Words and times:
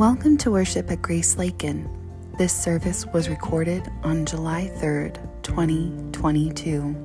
Welcome 0.00 0.38
to 0.38 0.50
worship 0.50 0.90
at 0.90 1.02
Grace 1.02 1.36
Lakin. 1.36 1.86
This 2.38 2.54
service 2.54 3.04
was 3.04 3.28
recorded 3.28 3.86
on 4.02 4.24
July 4.24 4.72
3rd, 4.76 5.18
2022. 5.42 6.96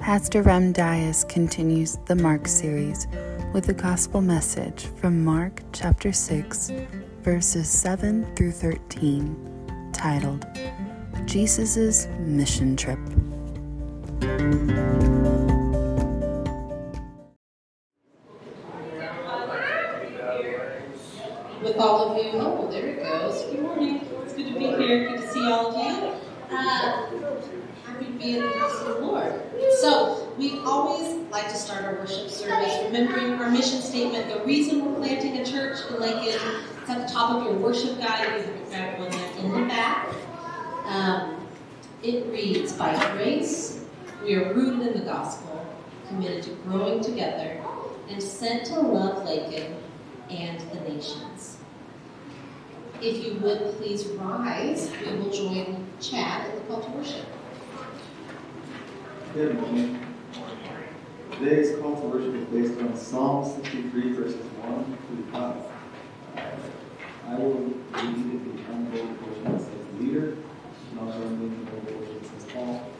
Pastor 0.00 0.42
Rem 0.42 0.72
Dyas 0.72 1.22
continues 1.28 1.96
the 2.06 2.16
Mark 2.16 2.48
series 2.48 3.06
with 3.54 3.68
a 3.68 3.72
gospel 3.72 4.20
message 4.20 4.86
from 4.96 5.24
Mark 5.24 5.62
chapter 5.72 6.10
6, 6.10 6.72
verses 7.20 7.68
7 7.68 8.34
through 8.34 8.50
13, 8.50 9.92
titled 9.92 10.44
Jesus' 11.24 12.08
Mission 12.18 12.76
Trip. 12.76 12.98
All 21.86 22.10
of 22.10 22.24
you. 22.24 22.32
Oh, 22.40 22.68
there 22.68 22.86
it 22.86 23.02
goes. 23.02 23.42
Good 23.44 23.62
morning. 23.62 24.00
It's 24.24 24.32
good 24.32 24.52
to 24.52 24.58
be 24.58 24.66
here. 24.66 25.08
Good 25.08 25.20
to 25.20 25.28
see 25.32 25.46
all 25.46 25.74
of 25.74 25.76
you. 25.76 26.10
Uh, 26.50 27.06
happy 27.84 28.06
to 28.06 28.12
be 28.12 28.36
in 28.36 28.42
the 28.42 28.50
house 28.58 28.80
of 28.80 28.88
the 28.88 29.06
Lord. 29.06 29.40
So, 29.78 30.32
we 30.36 30.58
always 30.64 31.14
like 31.30 31.48
to 31.48 31.54
start 31.54 31.84
our 31.84 31.94
worship 31.94 32.28
service 32.28 32.76
remembering 32.84 33.34
our 33.34 33.50
mission 33.50 33.80
statement, 33.80 34.28
the 34.28 34.44
reason 34.44 34.84
we're 34.84 34.98
planting 34.98 35.38
a 35.38 35.46
church 35.46 35.78
in 35.88 36.00
Lakin. 36.00 36.40
It's 36.80 36.90
at 36.90 37.06
the 37.06 37.12
top 37.12 37.36
of 37.36 37.44
your 37.44 37.54
worship 37.54 37.98
guide. 37.98 38.36
You 38.38 38.44
can 38.44 38.64
grab 38.68 38.98
one 38.98 39.10
there 39.10 39.36
in 39.38 39.60
the 39.60 39.68
back. 39.68 40.08
Um, 40.86 41.46
it 42.02 42.26
reads, 42.26 42.72
By 42.72 42.94
grace, 43.12 43.84
we 44.24 44.34
are 44.34 44.52
rooted 44.54 44.88
in 44.88 44.98
the 44.98 45.04
gospel, 45.04 45.64
committed 46.08 46.42
to 46.44 46.50
growing 46.64 47.00
together, 47.00 47.62
and 48.08 48.20
sent 48.20 48.66
to 48.66 48.80
love 48.80 49.24
Lakin 49.24 49.76
and 50.30 50.60
the 50.72 50.80
nations. 50.80 51.55
If 53.02 53.26
you 53.26 53.34
would 53.40 53.58
please 53.76 54.06
rise, 54.06 54.90
we 55.04 55.18
will 55.18 55.30
join 55.30 55.86
Chad 56.00 56.48
in 56.48 56.56
the 56.56 56.62
call 56.62 56.80
to 56.80 56.90
worship. 56.92 57.26
Good 59.34 59.60
morning. 59.60 60.00
Today's 61.32 61.78
call 61.78 62.00
to 62.00 62.06
worship 62.06 62.34
is 62.34 62.44
based 62.46 62.80
on 62.80 62.96
Psalm 62.96 63.44
63, 63.44 64.12
verses 64.12 64.36
1 64.36 64.98
through 65.08 65.24
5. 65.30 65.56
Uh, 66.36 66.40
I 67.28 67.34
will 67.34 67.54
read 67.54 67.84
the 67.92 68.62
unvoted 68.72 69.20
portion 69.20 69.44
that 69.44 69.60
says 69.60 70.00
leader, 70.00 70.36
and 70.90 71.00
I'll 71.00 71.12
join 71.12 71.32
in 71.34 71.64
the 71.64 71.70
voted 71.70 71.98
portion 71.98 72.18
that 72.22 72.40
says 72.40 72.50
Paul. 72.50 72.90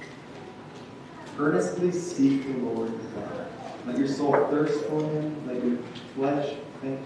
Earnestly 1.38 1.90
seek 1.90 2.42
the 2.42 2.58
Lord 2.58 2.90
your 2.90 3.00
God. 3.14 3.46
Let 3.86 3.96
your 3.96 4.08
soul 4.08 4.46
thirst 4.50 4.84
for 4.84 5.00
him, 5.00 5.46
let 5.46 5.64
your 5.64 5.78
flesh 6.14 6.54
faint 6.82 7.00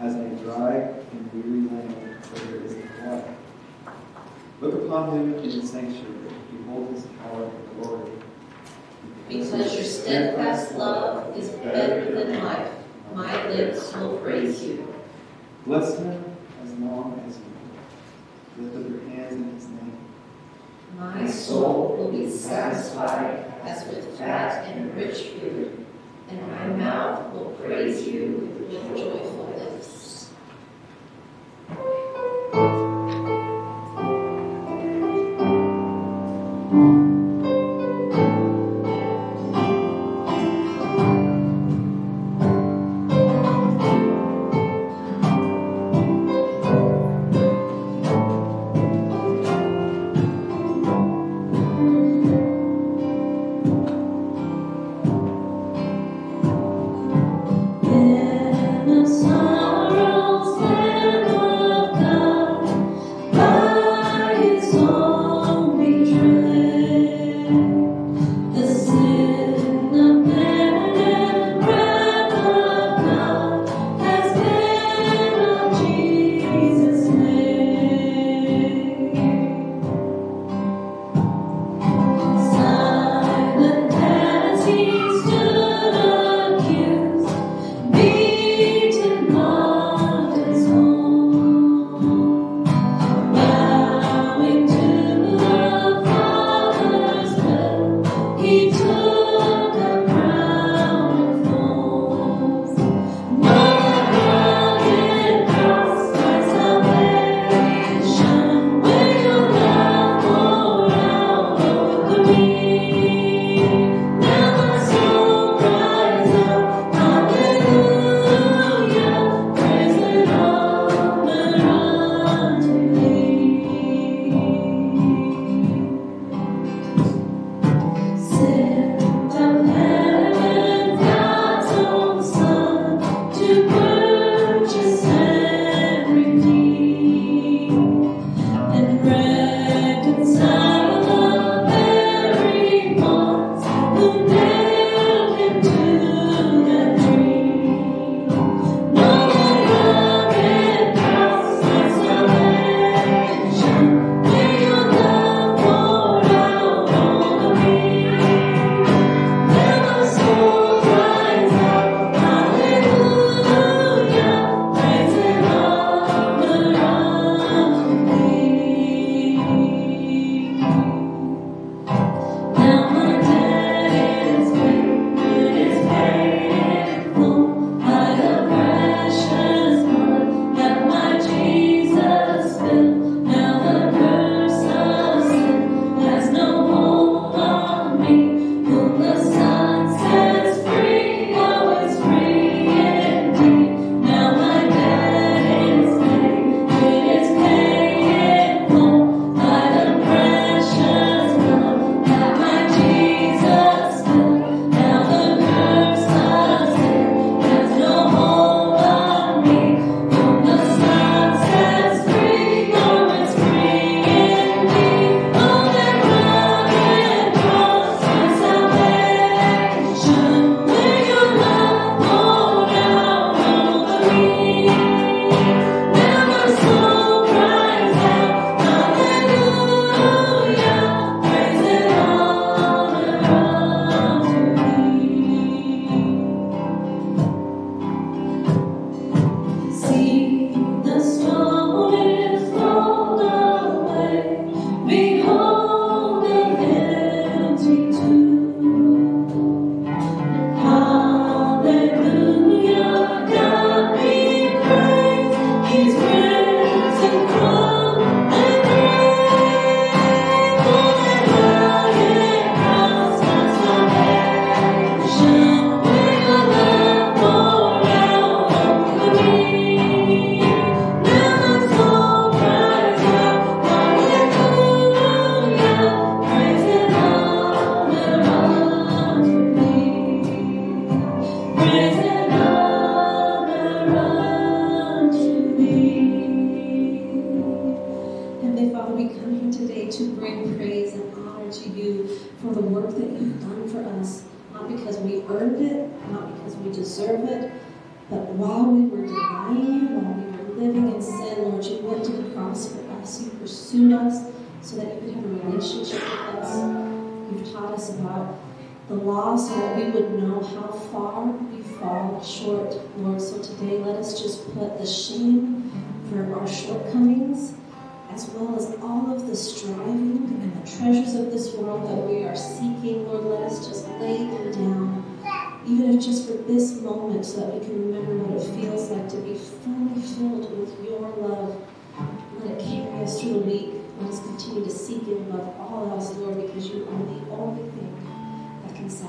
as 0.00 0.14
a 0.14 0.28
dry 0.42 0.74
and 1.12 1.32
weary 1.32 1.68
land 1.68 1.92
where 1.92 2.58
there 2.58 2.66
is 2.66 2.74
no 2.74 3.10
water. 3.10 3.34
Look 4.60 4.74
upon 4.84 5.10
him 5.10 5.34
in 5.34 5.60
the 5.60 5.66
sanctuary, 5.66 6.34
behold 6.50 6.94
his 6.94 7.04
power 7.22 7.44
and 7.44 7.82
glory. 7.82 8.12
Because 9.28 9.74
your 9.74 9.84
steadfast 9.84 10.74
love 10.74 11.36
is 11.36 11.50
better 11.50 12.14
than 12.14 12.42
life, 12.42 12.72
my 13.14 13.48
lips 13.48 13.94
will 13.94 14.18
praise 14.18 14.64
you. 14.64 14.92
Bless 15.66 15.98
him 15.98 16.24
as 16.64 16.72
long 16.74 17.22
as 17.28 17.36
you 17.36 17.44
live. 18.64 18.72
Lift 18.72 18.86
up 18.86 18.90
your 18.90 19.10
hands 19.10 19.32
in 19.34 19.54
his 19.54 19.68
name. 19.68 19.98
My 20.96 21.26
soul 21.26 21.96
will 21.96 22.10
be 22.10 22.30
satisfied 22.30 23.52
as 23.64 23.86
with 23.86 24.18
fat 24.18 24.66
and 24.66 24.94
rich 24.96 25.18
food, 25.28 25.86
and 26.28 26.48
my 26.48 26.66
mouth 26.68 27.32
will 27.34 27.50
praise 27.62 28.06
you 28.08 28.50
with 28.58 28.96
joyful 28.96 29.39
lips. 31.78 31.99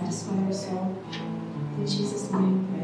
satisfy 0.02 0.46
our 0.46 0.54
soul. 0.54 0.96
In 1.78 1.86
Jesus' 1.86 2.32
name, 2.32 2.81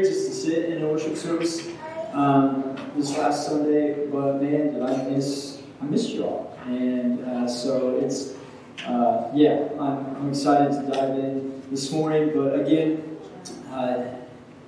great 0.00 0.12
just 0.12 0.28
to 0.28 0.34
sit 0.34 0.64
in 0.70 0.82
a 0.82 0.86
worship 0.86 1.16
service 1.16 1.68
um, 2.12 2.76
this 2.96 3.16
last 3.16 3.46
Sunday. 3.46 4.06
But 4.06 4.40
man, 4.42 4.74
did 4.74 4.82
I 4.82 4.96
miss 5.08 5.62
I 5.80 5.84
missed 5.84 6.10
you 6.10 6.24
all, 6.24 6.58
and 6.66 7.24
uh, 7.24 7.48
so 7.48 7.98
it's 7.98 8.34
uh, 8.86 9.30
yeah, 9.34 9.68
I'm, 9.78 10.16
I'm 10.16 10.28
excited 10.30 10.72
to 10.72 10.90
dive 10.90 11.18
in 11.18 11.62
this 11.70 11.90
morning. 11.92 12.32
But 12.34 12.60
again, 12.60 13.16
uh, 13.70 14.04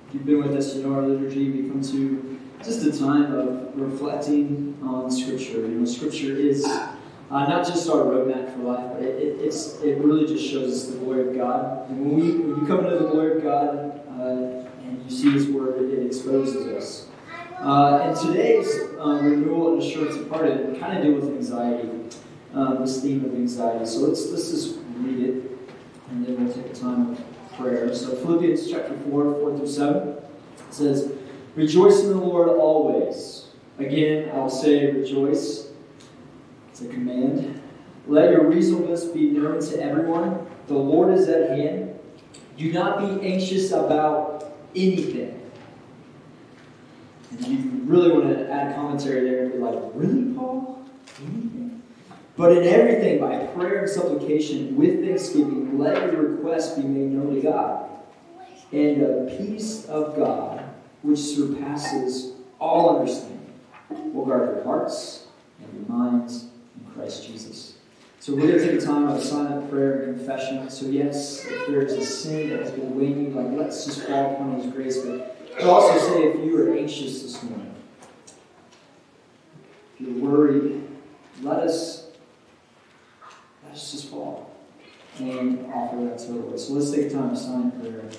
if 0.07 0.13
you've 0.13 0.25
been 0.25 0.41
with 0.41 0.55
us, 0.55 0.75
you 0.75 0.83
know 0.83 0.95
our 0.95 1.01
liturgy. 1.01 1.49
We 1.51 1.69
come 1.69 1.81
to 1.81 2.39
just 2.63 2.85
a 2.85 2.97
time 2.97 3.33
of 3.33 3.71
reflecting 3.75 4.77
on 4.83 5.09
Scripture. 5.11 5.61
You 5.61 5.79
know, 5.79 5.85
Scripture 5.85 6.35
is 6.35 6.65
uh, 6.65 6.95
not 7.29 7.65
just 7.65 7.89
our 7.89 8.03
roadmap 8.03 8.53
for 8.53 8.63
life, 8.63 8.91
but 8.93 9.01
it, 9.01 9.39
it, 9.39 9.53
it 9.83 9.97
really 9.99 10.27
just 10.27 10.45
shows 10.45 10.71
us 10.71 10.93
the 10.93 10.99
glory 10.99 11.29
of 11.29 11.35
God. 11.35 11.89
And 11.89 12.05
when, 12.05 12.15
we, 12.15 12.31
when 12.31 12.61
you 12.61 12.67
come 12.67 12.85
into 12.85 12.99
the 12.99 13.09
glory 13.09 13.37
of 13.37 13.43
God 13.43 14.00
and 14.91 15.09
you 15.09 15.17
see 15.17 15.31
His 15.31 15.47
Word, 15.47 15.91
it 15.91 16.05
exposes 16.05 16.67
us. 16.67 17.07
Uh, 17.59 18.01
and 18.03 18.17
today's 18.17 18.67
uh, 18.99 19.19
renewal 19.21 19.73
and 19.73 19.81
assurance 19.81 20.15
of 20.15 20.29
pardon 20.29 20.79
kind 20.79 20.97
of 20.97 21.03
deal 21.03 21.13
with 21.13 21.25
anxiety 21.25 22.01
um, 22.53 22.81
this 22.81 23.01
theme 23.01 23.23
of 23.25 23.33
anxiety. 23.33 23.85
So 23.85 23.99
let's, 23.99 24.29
let's 24.29 24.49
just 24.51 24.77
read 24.97 25.19
it, 25.19 25.59
and 26.09 26.25
then 26.25 26.43
we'll 26.43 26.53
take 26.53 26.65
a 26.65 26.75
time 26.75 27.11
of 27.11 27.23
prayer. 27.57 27.93
So 27.93 28.15
Philippians 28.15 28.69
chapter 28.69 28.97
4, 29.09 29.33
4 29.35 29.57
through 29.57 29.67
7 29.67 30.15
says, 30.69 31.13
Rejoice 31.55 32.01
in 32.01 32.09
the 32.09 32.17
Lord 32.17 32.49
always. 32.49 33.47
Again, 33.77 34.31
I'll 34.33 34.49
say 34.49 34.91
rejoice. 34.91 35.69
It's 36.69 36.81
a 36.81 36.87
command. 36.87 37.61
Let 38.07 38.31
your 38.31 38.49
reasonableness 38.49 39.05
be 39.05 39.31
known 39.31 39.59
to 39.61 39.81
everyone. 39.81 40.47
The 40.67 40.75
Lord 40.75 41.13
is 41.13 41.27
at 41.27 41.49
hand. 41.51 41.99
Do 42.57 42.71
not 42.71 42.99
be 42.99 43.27
anxious 43.27 43.71
about 43.71 44.30
anything. 44.75 45.37
And 47.31 47.47
you 47.47 47.57
really 47.85 48.11
want 48.11 48.29
to 48.29 48.51
add 48.51 48.75
commentary 48.75 49.21
there 49.21 49.43
and 49.43 49.53
be 49.53 49.57
like, 49.57 49.79
Really, 49.93 50.33
Paul? 50.33 50.85
Anything? 51.19 51.81
But 52.35 52.57
in 52.57 52.63
everything, 52.63 53.19
by 53.19 53.37
prayer 53.47 53.83
and 53.83 53.89
supplication, 53.89 54.75
with 54.75 55.05
thanksgiving, 55.05 55.77
let 55.77 56.11
your 56.11 56.23
requests 56.23 56.75
be 56.75 56.83
made 56.83 57.11
known 57.11 57.35
to 57.35 57.41
God. 57.41 57.89
And 58.71 59.01
the 59.01 59.37
peace 59.37 59.85
of 59.85 60.15
God, 60.15 60.63
which 61.01 61.19
surpasses 61.19 62.33
all 62.59 62.99
understanding, 62.99 63.53
will 64.13 64.25
guard 64.25 64.55
your 64.55 64.63
hearts 64.63 65.27
and 65.61 65.87
your 65.87 65.97
minds 65.97 66.45
in 66.77 66.93
Christ 66.93 67.27
Jesus. 67.27 67.75
So 68.21 68.35
we're 68.35 68.41
going 68.41 68.59
to 68.59 68.67
take 68.67 68.79
a 68.79 68.85
time 68.85 69.07
of 69.07 69.23
silent 69.23 69.67
prayer 69.71 70.03
and 70.03 70.15
confession. 70.15 70.69
So 70.69 70.85
yes, 70.85 71.43
if 71.43 71.65
there 71.65 71.81
is 71.81 71.93
a 71.93 72.05
sin 72.05 72.51
that 72.51 72.59
has 72.59 72.69
been 72.69 72.95
weighing 72.95 73.25
you, 73.25 73.29
like 73.31 73.57
let's 73.57 73.83
just 73.83 74.03
fall 74.05 74.35
upon 74.35 74.61
His 74.61 74.71
grace. 74.71 74.99
But 74.99 75.35
I'll 75.59 75.71
also 75.71 75.97
say 75.97 76.25
if 76.25 76.45
you 76.45 76.55
are 76.61 76.77
anxious 76.77 77.23
this 77.23 77.41
morning, 77.41 77.73
if 79.95 80.01
you're 80.01 80.19
worried, 80.19 80.87
let 81.41 81.61
us 81.61 82.09
let's 83.67 83.91
just 83.91 84.11
fall 84.11 84.55
and 85.17 85.65
offer 85.73 85.95
that 86.03 86.19
to 86.19 86.27
the 86.27 86.33
Lord. 86.33 86.59
So 86.59 86.73
let's 86.73 86.91
take 86.91 87.07
a 87.07 87.09
time 87.09 87.31
of 87.31 87.37
silent 87.39 87.81
prayer 87.81 88.01
and 88.01 88.17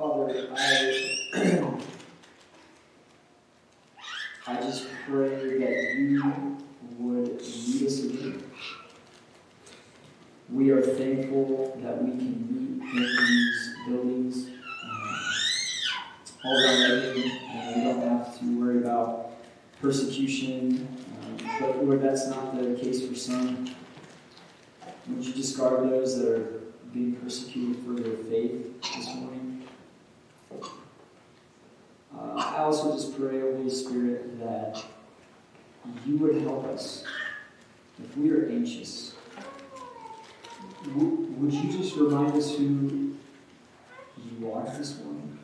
Father, 0.00 0.48
I, 0.56 1.68
I 4.46 4.60
just 4.62 4.86
pray 5.06 5.58
that 5.58 5.94
you 5.98 6.56
would 6.98 7.42
lead 7.42 7.86
us 7.86 8.04
again. 8.04 8.42
We 10.48 10.70
are 10.70 10.80
thankful 10.80 11.78
that 11.82 12.02
we 12.02 12.12
can 12.12 12.80
meet 12.80 12.82
in 12.82 13.26
these 13.26 13.76
buildings 13.86 14.48
uh, 14.86 16.46
all 16.46 16.64
around 16.64 16.82
everything, 16.92 17.32
and 17.50 17.76
we 17.76 17.84
don't 17.84 18.08
have 18.08 18.38
to 18.38 18.58
worry 18.58 18.78
about 18.78 19.32
persecution. 19.82 20.88
Um, 21.22 21.36
but 21.60 21.84
Lord, 21.84 22.00
that's 22.00 22.26
not 22.28 22.56
the 22.56 22.74
case 22.74 23.06
for 23.06 23.14
some. 23.14 23.66
Discard 25.40 25.88
those 25.88 26.18
that 26.18 26.28
are 26.28 26.60
being 26.92 27.16
persecuted 27.16 27.82
for 27.82 27.92
their 27.92 28.14
faith 28.24 28.82
this 28.82 29.06
morning? 29.14 29.66
Uh, 30.52 32.34
I 32.36 32.58
also 32.58 32.92
just 32.92 33.18
pray, 33.18 33.40
Holy 33.40 33.70
Spirit, 33.70 34.38
that 34.38 34.84
you 36.04 36.18
would 36.18 36.42
help 36.42 36.66
us 36.66 37.04
if 38.04 38.14
we 38.18 38.30
are 38.32 38.50
anxious. 38.50 39.14
W- 40.84 41.26
would 41.38 41.54
you 41.54 41.72
just 41.72 41.96
remind 41.96 42.34
us 42.34 42.54
who 42.56 43.16
you 44.18 44.52
are 44.52 44.66
this 44.76 44.98
morning? 44.98 45.38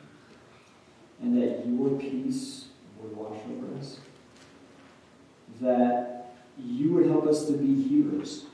And 1.23 1.41
that 1.41 1.65
your 1.65 1.99
peace 1.99 2.65
would 3.01 3.17
wash 3.17 3.39
over 3.49 3.79
us? 3.79 3.97
That 5.59 6.35
you 6.55 6.93
would 6.93 7.07
help 7.07 7.25
us 7.25 7.47
to 7.47 7.53
be 7.53 7.81
healers? 7.81 8.45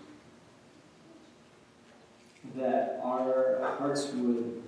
That 2.56 3.02
our 3.04 3.76
hearts 3.80 4.12
would 4.14 4.62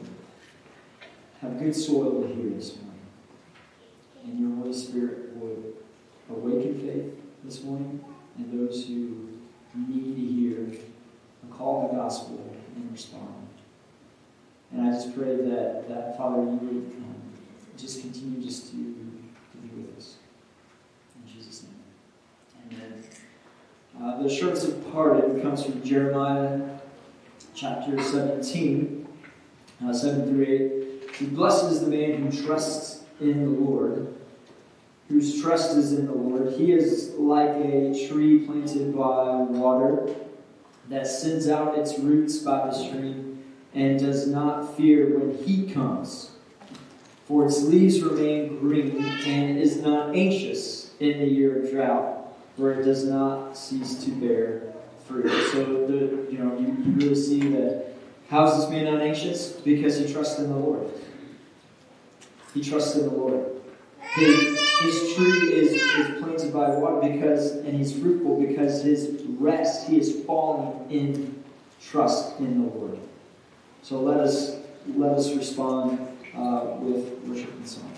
have 1.42 1.60
good 1.60 1.75
soil 1.75 2.22
to 2.24 2.27
hear 2.27 2.50
this 2.50 2.75
morning 2.77 2.86
and 4.25 4.39
your 4.39 4.56
Holy 4.58 4.74
Spirit 4.74 5.36
would 5.36 5.75
awaken 6.30 6.80
faith 6.80 7.13
this 7.44 7.63
morning 7.63 8.04
and 8.38 8.68
those 8.68 8.88
who 8.88 9.30
need 9.75 10.15
to 10.15 10.22
hear 10.22 10.80
the 11.44 11.56
call 11.56 11.86
of 11.86 11.92
the 11.92 11.98
gospel 11.98 12.56
and 12.75 12.92
respond. 12.92 13.48
And 14.72 14.88
I 14.88 14.92
just 14.92 15.15
pray 15.15 15.36
that, 15.36 15.88
that 15.88 16.18
Father, 16.18 16.42
you 16.42 16.50
would 16.50 16.94
um, 16.98 17.15
just 17.77 18.01
continue 18.01 18.44
just 18.44 18.72
to, 18.72 18.77
to 18.77 19.58
be 19.58 19.82
with 19.82 19.98
us. 19.98 20.15
In 21.15 21.32
Jesus' 21.32 21.63
name. 21.63 22.80
Amen. 22.80 23.04
Uh, 24.01 24.22
the 24.22 24.25
assurance 24.25 24.63
of 24.63 24.92
pardon 24.92 25.42
comes 25.42 25.63
from 25.63 25.84
Jeremiah 25.84 26.75
chapter 27.56 28.02
17, 28.02 29.08
uh, 29.86 29.94
7 29.94 30.28
through 30.28 31.02
8. 31.08 31.16
He 31.16 31.26
blesses 31.28 31.80
the 31.80 31.88
man 31.88 32.22
who 32.22 32.46
trusts 32.46 33.04
in 33.22 33.46
the 33.46 33.62
Lord, 33.62 34.14
whose 35.08 35.42
trust 35.42 35.78
is 35.78 35.94
in 35.94 36.06
the 36.06 36.12
Lord. 36.12 36.54
He 36.54 36.74
is 36.74 37.14
like 37.18 37.52
a 37.52 38.08
tree 38.08 38.46
planted 38.46 38.94
by 38.94 39.38
water 39.38 40.14
that 40.90 41.08
sends 41.08 41.48
out 41.48 41.78
its 41.78 41.98
roots 41.98 42.40
by 42.40 42.68
the 42.68 42.74
stream 42.74 43.44
and 43.74 44.00
does 44.00 44.28
not 44.28 44.76
fear 44.76 45.18
when 45.18 45.38
heat 45.44 45.74
comes. 45.74 46.32
For 47.26 47.46
its 47.46 47.64
leaves 47.64 48.02
remain 48.02 48.60
green 48.60 49.04
and 49.26 49.58
is 49.58 49.78
not 49.78 50.14
anxious 50.14 50.94
in 51.00 51.20
the 51.20 51.26
year 51.26 51.64
of 51.64 51.72
drought, 51.72 52.36
for 52.58 52.72
it 52.72 52.84
does 52.84 53.06
not 53.06 53.58
cease 53.58 54.04
to 54.04 54.12
bear 54.12 54.75
fruit. 55.08 55.30
So 55.52 55.64
the, 55.88 56.32
you 56.32 56.40
know 56.40 56.58
you, 56.58 56.68
you 56.68 56.92
really 56.98 57.16
see 57.16 57.40
that 57.50 57.96
how 58.30 58.46
is 58.48 58.58
this 58.58 58.70
man 58.70 58.86
not 58.86 59.02
anxious? 59.02 59.52
Because 59.52 59.98
he 59.98 60.12
trusts 60.12 60.40
in 60.40 60.50
the 60.50 60.56
Lord. 60.56 60.90
He 62.54 62.62
trusts 62.64 62.96
in 62.96 63.04
the 63.04 63.12
Lord. 63.12 63.52
His, 64.16 64.60
his 64.80 65.16
tree 65.16 65.54
is, 65.54 65.72
is 65.74 66.22
planted 66.22 66.54
by 66.54 66.70
water 66.70 67.10
because, 67.10 67.52
and 67.52 67.78
he's 67.78 68.00
fruitful 68.00 68.40
because 68.42 68.82
his 68.82 69.22
rest, 69.38 69.90
he 69.90 70.00
is 70.00 70.24
falling 70.26 70.90
in 70.90 71.44
trust 71.82 72.40
in 72.40 72.64
the 72.64 72.74
Lord. 72.74 72.98
So 73.84 74.00
let 74.02 74.20
us 74.20 74.58
let 74.96 75.12
us 75.12 75.34
respond 75.34 76.00
uh, 76.36 76.78
with 76.80 77.24
worship 77.26 77.52
and 77.54 77.68
song. 77.68 77.92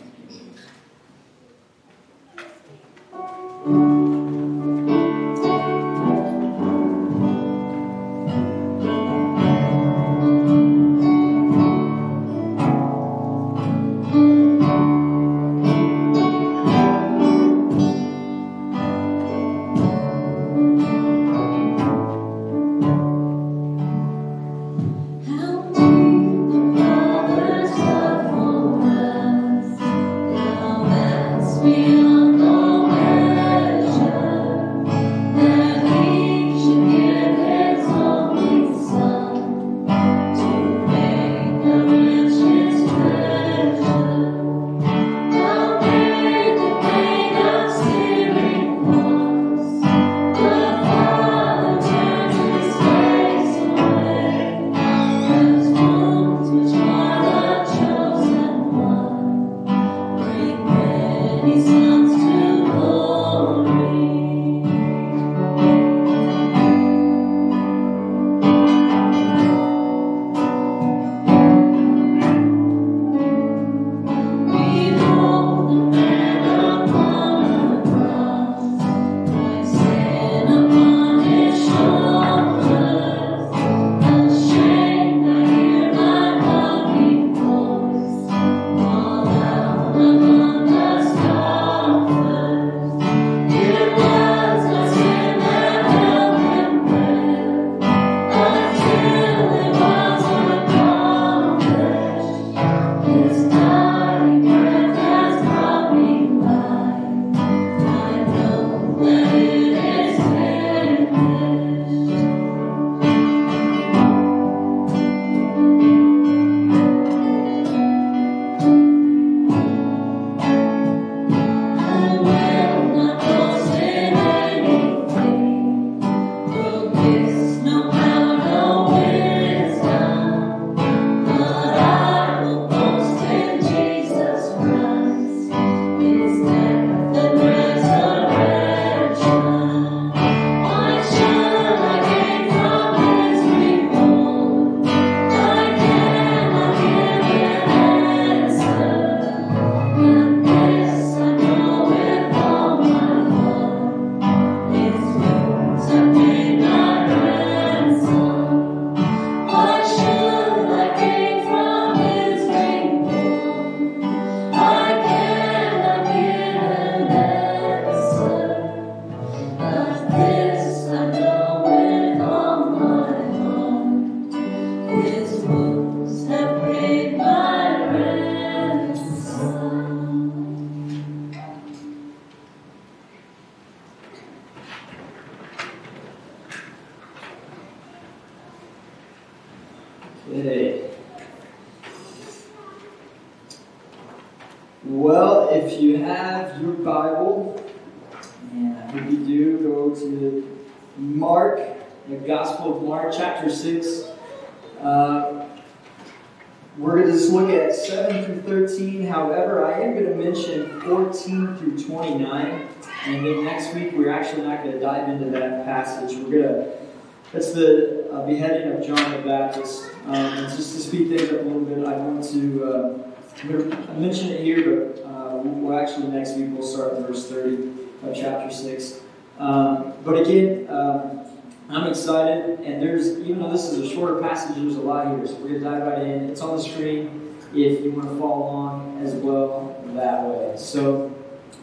That's 217.33 217.51
the 217.51 218.09
uh, 218.11 218.25
beheading 218.25 218.71
of 218.71 218.85
John 218.85 219.11
the 219.11 219.27
Baptist. 219.27 219.89
Um, 220.05 220.15
and 220.15 220.55
just 220.55 220.75
to 220.75 220.81
speed 220.81 221.09
things 221.09 221.29
up 221.29 221.41
a 221.41 221.43
little 221.43 221.61
bit, 221.61 221.85
I 221.85 221.97
want 221.97 222.23
to 222.31 222.63
uh, 222.63 223.93
mention 223.97 224.29
it 224.29 224.41
here, 224.41 224.63
but 224.63 225.03
uh, 225.03 225.41
we'll 225.43 225.77
actually 225.77 226.07
next 226.07 226.35
week 226.35 226.47
we'll 226.51 226.65
start 226.65 226.93
in 226.93 227.05
verse 227.05 227.29
30 227.29 227.69
of 228.03 228.15
chapter 228.15 228.49
6. 228.49 229.01
Um, 229.39 229.93
but 230.03 230.21
again, 230.21 230.67
um, 230.69 231.25
I'm 231.69 231.87
excited, 231.87 232.61
and 232.61 232.81
there's, 232.81 233.19
even 233.19 233.39
though 233.39 233.51
this 233.51 233.65
is 233.65 233.79
a 233.79 233.93
shorter 233.93 234.21
passage, 234.21 234.55
there's 234.55 234.77
a 234.77 234.81
lot 234.81 235.07
here, 235.07 235.27
so 235.27 235.33
we're 235.35 235.49
going 235.49 235.53
to 235.55 235.59
dive 235.59 235.83
right 235.83 236.01
in. 236.01 236.29
It's 236.29 236.39
on 236.41 236.55
the 236.55 236.63
screen 236.63 237.35
if 237.53 237.83
you 237.83 237.91
want 237.91 238.09
to 238.09 238.17
follow 238.17 238.43
along 238.43 239.01
as 239.03 239.13
well 239.15 239.75
that 239.87 240.23
way. 240.23 240.53
So, 240.57 241.13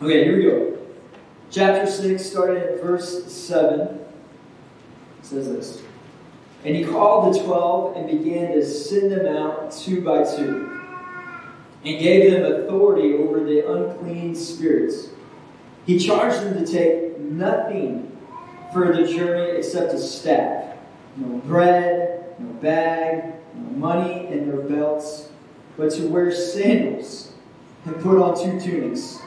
okay, 0.03 0.25
here 0.25 0.37
we 0.37 0.43
go. 0.43 0.79
Chapter 1.51 1.87
6, 1.87 2.25
starting 2.25 2.63
at 2.63 2.83
verse 2.83 3.33
7 3.33 4.01
says 5.23 5.49
this 5.49 5.83
And 6.65 6.77
he 6.77 6.85
called 6.85 7.35
the 7.35 7.43
twelve 7.43 7.97
and 7.97 8.07
began 8.07 8.53
to 8.53 8.65
send 8.65 9.11
them 9.11 9.27
out 9.27 9.73
two 9.73 10.03
by 10.03 10.25
two, 10.25 10.81
and 11.85 11.99
gave 11.99 12.31
them 12.31 12.45
authority 12.45 13.15
over 13.15 13.43
the 13.43 13.71
unclean 13.71 14.35
spirits. 14.35 15.09
He 15.87 15.99
charged 15.99 16.43
them 16.43 16.65
to 16.65 16.71
take 16.71 17.19
nothing 17.19 18.17
for 18.73 18.95
the 18.95 19.07
journey 19.07 19.57
except 19.57 19.93
a 19.93 19.99
staff 19.99 20.65
no 21.17 21.39
bread, 21.39 22.35
no 22.41 22.53
bag, 22.55 23.35
no 23.55 23.71
money 23.77 24.27
in 24.27 24.51
their 24.51 24.63
belts, 24.63 25.29
but 25.77 25.93
to 25.93 26.09
wear 26.09 26.33
sandals 26.33 27.33
and 27.85 27.95
put 28.01 28.21
on 28.21 28.37
two 28.37 28.61
tunics. 28.61 29.21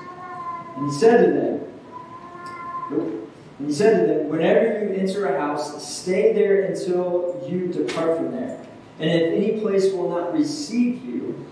And 0.77 0.91
he 0.91 0.97
said 0.99 1.25
to 1.25 1.31
them, 1.31 1.57
and 3.57 3.67
he 3.67 3.73
said 3.73 3.99
to 3.99 4.13
them, 4.13 4.29
Whenever 4.29 4.85
you 4.85 4.93
enter 4.93 5.25
a 5.25 5.39
house, 5.39 5.83
stay 5.83 6.33
there 6.33 6.65
until 6.65 7.43
you 7.49 7.67
depart 7.67 8.17
from 8.17 8.31
there. 8.31 8.63
And 8.99 9.09
if 9.09 9.33
any 9.33 9.59
place 9.59 9.91
will 9.91 10.09
not 10.09 10.33
receive 10.33 11.03
you, 11.03 11.45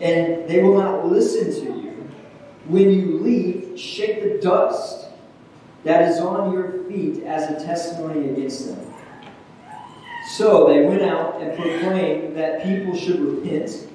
and 0.00 0.48
they 0.48 0.62
will 0.62 0.78
not 0.78 1.06
listen 1.06 1.52
to 1.52 1.78
you, 1.78 2.08
when 2.68 2.90
you 2.90 3.18
leave, 3.18 3.78
shake 3.78 4.22
the 4.22 4.38
dust 4.40 5.08
that 5.84 6.08
is 6.08 6.18
on 6.20 6.54
your 6.54 6.84
feet 6.84 7.24
as 7.24 7.50
a 7.50 7.64
testimony 7.64 8.30
against 8.30 8.66
them. 8.66 8.94
So 10.36 10.68
they 10.68 10.86
went 10.86 11.02
out 11.02 11.42
and 11.42 11.54
proclaimed 11.54 12.34
that 12.36 12.62
people 12.62 12.96
should 12.96 13.20
repent 13.20 13.88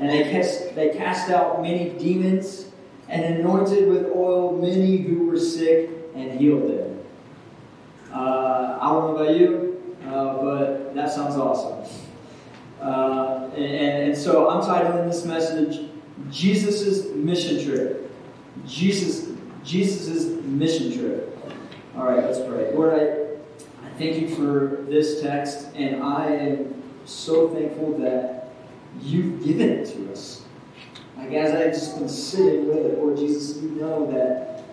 and 0.00 0.08
they 0.08 0.24
cast, 0.30 0.74
they 0.74 0.88
cast 0.90 1.30
out 1.30 1.62
many 1.62 1.90
demons 1.90 2.72
and 3.14 3.36
anointed 3.36 3.88
with 3.88 4.10
oil 4.12 4.58
many 4.60 4.96
who 4.96 5.26
were 5.26 5.38
sick 5.38 5.88
and 6.16 6.38
healed 6.38 6.68
them. 6.68 7.00
Uh, 8.12 8.78
I 8.80 8.88
don't 8.88 9.14
know 9.14 9.16
about 9.16 9.36
you, 9.36 9.96
uh, 10.06 10.36
but 10.38 10.94
that 10.96 11.12
sounds 11.12 11.36
awesome. 11.36 11.88
Uh, 12.80 13.50
and, 13.54 14.08
and 14.08 14.16
so 14.18 14.50
I'm 14.50 14.62
titling 14.62 15.08
this 15.08 15.24
message 15.24 15.88
Jesus' 16.30 17.14
Mission 17.14 17.64
Trip. 17.64 18.10
Jesus, 18.66 19.30
Jesus' 19.64 20.42
mission 20.44 20.92
trip. 20.92 21.36
All 21.96 22.04
right, 22.04 22.22
let's 22.24 22.38
pray. 22.38 22.72
Lord, 22.72 22.94
I, 22.94 23.86
I 23.86 23.90
thank 23.98 24.20
you 24.20 24.28
for 24.28 24.84
this 24.88 25.20
text, 25.20 25.68
and 25.74 26.02
I 26.02 26.26
am 26.26 26.82
so 27.04 27.48
thankful 27.48 27.98
that 27.98 28.50
you've 29.00 29.44
given 29.44 29.68
it 29.68 29.86
to 29.86 30.12
us. 30.12 30.43
Like 31.16 31.32
as 31.32 31.54
I've 31.54 31.72
just 31.72 31.98
been 31.98 32.08
sitting 32.08 32.68
with 32.68 32.78
it, 32.78 32.98
Lord 32.98 33.16
Jesus, 33.16 33.62
you 33.62 33.70
know 33.70 34.10
that 34.10 34.64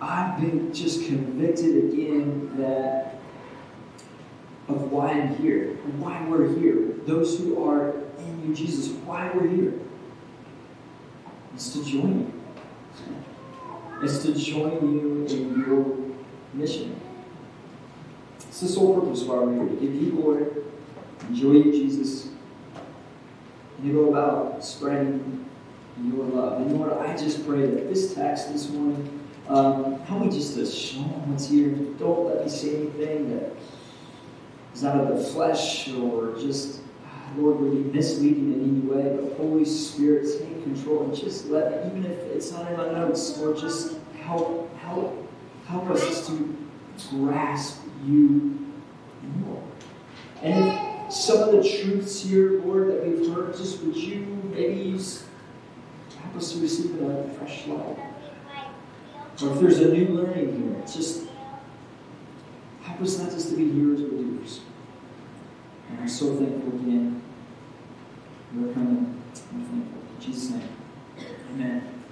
I've 0.00 0.40
been 0.40 0.72
just 0.74 1.06
convicted 1.06 1.84
again 1.84 2.56
that 2.58 3.20
of 4.68 4.90
why 4.90 5.12
I'm 5.12 5.36
here, 5.36 5.70
and 5.84 6.00
why 6.00 6.24
we're 6.28 6.48
here. 6.56 6.94
Those 7.04 7.38
who 7.38 7.64
are 7.64 7.94
in 8.18 8.48
you, 8.48 8.54
Jesus, 8.54 8.88
why 9.04 9.30
we're 9.34 9.48
here. 9.48 9.74
It's 11.54 11.72
to 11.74 11.84
join 11.84 12.20
you. 12.20 12.32
It's 14.02 14.22
to 14.22 14.34
join 14.34 14.92
you 14.92 15.26
in 15.26 15.64
your 15.66 15.96
mission. 16.54 17.00
It's 18.36 18.60
the 18.60 18.68
sole 18.68 19.00
purpose 19.00 19.22
why 19.22 19.36
we're 19.36 19.54
here, 19.54 19.68
to 19.68 19.76
give 19.76 19.94
you 19.94 20.12
glory, 20.12 20.46
enjoy 21.28 21.52
you, 21.52 21.72
Jesus, 21.72 22.28
and 23.78 23.86
to 23.86 23.92
go 23.92 24.08
about 24.10 24.64
spreading 24.64 25.48
your 26.00 26.24
love. 26.24 26.62
And 26.62 26.78
Lord, 26.78 26.92
I 26.94 27.16
just 27.16 27.46
pray 27.46 27.66
that 27.66 27.88
this 27.88 28.14
text 28.14 28.52
this 28.52 28.70
morning, 28.70 29.20
um, 29.48 30.00
help 30.00 30.22
me 30.22 30.30
just 30.30 30.54
to 30.54 30.66
show 30.66 31.00
what's 31.00 31.48
here. 31.48 31.70
Don't 31.98 32.26
let 32.26 32.44
me 32.44 32.50
say 32.50 32.76
anything 32.76 33.38
that 33.38 33.52
is 34.74 34.84
out 34.84 35.00
of 35.00 35.18
the 35.18 35.24
flesh 35.24 35.88
or 35.90 36.34
just, 36.36 36.80
Lord, 37.36 37.60
really 37.60 37.82
misleading 37.82 38.52
in 38.52 38.62
any 38.62 38.80
way. 38.80 39.16
But 39.16 39.36
Holy 39.36 39.64
Spirit, 39.64 40.26
take 40.38 40.62
control 40.62 41.04
and 41.04 41.14
just 41.14 41.46
let 41.46 41.86
even 41.86 42.04
if 42.04 42.18
it's 42.18 42.50
not 42.52 42.70
in 42.70 42.76
my 42.76 42.90
notes, 42.90 43.36
Lord, 43.38 43.58
just 43.58 43.96
help, 44.22 44.74
help, 44.78 45.28
help 45.66 45.90
us 45.90 46.26
to 46.28 46.56
grasp 47.10 47.82
you 48.04 48.72
more. 49.44 49.62
And 50.42 51.12
some 51.12 51.40
of 51.40 51.52
the 51.52 51.62
truths 51.62 52.22
here, 52.22 52.62
Lord, 52.62 52.88
that 52.88 53.06
we've 53.06 53.32
heard, 53.32 53.56
just 53.56 53.82
would 53.82 53.96
you 53.96 54.20
maybe 54.50 54.80
use, 54.80 55.24
us 56.36 56.52
to 56.52 56.60
receive 56.60 56.96
it 56.96 57.02
on 57.02 57.10
a 57.10 57.28
fresh 57.34 57.66
light. 57.66 57.98
Or 59.42 59.52
if 59.52 59.60
there's 59.60 59.80
a 59.80 59.92
new 59.92 60.08
learning 60.08 60.62
here, 60.62 60.80
it's 60.80 60.94
just 60.94 61.26
help 62.82 63.00
us 63.00 63.18
not 63.18 63.30
just 63.30 63.50
to 63.50 63.56
be 63.56 63.70
hearers 63.70 64.00
but 64.02 64.10
doers. 64.10 64.60
And 65.90 66.00
I'm 66.00 66.08
so 66.08 66.36
thankful 66.36 66.78
again. 66.80 67.22
We're 68.54 68.72
coming. 68.72 69.22
I'm 69.52 69.64
thankful. 69.64 70.00
In 70.14 70.20
Jesus' 70.20 70.50
name. 70.50 70.68
Amen. 71.54 72.04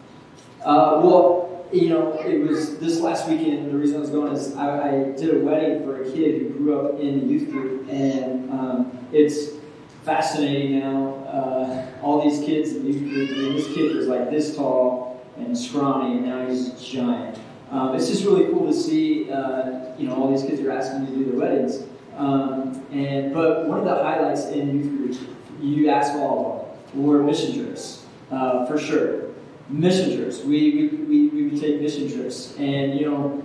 Uh, 0.65 1.01
well, 1.03 1.67
you 1.73 1.89
know, 1.89 2.13
it 2.15 2.41
was 2.41 2.79
this 2.79 3.01
last 3.01 3.29
weekend. 3.29 3.71
The 3.71 3.79
reason 3.79 3.97
I 3.97 4.01
was 4.01 4.11
going 4.11 4.33
is 4.33 4.57
I, 4.57 4.89
I 4.89 4.91
did 5.13 5.37
a 5.37 5.39
wedding 5.39 5.85
for 5.85 6.03
a 6.03 6.11
kid 6.11 6.43
who 6.43 6.49
grew 6.51 6.81
up 6.81 6.99
in 6.99 7.21
the 7.21 7.27
youth 7.27 7.51
group, 7.51 7.89
and 7.89 8.51
um, 8.51 9.09
it's 9.13 9.60
fascinating 10.03 10.81
now. 10.81 11.15
Uh, 11.27 11.87
all 12.03 12.23
these 12.23 12.41
kids. 12.45 12.73
This 12.75 13.75
kid 13.75 13.97
was 13.97 14.07
like 14.07 14.31
this 14.31 14.57
tall 14.57 15.25
and 15.37 15.57
scrawny, 15.57 16.19
and 16.19 16.27
now 16.27 16.47
he's 16.47 16.73
giant. 16.81 17.39
Um, 17.71 17.95
it's 17.95 18.09
just 18.09 18.25
really 18.25 18.47
cool 18.47 18.67
to 18.67 18.73
see. 18.73 19.31
Uh, 19.31 19.97
you 19.97 20.09
know, 20.09 20.15
all 20.15 20.31
these 20.31 20.43
kids 20.43 20.61
are 20.61 20.73
asking 20.73 21.05
me 21.05 21.11
to 21.11 21.17
do 21.17 21.25
their 21.31 21.41
weddings. 21.41 21.85
Um, 22.17 22.85
and 22.91 23.33
but 23.33 23.67
one 23.67 23.79
of 23.79 23.85
the 23.85 23.95
highlights 23.95 24.47
in 24.47 24.77
youth 24.77 25.19
group, 25.19 25.39
you 25.61 25.89
ask 25.89 26.15
all 26.15 26.79
of 26.85 26.93
them, 26.93 27.05
were 27.05 27.23
mission 27.23 27.55
trips, 27.55 28.05
uh, 28.31 28.67
for 28.67 28.79
sure 28.79 29.31
mission 29.71 30.17
trips. 30.17 30.41
We, 30.41 30.89
we, 30.89 31.29
we, 31.29 31.43
we 31.51 31.61
take 31.61 31.81
mission 31.81 32.11
trips. 32.11 32.57
And, 32.59 32.99
you 32.99 33.07
know, 33.07 33.43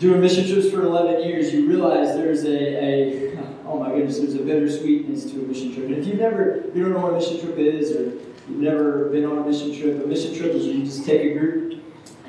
doing 0.00 0.20
mission 0.22 0.46
trips 0.48 0.70
for 0.70 0.82
11 0.82 1.22
years, 1.22 1.52
you 1.52 1.68
realize 1.68 2.16
there's 2.16 2.44
a, 2.44 2.48
a 2.48 3.38
oh 3.66 3.78
my 3.78 3.90
goodness, 3.90 4.18
there's 4.18 4.34
a 4.34 4.38
bittersweetness 4.38 5.30
to 5.30 5.40
a 5.40 5.42
mission 5.42 5.74
trip. 5.74 5.86
And 5.86 5.96
if 5.96 6.06
you've 6.06 6.18
never, 6.18 6.64
you 6.74 6.82
don't 6.82 6.94
know 6.94 7.00
what 7.00 7.12
a 7.12 7.16
mission 7.16 7.38
trip 7.38 7.58
is, 7.58 7.92
or 7.92 8.04
you've 8.48 8.60
never 8.60 9.10
been 9.10 9.26
on 9.26 9.38
a 9.38 9.42
mission 9.42 9.78
trip, 9.78 10.02
a 10.02 10.08
mission 10.08 10.34
trip 10.34 10.54
is 10.54 10.66
you 10.66 10.82
just 10.84 11.04
take 11.04 11.20
a 11.20 11.38
group 11.38 11.82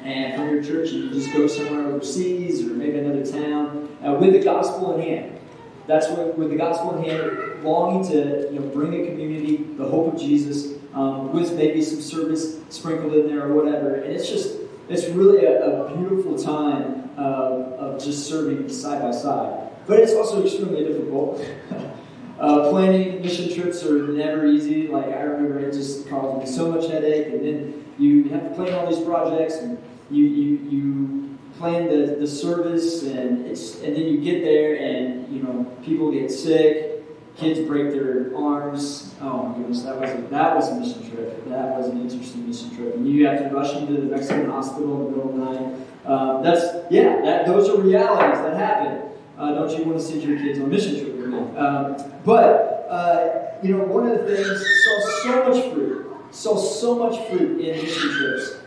and 0.03 0.35
from 0.35 0.49
your 0.49 0.61
church 0.61 0.91
and 0.91 1.05
you 1.05 1.09
just 1.11 1.31
go 1.31 1.47
somewhere 1.47 1.87
overseas 1.87 2.61
or 2.61 2.73
maybe 2.73 2.99
another 2.99 3.25
town 3.25 3.97
uh, 4.05 4.13
with 4.13 4.33
the 4.33 4.43
gospel 4.43 4.95
in 4.95 5.01
hand. 5.01 5.39
That's 5.87 6.09
what, 6.09 6.37
with 6.37 6.49
the 6.49 6.57
gospel 6.57 6.97
in 6.97 7.05
hand, 7.05 7.63
longing 7.63 8.05
to 8.11 8.51
you 8.51 8.59
know, 8.59 8.67
bring 8.67 9.01
a 9.01 9.05
community 9.05 9.57
the 9.77 9.87
hope 9.87 10.13
of 10.13 10.19
Jesus 10.19 10.73
um, 10.93 11.31
with 11.31 11.53
maybe 11.53 11.81
some 11.81 12.01
service 12.01 12.57
sprinkled 12.69 13.13
in 13.13 13.27
there 13.27 13.47
or 13.47 13.53
whatever. 13.53 13.95
And 13.95 14.11
it's 14.11 14.27
just, 14.27 14.57
it's 14.89 15.07
really 15.07 15.45
a, 15.45 15.85
a 15.85 15.95
beautiful 15.95 16.37
time 16.37 16.90
of, 17.17 17.73
of 17.73 18.03
just 18.03 18.27
serving 18.27 18.69
side 18.69 19.01
by 19.01 19.11
side. 19.11 19.69
But 19.87 19.99
it's 19.99 20.13
also 20.13 20.43
extremely 20.43 20.83
difficult. 20.85 21.43
uh, 22.39 22.69
planning 22.69 23.21
mission 23.21 23.53
trips 23.53 23.83
are 23.83 24.07
never 24.07 24.45
easy. 24.45 24.87
Like, 24.87 25.07
I 25.07 25.21
remember 25.21 25.59
it 25.59 25.73
just 25.73 26.07
caused 26.09 26.39
me 26.39 26.51
so 26.51 26.71
much 26.71 26.87
headache, 26.89 27.27
and 27.27 27.45
then 27.45 27.85
you 27.97 28.29
have 28.29 28.49
to 28.49 28.55
plan 28.55 28.73
all 28.73 28.89
these 28.89 29.03
projects, 29.03 29.55
and 29.55 29.81
you, 30.09 30.25
you, 30.25 30.57
you 30.69 31.37
plan 31.57 31.87
the, 31.87 32.15
the 32.15 32.27
service, 32.27 33.03
and, 33.03 33.45
it's, 33.45 33.81
and 33.81 33.95
then 33.95 34.03
you 34.03 34.21
get 34.21 34.43
there, 34.43 34.75
and, 34.75 35.33
you 35.33 35.43
know, 35.43 35.65
people 35.83 36.11
get 36.11 36.31
sick, 36.31 36.91
kids 37.37 37.59
break 37.67 37.91
their 37.91 38.35
arms. 38.35 39.15
Oh 39.21 39.43
my 39.43 39.57
goodness, 39.57 39.83
that 39.83 39.99
was 39.99 40.09
a, 40.09 40.21
that 40.29 40.55
was 40.55 40.69
a 40.69 40.75
mission 40.75 41.09
trip. 41.09 41.47
That 41.49 41.77
was 41.77 41.87
an 41.87 42.01
interesting 42.01 42.47
mission 42.47 42.75
trip. 42.75 42.95
And 42.95 43.07
you 43.07 43.25
have 43.27 43.39
to 43.39 43.55
rush 43.55 43.75
into 43.75 43.93
the 43.93 44.03
Mexican 44.03 44.49
hospital 44.49 45.07
in 45.07 45.11
the 45.11 45.17
middle 45.17 45.29
of 45.29 45.55
the 45.55 45.59
night. 45.59 45.87
Um, 46.05 46.43
that's 46.43 46.91
yeah, 46.91 47.21
that, 47.21 47.45
those 47.45 47.69
are 47.69 47.79
realities 47.79 48.41
that 48.41 48.55
happen. 48.55 49.09
Uh, 49.37 49.53
don't 49.53 49.77
you 49.77 49.85
want 49.85 49.97
to 49.97 50.03
send 50.03 50.23
your 50.23 50.37
kids 50.37 50.59
on 50.59 50.69
mission 50.69 50.95
trip 50.95 51.15
with 51.15 51.27
me? 51.27 51.37
Um, 51.57 51.95
but 52.25 52.87
uh, 52.89 53.51
you 53.63 53.77
know, 53.77 53.83
one 53.85 54.07
of 54.07 54.19
the 54.19 54.35
things 54.35 54.65
saw 54.83 55.23
so 55.23 55.49
much 55.49 55.73
fruit, 55.73 56.15
saw 56.31 56.57
so 56.57 56.95
much 56.95 57.29
fruit 57.29 57.61
in 57.61 57.81
mission 57.81 58.11
trips. 58.11 58.57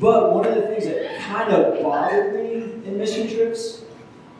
But 0.00 0.32
one 0.34 0.46
of 0.46 0.54
the 0.54 0.62
things 0.62 0.84
that 0.86 1.18
kind 1.20 1.52
of 1.52 1.82
bothered 1.82 2.34
me 2.34 2.62
in 2.86 2.98
mission 2.98 3.28
trips 3.28 3.82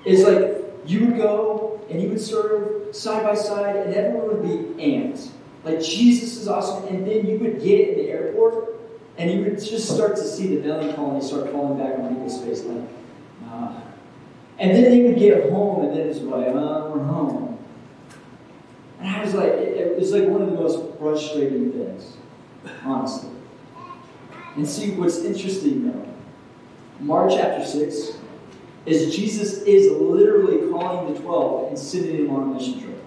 is 0.04 0.24
like 0.24 0.64
you 0.86 1.06
would 1.06 1.16
go 1.16 1.80
and 1.90 2.00
you 2.02 2.08
would 2.08 2.20
serve 2.20 2.94
side 2.94 3.24
by 3.24 3.34
side, 3.34 3.76
and 3.76 3.94
everyone 3.94 4.28
would 4.28 4.42
be 4.42 4.82
amped. 4.82 5.30
Like 5.64 5.82
Jesus 5.82 6.36
is 6.36 6.48
awesome, 6.48 6.86
and 6.88 7.06
then 7.06 7.26
you 7.26 7.38
would 7.38 7.62
get 7.62 7.90
in 7.90 7.94
the 7.96 8.10
airport, 8.10 8.77
and 9.18 9.30
you 9.30 9.40
would 9.40 9.58
just 9.58 9.92
start 9.92 10.16
to 10.16 10.22
see 10.22 10.56
the 10.56 10.66
melancholy 10.66 11.20
start 11.20 11.50
falling 11.50 11.78
back 11.78 11.98
on 11.98 12.14
people's 12.14 12.42
face, 12.42 12.62
like, 12.64 12.88
ah. 13.46 13.82
And 14.58 14.70
then 14.70 14.84
they 14.84 15.02
would 15.02 15.18
get 15.18 15.50
home, 15.50 15.84
and 15.84 15.96
then 15.96 16.08
it's 16.08 16.20
like, 16.20 16.46
oh, 16.48 16.92
we're 16.94 17.04
home. 17.04 17.58
And 19.00 19.08
I 19.08 19.24
was 19.24 19.34
like, 19.34 19.50
it, 19.50 19.76
it 19.76 19.98
was 19.98 20.12
like 20.12 20.28
one 20.28 20.42
of 20.42 20.50
the 20.50 20.54
most 20.54 20.98
frustrating 20.98 21.72
things, 21.72 22.16
honestly. 22.84 23.30
And 24.56 24.66
see, 24.66 24.92
what's 24.92 25.18
interesting 25.18 25.86
though, 25.86 26.06
Mark 27.00 27.30
chapter 27.30 27.64
6, 27.64 28.18
is 28.86 29.14
Jesus 29.14 29.62
is 29.62 29.92
literally 29.92 30.70
calling 30.70 31.12
the 31.12 31.20
12 31.20 31.68
and 31.68 31.78
sending 31.78 32.26
them 32.26 32.34
on 32.34 32.42
a 32.42 32.54
mission 32.54 32.80
trip. 32.80 33.04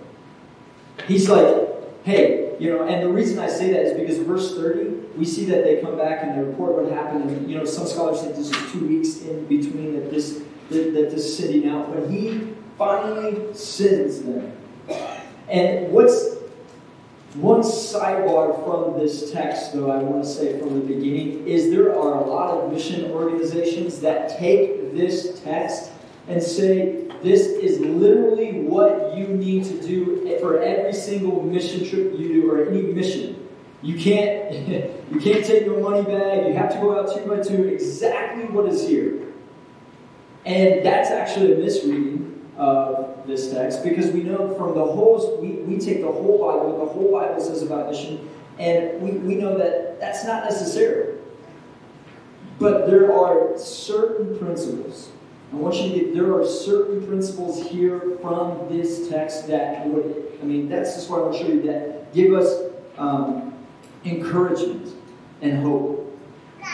He's 1.07 1.29
like, 1.29 1.70
hey, 2.03 2.55
you 2.59 2.69
know, 2.69 2.83
and 2.83 3.03
the 3.03 3.09
reason 3.09 3.39
I 3.39 3.47
say 3.47 3.71
that 3.71 3.81
is 3.83 3.99
because 3.99 4.17
verse 4.19 4.55
30, 4.55 4.89
we 5.17 5.25
see 5.25 5.45
that 5.45 5.63
they 5.63 5.81
come 5.81 5.97
back 5.97 6.23
and 6.23 6.37
they 6.37 6.43
report 6.43 6.73
what 6.73 6.91
happened. 6.91 7.29
And, 7.29 7.49
you 7.49 7.57
know, 7.57 7.65
some 7.65 7.85
scholars 7.85 8.21
think 8.21 8.35
this 8.35 8.49
is 8.49 8.71
two 8.71 8.87
weeks 8.87 9.21
in 9.21 9.45
between 9.45 9.93
that 9.93 10.09
this, 10.09 10.43
that, 10.69 10.93
that 10.93 11.11
this 11.11 11.37
sending 11.37 11.67
out. 11.67 11.93
But 11.93 12.09
he 12.09 12.53
finally 12.77 13.53
sends 13.53 14.21
them. 14.21 14.51
And 15.47 15.91
what's 15.91 16.37
one 17.35 17.61
sidebar 17.61 18.63
from 18.65 18.99
this 18.99 19.31
text, 19.31 19.73
though, 19.73 19.89
I 19.89 19.97
want 19.97 20.23
to 20.23 20.29
say 20.29 20.59
from 20.59 20.73
the 20.73 20.85
beginning, 20.85 21.47
is 21.47 21.69
there 21.69 21.95
are 21.95 22.21
a 22.21 22.27
lot 22.27 22.57
of 22.57 22.71
mission 22.71 23.09
organizations 23.11 24.01
that 24.01 24.37
take 24.37 24.93
this 24.93 25.39
text 25.41 25.91
and 26.27 26.41
say, 26.41 27.10
this 27.23 27.47
is 27.47 27.79
literally 27.79 28.61
what 28.61 29.15
you 29.15 29.27
need 29.27 29.65
to 29.65 29.81
do 29.81 30.37
for 30.39 30.61
every 30.61 30.93
single 30.93 31.43
mission 31.43 31.87
trip 31.87 32.13
you 32.17 32.27
do, 32.29 32.51
or 32.51 32.65
any 32.65 32.81
mission. 32.81 33.47
You 33.81 33.97
can't, 33.99 34.53
you 35.11 35.19
can't 35.19 35.45
take 35.45 35.65
your 35.65 35.79
money 35.79 36.03
bag. 36.03 36.47
You 36.47 36.53
have 36.53 36.71
to 36.73 36.79
go 36.79 36.99
out 36.99 37.13
two 37.13 37.27
by 37.27 37.41
two. 37.41 37.65
Exactly 37.65 38.45
what 38.45 38.65
is 38.65 38.87
here, 38.87 39.33
and 40.45 40.85
that's 40.85 41.09
actually 41.09 41.53
a 41.53 41.57
misreading 41.57 42.31
of 42.57 43.25
this 43.25 43.51
text 43.51 43.83
because 43.83 44.11
we 44.11 44.23
know 44.23 44.53
from 44.55 44.75
the 44.75 44.85
whole, 44.85 45.39
we, 45.41 45.49
we 45.63 45.79
take 45.79 46.01
the 46.01 46.11
whole 46.11 46.37
Bible, 46.37 46.85
the 46.85 46.91
whole 46.91 47.11
Bible 47.11 47.41
says 47.41 47.63
about 47.63 47.89
mission, 47.89 48.29
And 48.59 49.01
we, 49.01 49.11
we 49.11 49.35
know 49.35 49.57
that 49.57 49.99
that's 49.99 50.25
not 50.25 50.43
necessary. 50.43 51.17
But 52.59 52.85
there 52.85 53.11
are 53.11 53.57
certain 53.57 54.37
principles. 54.37 55.09
I 55.51 55.55
want 55.55 55.75
you 55.75 55.89
to 55.89 55.95
get, 55.95 56.13
there 56.13 56.33
are 56.33 56.45
certain 56.45 57.05
principles 57.05 57.67
here 57.67 58.17
from 58.21 58.69
this 58.69 59.09
text 59.09 59.47
that 59.47 59.85
would, 59.85 60.37
I 60.41 60.45
mean, 60.45 60.69
that's 60.69 60.95
just 60.95 61.09
what 61.09 61.19
I 61.19 61.23
want 61.23 61.33
to 61.33 61.39
show 61.39 61.47
you 61.47 61.61
that 61.63 62.13
give 62.13 62.33
us 62.33 62.71
um, 62.97 63.53
encouragement 64.05 64.95
and 65.41 65.61
hope 65.61 66.17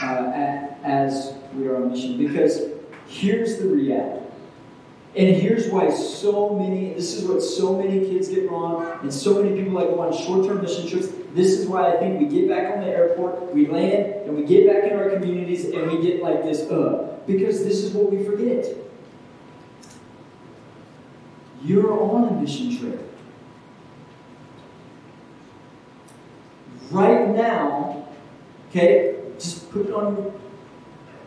uh, 0.03 0.67
as 0.83 1.33
we 1.55 1.67
are 1.67 1.77
on 1.77 1.91
mission. 1.91 2.17
Because 2.17 2.61
here's 3.07 3.57
the 3.57 3.67
reality. 3.67 4.25
And 5.15 5.35
here's 5.35 5.67
why 5.69 5.89
so 5.89 6.49
many, 6.49 6.93
this 6.93 7.15
is 7.15 7.27
what 7.27 7.41
so 7.41 7.75
many 7.75 8.01
kids 8.01 8.27
get 8.27 8.47
wrong, 8.51 8.99
and 9.01 9.11
so 9.11 9.41
many 9.41 9.57
people 9.57 9.73
like 9.73 9.87
go 9.87 10.01
on 10.01 10.13
short 10.15 10.45
term 10.45 10.61
mission 10.61 10.87
trips. 10.87 11.07
This 11.33 11.57
is 11.57 11.65
why 11.65 11.91
I 11.91 11.97
think 11.97 12.19
we 12.19 12.27
get 12.27 12.47
back 12.47 12.75
on 12.75 12.83
the 12.83 12.89
airport, 12.89 13.51
we 13.51 13.65
land, 13.65 14.27
and 14.27 14.35
we 14.35 14.43
get 14.43 14.67
back 14.67 14.83
in 14.91 14.95
our 14.95 15.09
communities, 15.09 15.65
and 15.65 15.89
we 15.89 15.99
get 16.03 16.21
like 16.21 16.43
this, 16.43 16.69
uh, 16.69 17.06
because 17.27 17.63
this 17.63 17.83
is 17.83 17.93
what 17.93 18.11
we 18.11 18.23
forget. 18.23 18.65
You're 21.61 21.91
on 21.91 22.29
a 22.29 22.31
mission 22.41 22.75
trip. 22.77 23.03
Right 26.89 27.27
now, 27.27 28.07
okay, 28.69 29.15
just 29.37 29.69
put 29.71 29.87
it 29.87 29.93
on 29.93 30.31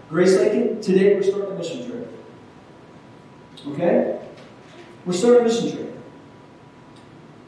Grace 0.08 0.36
Lake. 0.38 0.80
Today 0.80 1.14
we're 1.14 1.22
starting 1.22 1.52
a 1.52 1.58
mission 1.58 1.86
trip. 1.86 2.12
Okay? 3.68 4.18
We're 5.04 5.12
starting 5.12 5.42
a 5.42 5.44
mission 5.44 5.72
trip. 5.72 5.98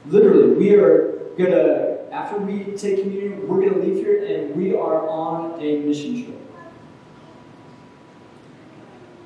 Literally, 0.07 0.55
we 0.55 0.75
are 0.75 1.31
gonna, 1.39 1.99
after 2.11 2.37
we 2.37 2.77
take 2.77 3.01
communion, 3.01 3.49
we're 3.49 3.67
gonna 3.67 3.83
leave 3.83 4.05
here 4.05 4.25
and 4.27 4.55
we 4.55 4.75
are 4.75 5.09
on 5.09 5.59
a 5.59 5.79
mission 5.79 6.23
trip. 6.23 6.39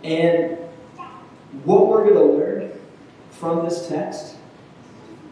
And 0.06 0.56
what 1.64 1.88
we're 1.88 2.08
gonna 2.08 2.24
learn 2.24 2.72
from 3.32 3.64
this 3.64 3.88
text 3.88 4.36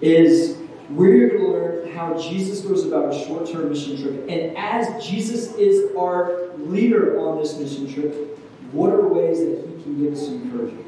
is 0.01 0.59
we're 0.91 1.29
going 1.29 1.41
to 1.41 1.49
learn 1.49 1.93
how 1.93 2.19
Jesus 2.19 2.61
goes 2.61 2.85
about 2.85 3.15
a 3.15 3.25
short 3.25 3.51
term 3.51 3.71
mission 3.71 4.01
trip. 4.01 4.29
And 4.29 4.57
as 4.57 5.05
Jesus 5.05 5.55
is 5.55 5.95
our 5.97 6.51
leader 6.59 7.19
on 7.21 7.39
this 7.39 7.59
mission 7.59 7.93
trip, 7.93 8.39
what 8.73 8.91
are 8.91 9.09
ways 9.09 9.39
that 9.39 9.65
he 9.67 9.83
can 9.83 10.03
give 10.03 10.13
us 10.13 10.29
encouragement? 10.29 10.87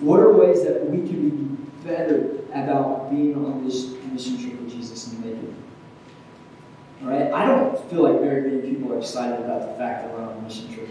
What 0.00 0.20
are 0.20 0.32
ways 0.32 0.62
that 0.64 0.88
we 0.88 0.98
can 0.98 1.30
be 1.30 1.62
better 1.84 2.38
about 2.50 3.10
being 3.10 3.34
on 3.44 3.64
this 3.64 3.94
mission 4.12 4.38
trip 4.38 4.60
with 4.60 4.70
Jesus 4.70 5.08
and 5.08 5.24
making 5.24 5.48
it? 5.48 7.04
All 7.04 7.10
right? 7.10 7.32
I 7.32 7.46
don't 7.46 7.90
feel 7.90 8.02
like 8.02 8.20
very 8.20 8.48
many 8.48 8.70
people 8.70 8.92
are 8.92 8.98
excited 8.98 9.44
about 9.44 9.62
the 9.62 9.74
fact 9.78 10.04
that 10.04 10.12
we're 10.12 10.22
on 10.22 10.38
a 10.38 10.42
mission 10.42 10.72
trip. 10.72 10.88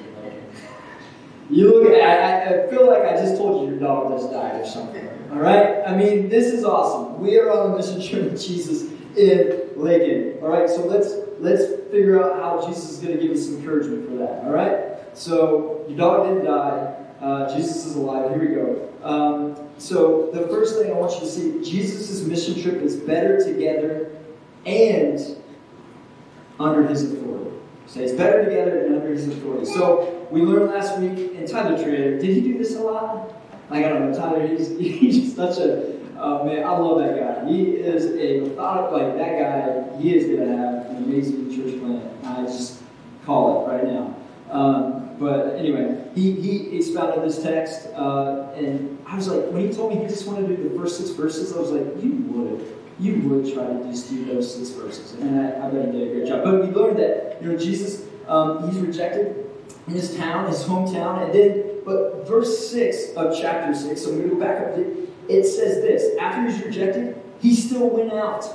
You 1.52 1.84
look 1.84 1.94
at 1.94 2.02
I, 2.02 2.64
I 2.64 2.70
feel 2.70 2.88
like 2.88 3.04
I 3.04 3.14
just 3.18 3.36
told 3.36 3.66
you 3.66 3.72
your 3.72 3.80
dog 3.80 4.18
just 4.18 4.32
died 4.32 4.62
or 4.62 4.66
something. 4.66 5.06
All 5.32 5.40
right? 5.40 5.84
I 5.86 5.96
mean, 5.96 6.30
this 6.30 6.48
is 6.48 6.64
awesome. 6.64 7.20
We 7.20 7.38
are 7.40 7.52
on 7.52 7.74
a 7.74 7.76
mission 7.76 8.02
trip 8.02 8.32
with 8.32 8.42
Jesus 8.42 8.84
in 9.18 9.70
Lakin. 9.76 10.40
All 10.42 10.48
right? 10.48 10.70
So 10.70 10.86
let's 10.86 11.14
let's 11.40 11.64
figure 11.92 12.24
out 12.24 12.40
how 12.40 12.66
Jesus 12.66 12.92
is 12.92 13.00
going 13.00 13.18
to 13.18 13.22
give 13.22 13.36
us 13.36 13.46
some 13.46 13.58
encouragement 13.58 14.08
for 14.08 14.16
that. 14.16 14.46
All 14.46 14.52
right? 14.52 14.98
So 15.14 15.84
your 15.90 15.98
dog 15.98 16.28
didn't 16.28 16.46
die. 16.46 16.96
Uh, 17.20 17.56
Jesus 17.56 17.86
is 17.86 17.96
alive. 17.98 18.32
Here 18.32 18.40
we 18.40 18.56
go. 18.56 18.90
Um, 19.04 19.70
so 19.78 20.30
the 20.32 20.48
first 20.48 20.80
thing 20.80 20.90
I 20.90 20.94
want 20.94 21.14
you 21.16 21.20
to 21.20 21.28
see, 21.28 21.70
Jesus' 21.70 22.24
mission 22.24 22.62
trip 22.62 22.82
is 22.82 22.96
better 22.96 23.44
together 23.44 24.12
and 24.66 25.20
under 26.60 26.88
his 26.88 27.12
authority. 27.12 27.52
It's 27.96 28.14
better 28.14 28.46
together 28.46 28.86
and 28.86 28.96
under 28.96 29.10
his 29.10 29.28
authority. 29.28 29.66
So 29.66 30.28
we 30.32 30.42
learned 30.42 30.72
last 30.72 30.98
week, 31.00 31.36
and 31.36 31.48
Tyler 31.48 31.82
Trader, 31.82 32.20
did 32.20 32.36
he 32.36 32.42
do 32.42 32.58
this 32.58 32.76
a 32.76 32.82
lot? 32.82 33.34
Like, 33.70 33.86
I 33.86 33.90
don't 33.90 34.12
know, 34.12 34.18
Tyler, 34.18 34.48
he's, 34.48 34.70
he's 34.80 35.36
such 35.36 35.58
a, 35.58 36.00
uh, 36.18 36.44
man, 36.44 36.64
I 36.64 36.78
love 36.78 37.00
that 37.00 37.18
guy. 37.18 37.50
He 37.50 37.64
is 37.64 38.06
a 38.06 38.48
methodical, 38.48 38.98
like, 38.98 39.18
that 39.18 39.40
guy, 39.40 39.98
he 39.98 40.16
is 40.16 40.26
going 40.26 40.40
to 40.40 40.58
have 40.58 40.86
an 40.92 41.04
amazing 41.04 41.50
church 41.56 41.80
plan. 41.80 42.10
I 42.24 42.44
just 42.44 42.82
call 43.26 43.66
it 43.66 43.74
right 43.74 43.86
now. 43.86 44.16
Um, 44.50 45.18
but 45.20 45.56
anyway, 45.56 46.04
he, 46.16 46.32
he 46.32 46.78
expounded 46.78 47.24
this 47.24 47.44
text, 47.44 47.88
uh, 47.96 48.52
and 48.56 48.98
I 49.06 49.18
was 49.18 49.28
like, 49.28 49.52
when 49.52 49.68
he 49.68 49.74
told 49.74 49.94
me 49.94 50.02
he 50.02 50.08
just 50.08 50.26
wanted 50.28 50.48
to 50.48 50.58
do 50.58 50.70
the 50.70 50.80
first 50.80 50.98
six 50.98 51.12
verses, 51.12 51.54
I 51.54 51.60
was 51.60 51.72
like, 51.72 52.04
you 52.04 52.12
would. 52.30 52.78
You 53.02 53.16
would 53.28 53.52
try 53.52 53.66
to 53.66 54.08
do 54.10 54.26
those 54.26 54.56
six 54.56 54.70
verses. 54.70 55.14
And 55.14 55.40
I, 55.40 55.68
I 55.68 55.72
bet 55.72 55.88
he 55.88 55.92
did 55.92 56.08
a 56.08 56.14
great 56.14 56.28
job. 56.28 56.44
But 56.44 56.62
we 56.62 56.68
learned 56.68 57.00
that, 57.00 57.42
you 57.42 57.52
know, 57.52 57.58
Jesus, 57.58 58.06
um, 58.28 58.70
he's 58.70 58.80
rejected 58.80 59.50
in 59.88 59.94
his 59.94 60.16
town, 60.16 60.48
his 60.48 60.64
hometown, 60.64 61.26
and 61.26 61.34
then, 61.34 61.80
but 61.84 62.28
verse 62.28 62.70
6 62.70 63.14
of 63.16 63.36
chapter 63.36 63.74
6, 63.74 64.00
so 64.00 64.10
I'm 64.12 64.18
going 64.18 64.30
to 64.30 64.36
go 64.36 64.40
back 64.40 64.62
up, 64.62 64.78
it, 64.78 65.10
it 65.28 65.46
says 65.46 65.82
this 65.82 66.16
After 66.20 66.48
he's 66.48 66.64
rejected, 66.64 67.20
he 67.42 67.56
still 67.56 67.90
went 67.90 68.14
out. 68.14 68.46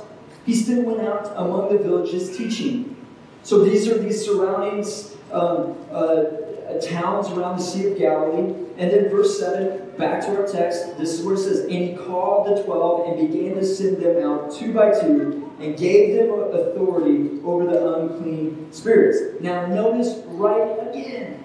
He 0.45 0.55
still 0.55 0.81
went 0.83 1.01
out 1.01 1.33
among 1.35 1.73
the 1.73 1.77
villages 1.77 2.37
teaching. 2.37 2.95
So 3.43 3.65
these 3.65 3.87
are 3.89 3.97
these 3.97 4.25
surroundings, 4.25 5.13
um, 5.31 5.77
uh, 5.91 6.23
uh, 6.67 6.81
towns 6.81 7.29
around 7.29 7.57
the 7.57 7.63
Sea 7.63 7.91
of 7.91 7.97
Galilee. 7.97 8.53
And 8.77 8.91
then 8.91 9.09
verse 9.09 9.39
7, 9.39 9.86
back 9.97 10.21
to 10.25 10.37
our 10.37 10.47
text, 10.47 10.97
this 10.97 11.13
is 11.13 11.25
where 11.25 11.35
it 11.35 11.39
says, 11.39 11.61
And 11.61 11.71
he 11.71 11.95
called 11.95 12.47
the 12.47 12.63
twelve 12.63 13.07
and 13.07 13.31
began 13.31 13.55
to 13.55 13.65
send 13.65 13.97
them 13.97 14.23
out 14.23 14.53
two 14.53 14.73
by 14.73 14.91
two 14.91 15.51
and 15.59 15.77
gave 15.77 16.15
them 16.15 16.31
authority 16.31 17.41
over 17.43 17.65
the 17.65 17.93
unclean 17.95 18.71
spirits. 18.71 19.41
Now 19.41 19.65
notice 19.65 20.21
right 20.25 20.87
again 20.89 21.43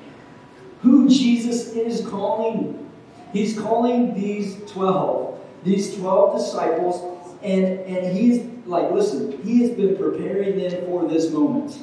who 0.83 1.09
Jesus 1.09 1.73
is 1.73 2.07
calling. 2.07 2.91
He's 3.33 3.59
calling 3.59 4.15
these 4.15 4.61
12, 4.71 5.41
these 5.65 5.97
12 5.97 6.39
disciples, 6.39 7.37
and, 7.43 7.65
and 7.65 8.17
he's 8.17 8.45
like, 8.67 8.91
listen, 8.91 9.41
he 9.43 9.63
has 9.63 9.71
been 9.71 9.97
preparing 9.97 10.59
them 10.59 10.85
for 10.85 11.09
this 11.09 11.31
moment. 11.31 11.83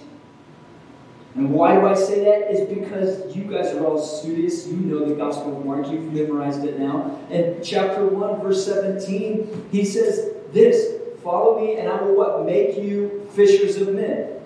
And 1.36 1.52
why 1.52 1.76
do 1.76 1.86
I 1.86 1.94
say 1.94 2.24
that? 2.24 2.52
Is 2.52 2.68
because 2.68 3.36
you 3.36 3.44
guys 3.44 3.74
are 3.74 3.86
all 3.86 4.02
studious. 4.02 4.68
You 4.68 4.78
know 4.78 5.06
the 5.06 5.16
Gospel 5.16 5.58
of 5.58 5.66
Mark. 5.66 5.88
You've 5.88 6.12
memorized 6.12 6.66
it 6.66 6.80
now. 6.80 7.20
In 7.30 7.60
chapter 7.64 8.06
1, 8.06 8.42
verse 8.42 8.66
17, 8.66 9.70
he 9.72 9.86
says 9.86 10.34
this 10.52 10.96
Follow 11.24 11.60
me, 11.60 11.78
and 11.78 11.88
I 11.88 12.02
will 12.02 12.16
what? 12.16 12.46
Make 12.46 12.78
you 12.78 13.28
fishers 13.36 13.78
of 13.78 13.94
men. 13.94 14.40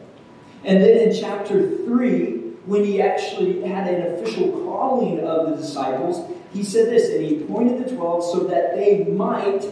And 0.65 0.81
then 0.81 1.09
in 1.09 1.15
chapter 1.15 1.77
3, 1.77 2.31
when 2.65 2.83
he 2.83 3.01
actually 3.01 3.61
had 3.61 3.87
an 3.93 4.13
official 4.13 4.51
calling 4.65 5.19
of 5.19 5.49
the 5.49 5.55
disciples, 5.55 6.29
he 6.53 6.63
said 6.63 6.89
this, 6.89 7.09
and 7.09 7.23
he 7.23 7.41
appointed 7.41 7.85
the 7.85 7.95
12 7.95 8.23
so 8.23 8.39
that 8.45 8.75
they 8.75 9.03
might 9.05 9.65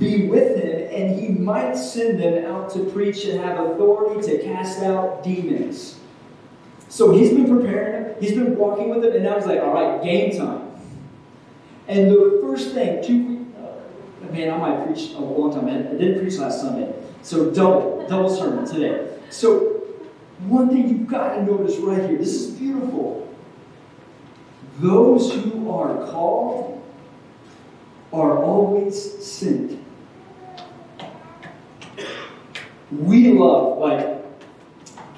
be 0.00 0.26
with 0.26 0.56
him, 0.56 0.88
and 0.90 1.20
he 1.20 1.28
might 1.28 1.76
send 1.76 2.18
them 2.18 2.44
out 2.46 2.72
to 2.72 2.84
preach 2.86 3.26
and 3.26 3.38
have 3.38 3.60
authority 3.60 4.26
to 4.28 4.42
cast 4.42 4.82
out 4.82 5.22
demons. 5.22 6.00
So 6.88 7.12
he's 7.12 7.30
been 7.30 7.46
preparing 7.46 7.92
them, 7.92 8.14
he's 8.18 8.32
been 8.32 8.56
walking 8.56 8.88
with 8.88 9.02
them, 9.02 9.12
and 9.12 9.22
now 9.22 9.36
he's 9.36 9.46
like, 9.46 9.60
all 9.60 9.72
right, 9.72 10.02
game 10.02 10.36
time. 10.36 10.72
And 11.86 12.10
the 12.10 12.40
first 12.42 12.72
thing, 12.72 13.04
two, 13.04 13.46
uh, 13.58 14.32
man, 14.32 14.50
I 14.50 14.56
might 14.56 14.86
preach 14.86 15.12
a 15.12 15.20
long 15.20 15.52
time. 15.52 15.66
man. 15.66 15.88
I 15.88 15.92
didn't 15.92 16.20
preach 16.20 16.38
last 16.38 16.60
Sunday. 16.60 16.92
So 17.22 17.50
double, 17.50 18.06
double 18.08 18.34
sermon 18.34 18.64
today. 18.64 19.16
So 19.28 19.82
one 20.46 20.70
thing 20.70 20.88
you've 20.88 21.08
got 21.08 21.34
to 21.34 21.42
notice 21.44 21.76
right 21.76 22.08
here, 22.08 22.16
this 22.18 22.34
is 22.34 22.50
beautiful. 22.52 23.28
Those 24.78 25.32
who 25.34 25.70
are 25.70 26.06
called 26.10 26.82
are 28.12 28.42
always 28.42 29.24
sent. 29.24 29.79
We 32.90 33.32
love, 33.32 33.78
like, 33.78 34.20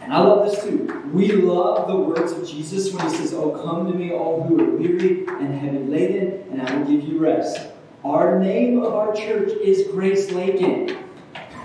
and 0.02 0.12
I 0.12 0.18
love 0.18 0.50
this 0.50 0.62
too. 0.62 1.10
We 1.12 1.32
love 1.32 1.88
the 1.88 1.96
words 1.96 2.32
of 2.32 2.46
Jesus 2.46 2.92
when 2.92 3.08
he 3.08 3.16
says, 3.16 3.32
Oh, 3.32 3.50
come 3.50 3.90
to 3.90 3.96
me, 3.96 4.12
all 4.12 4.42
who 4.42 4.60
are 4.60 4.76
weary 4.76 5.26
and 5.26 5.54
heavy 5.54 5.78
laden, 5.78 6.44
and 6.50 6.60
I 6.60 6.76
will 6.76 6.86
give 6.86 7.08
you 7.08 7.18
rest. 7.18 7.68
Our 8.04 8.38
name 8.40 8.82
of 8.82 8.94
our 8.94 9.14
church 9.14 9.52
is 9.52 9.86
Grace 9.92 10.32
Lakin. 10.32 10.98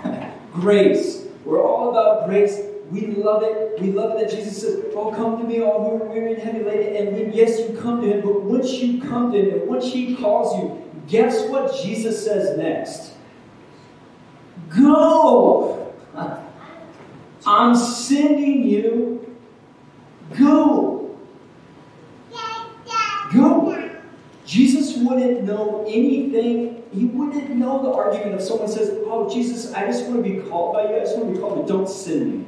grace. 0.52 1.26
We're 1.44 1.62
all 1.62 1.90
about 1.90 2.28
grace. 2.28 2.60
We 2.90 3.08
love 3.08 3.42
it. 3.42 3.80
We 3.80 3.92
love 3.92 4.12
it 4.12 4.28
that 4.28 4.34
Jesus 4.34 4.62
says, 4.62 4.84
Oh, 4.94 5.10
come 5.10 5.38
to 5.38 5.44
me, 5.44 5.60
all 5.60 5.84
who 5.84 6.04
are 6.04 6.08
weary 6.08 6.34
and 6.34 6.42
heavy 6.42 6.62
laden. 6.62 7.14
And 7.14 7.34
yes, 7.34 7.58
you 7.58 7.76
come 7.76 8.00
to 8.02 8.06
him, 8.06 8.20
but 8.22 8.42
once 8.42 8.72
you 8.72 9.02
come 9.02 9.32
to 9.32 9.38
him 9.38 9.60
and 9.60 9.68
once 9.68 9.92
he 9.92 10.14
calls 10.14 10.56
you, 10.56 10.82
guess 11.08 11.48
what 11.48 11.76
Jesus 11.82 12.24
says 12.24 12.56
next? 12.56 13.12
Go! 14.70 15.87
I'm 17.46 17.74
sending 17.76 18.68
you. 18.68 19.36
Go. 20.38 21.16
Go. 23.32 23.68
Jesus 24.44 24.96
wouldn't 24.96 25.44
know 25.44 25.84
anything. 25.86 26.82
He 26.92 27.04
wouldn't 27.04 27.50
know 27.50 27.82
the 27.82 27.92
argument 27.92 28.34
if 28.34 28.42
someone 28.42 28.68
says, 28.68 28.90
Oh, 29.04 29.28
Jesus, 29.32 29.74
I 29.74 29.84
just 29.86 30.06
want 30.06 30.24
to 30.24 30.30
be 30.30 30.40
called 30.48 30.74
by 30.74 30.84
you. 30.84 30.96
I 30.96 31.00
just 31.00 31.16
want 31.16 31.28
to 31.28 31.34
be 31.34 31.38
called, 31.38 31.56
but 31.56 31.66
don't 31.66 31.88
send 31.88 32.32
me. 32.32 32.46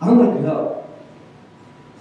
I 0.00 0.06
don't 0.06 0.18
want 0.18 0.42
to. 0.42 0.78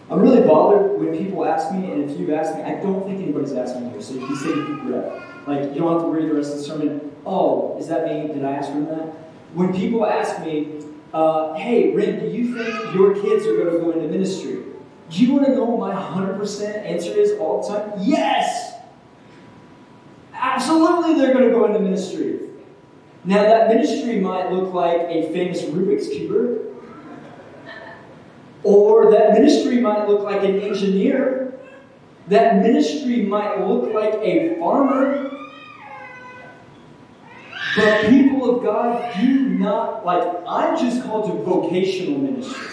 I'm 0.10 0.22
really 0.22 0.48
bothered 0.48 1.00
when 1.00 1.18
people 1.18 1.46
ask 1.46 1.72
me, 1.74 1.92
and 1.92 2.10
if 2.10 2.18
you've 2.18 2.30
asked 2.30 2.56
me, 2.56 2.64
I 2.64 2.76
don't 2.76 3.06
think 3.06 3.22
anybody's 3.22 3.52
asking 3.52 3.88
me 3.88 3.90
here, 3.92 4.02
so 4.02 4.14
you 4.14 4.26
can 4.26 4.36
say 4.38 4.56
deep 4.56 4.84
breath. 4.84 5.22
Like, 5.46 5.74
you 5.74 5.82
don't 5.82 5.94
have 5.94 6.02
to 6.04 6.08
read 6.08 6.30
the 6.30 6.36
rest 6.36 6.54
of 6.54 6.60
the 6.60 6.64
sermon. 6.64 7.16
Oh, 7.26 7.78
is 7.78 7.88
that 7.88 8.06
me? 8.06 8.34
Did 8.34 8.46
I 8.46 8.52
ask 8.54 8.72
for 8.72 8.80
that? 8.82 9.27
When 9.54 9.74
people 9.74 10.06
ask 10.06 10.44
me, 10.46 10.84
uh, 11.14 11.54
hey, 11.56 11.94
Rem, 11.94 12.20
do 12.20 12.28
you 12.28 12.56
think 12.56 12.94
your 12.94 13.16
kids 13.16 13.46
are 13.48 13.56
going 13.56 13.74
to 13.74 13.80
go 13.80 13.92
into 13.92 14.08
ministry? 14.08 14.64
Do 15.10 15.26
you 15.26 15.34
want 15.34 15.46
to 15.46 15.56
know 15.56 15.64
what 15.64 15.94
my 15.94 16.02
100% 16.02 16.86
answer 16.86 17.12
is 17.12 17.40
all 17.40 17.62
the 17.62 17.80
time? 17.80 17.94
Yes! 18.00 18.74
Absolutely, 20.34 21.16
they're 21.16 21.34
going 21.34 21.46
to 21.46 21.52
go 21.52 21.66
into 21.66 21.80
ministry. 21.80 22.42
Now, 23.24 23.44
that 23.44 23.70
ministry 23.70 24.20
might 24.20 24.52
look 24.52 24.74
like 24.74 25.02
a 25.02 25.32
famous 25.34 25.62
Rubik's 25.64 26.08
Cuber, 26.10 26.66
or 28.64 29.12
that 29.12 29.34
ministry 29.34 29.80
might 29.80 30.08
look 30.08 30.24
like 30.24 30.44
an 30.44 30.60
engineer. 30.60 31.60
That 32.28 32.62
ministry 32.62 33.24
might 33.24 33.66
look 33.66 33.94
like 33.94 34.16
a 34.16 34.58
farmer. 34.60 35.37
But 37.78 38.10
people 38.10 38.58
of 38.58 38.64
God 38.64 39.16
do 39.22 39.50
not, 39.50 40.04
like, 40.04 40.24
I'm 40.48 40.78
just 40.78 41.04
called 41.04 41.32
to 41.32 41.44
vocational 41.44 42.20
ministry. 42.20 42.68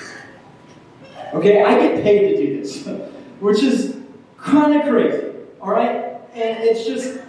Okay, 1.35 1.63
I 1.63 1.79
get 1.79 2.03
paid 2.03 2.31
to 2.31 2.37
do 2.37 2.59
this, 2.59 2.87
which 3.41 3.63
is 3.63 3.99
kind 4.39 4.75
of 4.75 4.89
crazy, 4.89 5.29
all 5.61 5.71
right? 5.71 6.21
And 6.35 6.65
it's 6.65 6.87
just, 6.87 7.21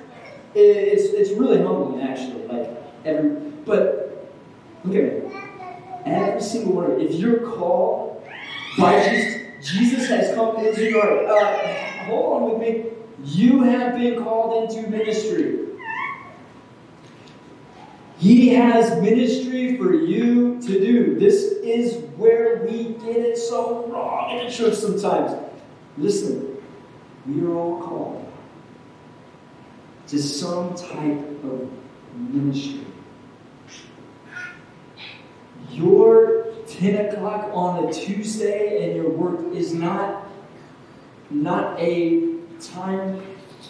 it's, 0.54 1.04
it's 1.14 1.32
really 1.32 1.62
humbling, 1.62 2.02
actually. 2.02 2.48
Like, 2.48 2.70
every, 3.04 3.32
but 3.66 4.06
me. 4.86 5.22
Every 6.06 6.42
single 6.42 6.74
one 6.74 7.02
if 7.02 7.14
you're 7.16 7.40
called 7.40 8.24
by 8.78 9.10
Jesus, 9.10 9.42
Jesus 9.62 10.08
has 10.08 10.36
come 10.36 10.58
into 10.58 10.90
your 10.90 11.28
uh, 11.28 12.06
hold 12.06 12.44
on 12.44 12.52
with 12.52 12.62
me. 12.62 12.86
You 13.24 13.64
have 13.64 13.96
been 13.96 14.24
called 14.24 14.70
into 14.70 14.88
ministry. 14.88 15.60
He 18.26 18.50
has 18.56 19.00
ministry 19.04 19.78
for 19.78 19.94
you 19.94 20.60
to 20.60 20.68
do. 20.68 21.20
This 21.20 21.44
is 21.62 21.98
where 22.18 22.66
we 22.66 22.96
get 22.96 23.18
it 23.18 23.38
so 23.38 23.86
wrong 23.86 24.36
in 24.36 24.48
the 24.48 24.52
church 24.52 24.74
sometimes. 24.74 25.32
Listen, 25.96 26.58
we 27.28 27.46
are 27.46 27.54
all 27.54 27.84
called 27.84 28.34
to 30.08 30.20
some 30.20 30.74
type 30.74 31.20
of 31.44 31.70
ministry. 32.16 32.88
Your 35.70 36.48
10 36.66 37.06
o'clock 37.06 37.52
on 37.54 37.86
a 37.86 37.94
Tuesday 37.94 38.88
and 38.88 38.96
your 38.96 39.12
work 39.12 39.54
is 39.54 39.72
not, 39.72 40.26
not 41.30 41.80
a 41.80 42.38
time 42.60 43.22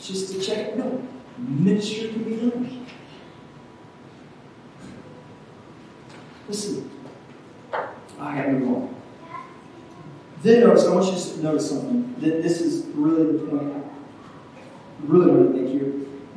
just 0.02 0.32
to 0.32 0.40
check. 0.40 0.78
No, 0.78 1.06
ministry 1.38 2.08
can 2.08 2.24
be 2.24 2.36
done. 2.38 2.86
Listen, 6.48 6.90
I 8.20 8.38
gotta 8.38 8.52
move 8.52 8.78
on. 8.78 8.96
Then 10.44 10.62
notice, 10.62 10.86
I 10.86 10.94
want 10.94 11.06
you 11.08 11.34
to 11.34 11.44
notice 11.44 11.70
something. 11.70 12.14
That 12.20 12.44
this 12.44 12.62
is 12.62 12.86
really 12.94 13.38
the 13.38 13.46
point 13.46 13.74
I 13.74 13.82
really 15.06 15.32
want 15.32 15.56
to 15.56 15.62
make 15.62 15.72
here. 15.72 15.92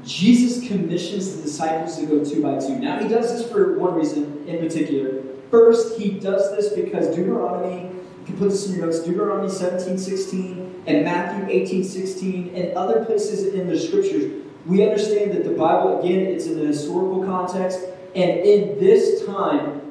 Jesus 0.05 0.66
commissions 0.66 1.37
the 1.37 1.42
disciples 1.42 1.99
to 1.99 2.07
go 2.07 2.25
two 2.25 2.42
by 2.42 2.59
two. 2.59 2.79
Now, 2.79 2.99
he 3.01 3.09
does 3.09 3.31
this 3.31 3.51
for 3.51 3.79
one 3.79 3.94
reason 3.94 4.47
in 4.47 4.59
particular. 4.59 5.23
First, 5.51 5.99
he 5.99 6.11
does 6.11 6.57
this 6.57 6.73
because 6.73 7.14
Deuteronomy, 7.14 7.90
you 7.90 8.25
can 8.25 8.38
put 8.38 8.51
this 8.51 8.68
in 8.68 8.77
your 8.77 8.87
notes, 8.87 9.01
Deuteronomy 9.01 9.51
17, 9.51 9.99
16, 9.99 10.83
and 10.87 11.05
Matthew 11.05 11.47
18, 11.49 11.85
16, 11.85 12.55
and 12.55 12.77
other 12.77 13.05
places 13.05 13.53
in 13.53 13.66
the 13.66 13.79
scriptures, 13.79 14.44
we 14.66 14.83
understand 14.83 15.33
that 15.33 15.44
the 15.44 15.51
Bible, 15.51 16.01
again, 16.01 16.27
it's 16.27 16.47
in 16.47 16.59
a 16.61 16.66
historical 16.66 17.25
context, 17.25 17.81
and 18.14 18.31
in 18.40 18.79
this 18.79 19.25
time, 19.27 19.88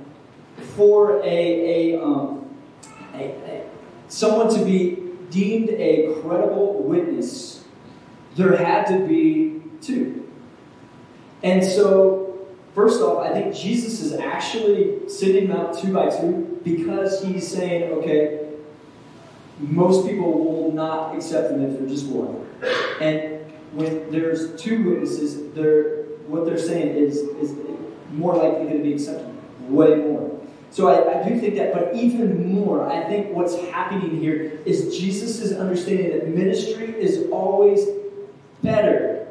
for 0.77 1.19
a, 1.23 1.95
a, 1.95 2.01
um, 2.01 2.55
a, 3.13 3.23
a 3.23 3.65
someone 4.07 4.53
to 4.53 4.63
be 4.63 5.03
deemed 5.29 5.69
a 5.71 6.13
credible 6.21 6.83
witness, 6.83 7.65
there 8.35 8.55
had 8.55 8.85
to 8.87 9.05
be 9.05 9.61
two. 9.81 10.31
And 11.43 11.63
so, 11.63 12.47
first 12.73 13.01
off, 13.01 13.25
I 13.25 13.33
think 13.33 13.55
Jesus 13.55 13.99
is 14.01 14.13
actually 14.13 15.09
sending 15.09 15.47
them 15.47 15.57
out 15.57 15.77
two 15.77 15.91
by 15.91 16.09
two 16.09 16.61
because 16.63 17.23
he's 17.23 17.47
saying, 17.47 17.91
okay, 17.93 18.47
most 19.59 20.07
people 20.07 20.31
will 20.31 20.71
not 20.71 21.15
accept 21.15 21.49
them 21.49 21.63
if 21.63 21.77
they're 21.77 21.89
just 21.89 22.05
one. 22.05 22.45
And 23.01 23.51
when 23.73 24.11
there's 24.11 24.59
two 24.61 24.83
witnesses, 24.83 25.53
they're, 25.53 26.03
what 26.27 26.45
they're 26.45 26.57
saying 26.57 26.95
is, 26.95 27.17
is 27.17 27.55
more 28.11 28.35
likely 28.35 28.65
going 28.65 28.77
to 28.77 28.83
be 28.83 28.93
accepted. 28.93 29.33
Way 29.69 29.95
more. 29.95 30.36
So 30.71 30.87
I, 30.87 31.21
I, 31.21 31.27
do 31.27 31.39
think 31.39 31.55
that, 31.55 31.73
but 31.73 31.95
even 31.95 32.53
more, 32.53 32.89
I 32.89 33.03
think 33.05 33.33
what's 33.33 33.55
happening 33.69 34.19
here 34.19 34.59
is 34.65 34.97
Jesus 34.97 35.37
understanding 35.57 36.11
that 36.11 36.27
ministry 36.27 36.93
is 36.99 37.29
always 37.31 37.87
better. 38.61 39.27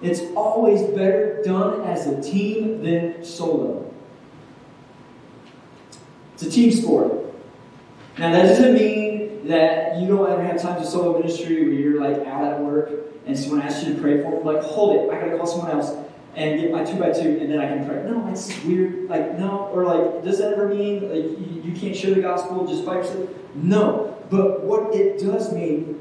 It's 0.00 0.20
always 0.34 0.82
better 0.82 1.42
done 1.44 1.82
as 1.82 2.06
a 2.06 2.20
team 2.22 2.82
than 2.82 3.24
solo. 3.24 3.92
It's 6.34 6.42
a 6.42 6.50
team 6.50 6.72
sport. 6.72 7.12
Now 8.18 8.32
that 8.32 8.42
doesn't 8.46 8.74
mean 8.74 9.48
that 9.48 9.98
you 9.98 10.08
don't 10.08 10.28
ever 10.30 10.42
have 10.42 10.60
time 10.60 10.80
to 10.80 10.86
solo 10.86 11.18
ministry 11.18 11.62
where 11.62 11.72
you're 11.72 12.00
like 12.00 12.26
out 12.26 12.44
at 12.44 12.60
work 12.60 12.90
and 13.26 13.38
someone 13.38 13.62
asks 13.62 13.86
you 13.86 13.94
to 13.94 14.00
pray 14.00 14.22
for 14.22 14.30
them. 14.32 14.44
Like, 14.44 14.62
hold 14.62 14.96
it, 14.96 15.10
I 15.10 15.20
gotta 15.20 15.36
call 15.36 15.46
someone 15.46 15.70
else 15.70 15.92
and 16.34 16.60
get 16.60 16.70
my 16.70 16.84
two 16.84 16.96
by 16.96 17.12
two, 17.12 17.38
and 17.40 17.50
then 17.50 17.58
I 17.58 17.68
can 17.68 17.86
pray. 17.86 18.02
No, 18.04 18.26
it's 18.28 18.62
weird. 18.64 19.08
Like, 19.08 19.38
no, 19.38 19.68
or 19.72 19.84
like, 19.84 20.24
does 20.24 20.38
that 20.38 20.54
ever 20.54 20.68
mean 20.68 21.02
like 21.02 21.38
you, 21.38 21.62
you 21.64 21.78
can't 21.78 21.94
share 21.94 22.14
the 22.14 22.22
gospel 22.22 22.66
just 22.66 22.86
by 22.86 22.96
yourself? 22.96 23.28
No, 23.54 24.16
but 24.30 24.62
what 24.62 24.94
it 24.94 25.20
does 25.20 25.52
mean 25.52 26.00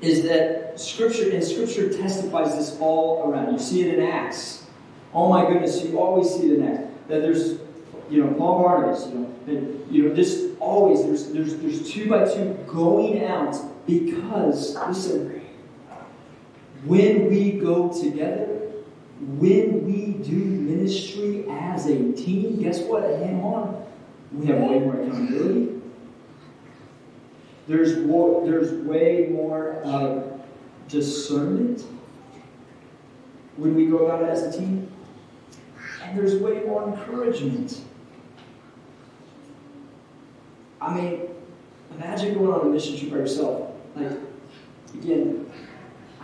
is 0.00 0.22
that 0.22 0.80
Scripture 0.80 1.30
and 1.30 1.44
Scripture 1.44 1.92
testifies 1.92 2.56
this 2.56 2.78
all 2.80 3.30
around. 3.30 3.52
You 3.52 3.58
see 3.58 3.82
it 3.82 3.98
in 3.98 4.06
Acts. 4.06 4.66
Oh 5.12 5.28
my 5.28 5.46
goodness, 5.46 5.84
you 5.84 6.00
always 6.00 6.30
see 6.30 6.50
it 6.50 6.58
in 6.58 6.66
Acts 6.66 6.90
that 7.08 7.20
there's, 7.20 7.58
you 8.08 8.24
know, 8.24 8.32
Paul 8.34 8.62
Barnabas. 8.62 9.08
You 9.08 9.14
know, 9.14 9.34
and, 9.46 9.94
you 9.94 10.04
know, 10.04 10.14
this 10.14 10.46
always 10.58 11.04
there's 11.04 11.32
there's 11.32 11.56
there's 11.56 11.90
two 11.90 12.08
by 12.08 12.24
two 12.24 12.56
going 12.66 13.24
out 13.24 13.56
because 13.86 14.74
listen, 14.88 15.42
when 16.84 17.28
we 17.28 17.52
go 17.52 17.92
together 17.92 18.59
when 19.20 19.84
we 19.84 20.12
do 20.24 20.34
ministry 20.34 21.44
as 21.50 21.86
a 21.86 22.12
team, 22.12 22.62
guess 22.62 22.80
what? 22.80 23.02
We 24.32 24.46
have 24.46 24.58
way 24.58 24.78
more 24.78 25.00
accountability. 25.02 25.80
There's, 27.68 27.98
more, 27.98 28.46
there's 28.46 28.72
way 28.86 29.28
more 29.30 29.82
uh, 29.84 30.22
discernment 30.88 31.84
when 33.56 33.74
we 33.74 33.86
go 33.86 34.10
out 34.10 34.22
as 34.24 34.42
a 34.42 34.58
team. 34.58 34.90
And 36.02 36.18
there's 36.18 36.36
way 36.36 36.60
more 36.60 36.88
encouragement. 36.88 37.80
I 40.80 40.94
mean, 40.94 41.20
imagine 41.94 42.34
going 42.34 42.52
on 42.52 42.66
a 42.66 42.70
mission 42.70 42.98
trip 42.98 43.10
by 43.10 43.18
yourself. 43.18 43.70
Like, 43.94 44.12
again, 44.94 45.50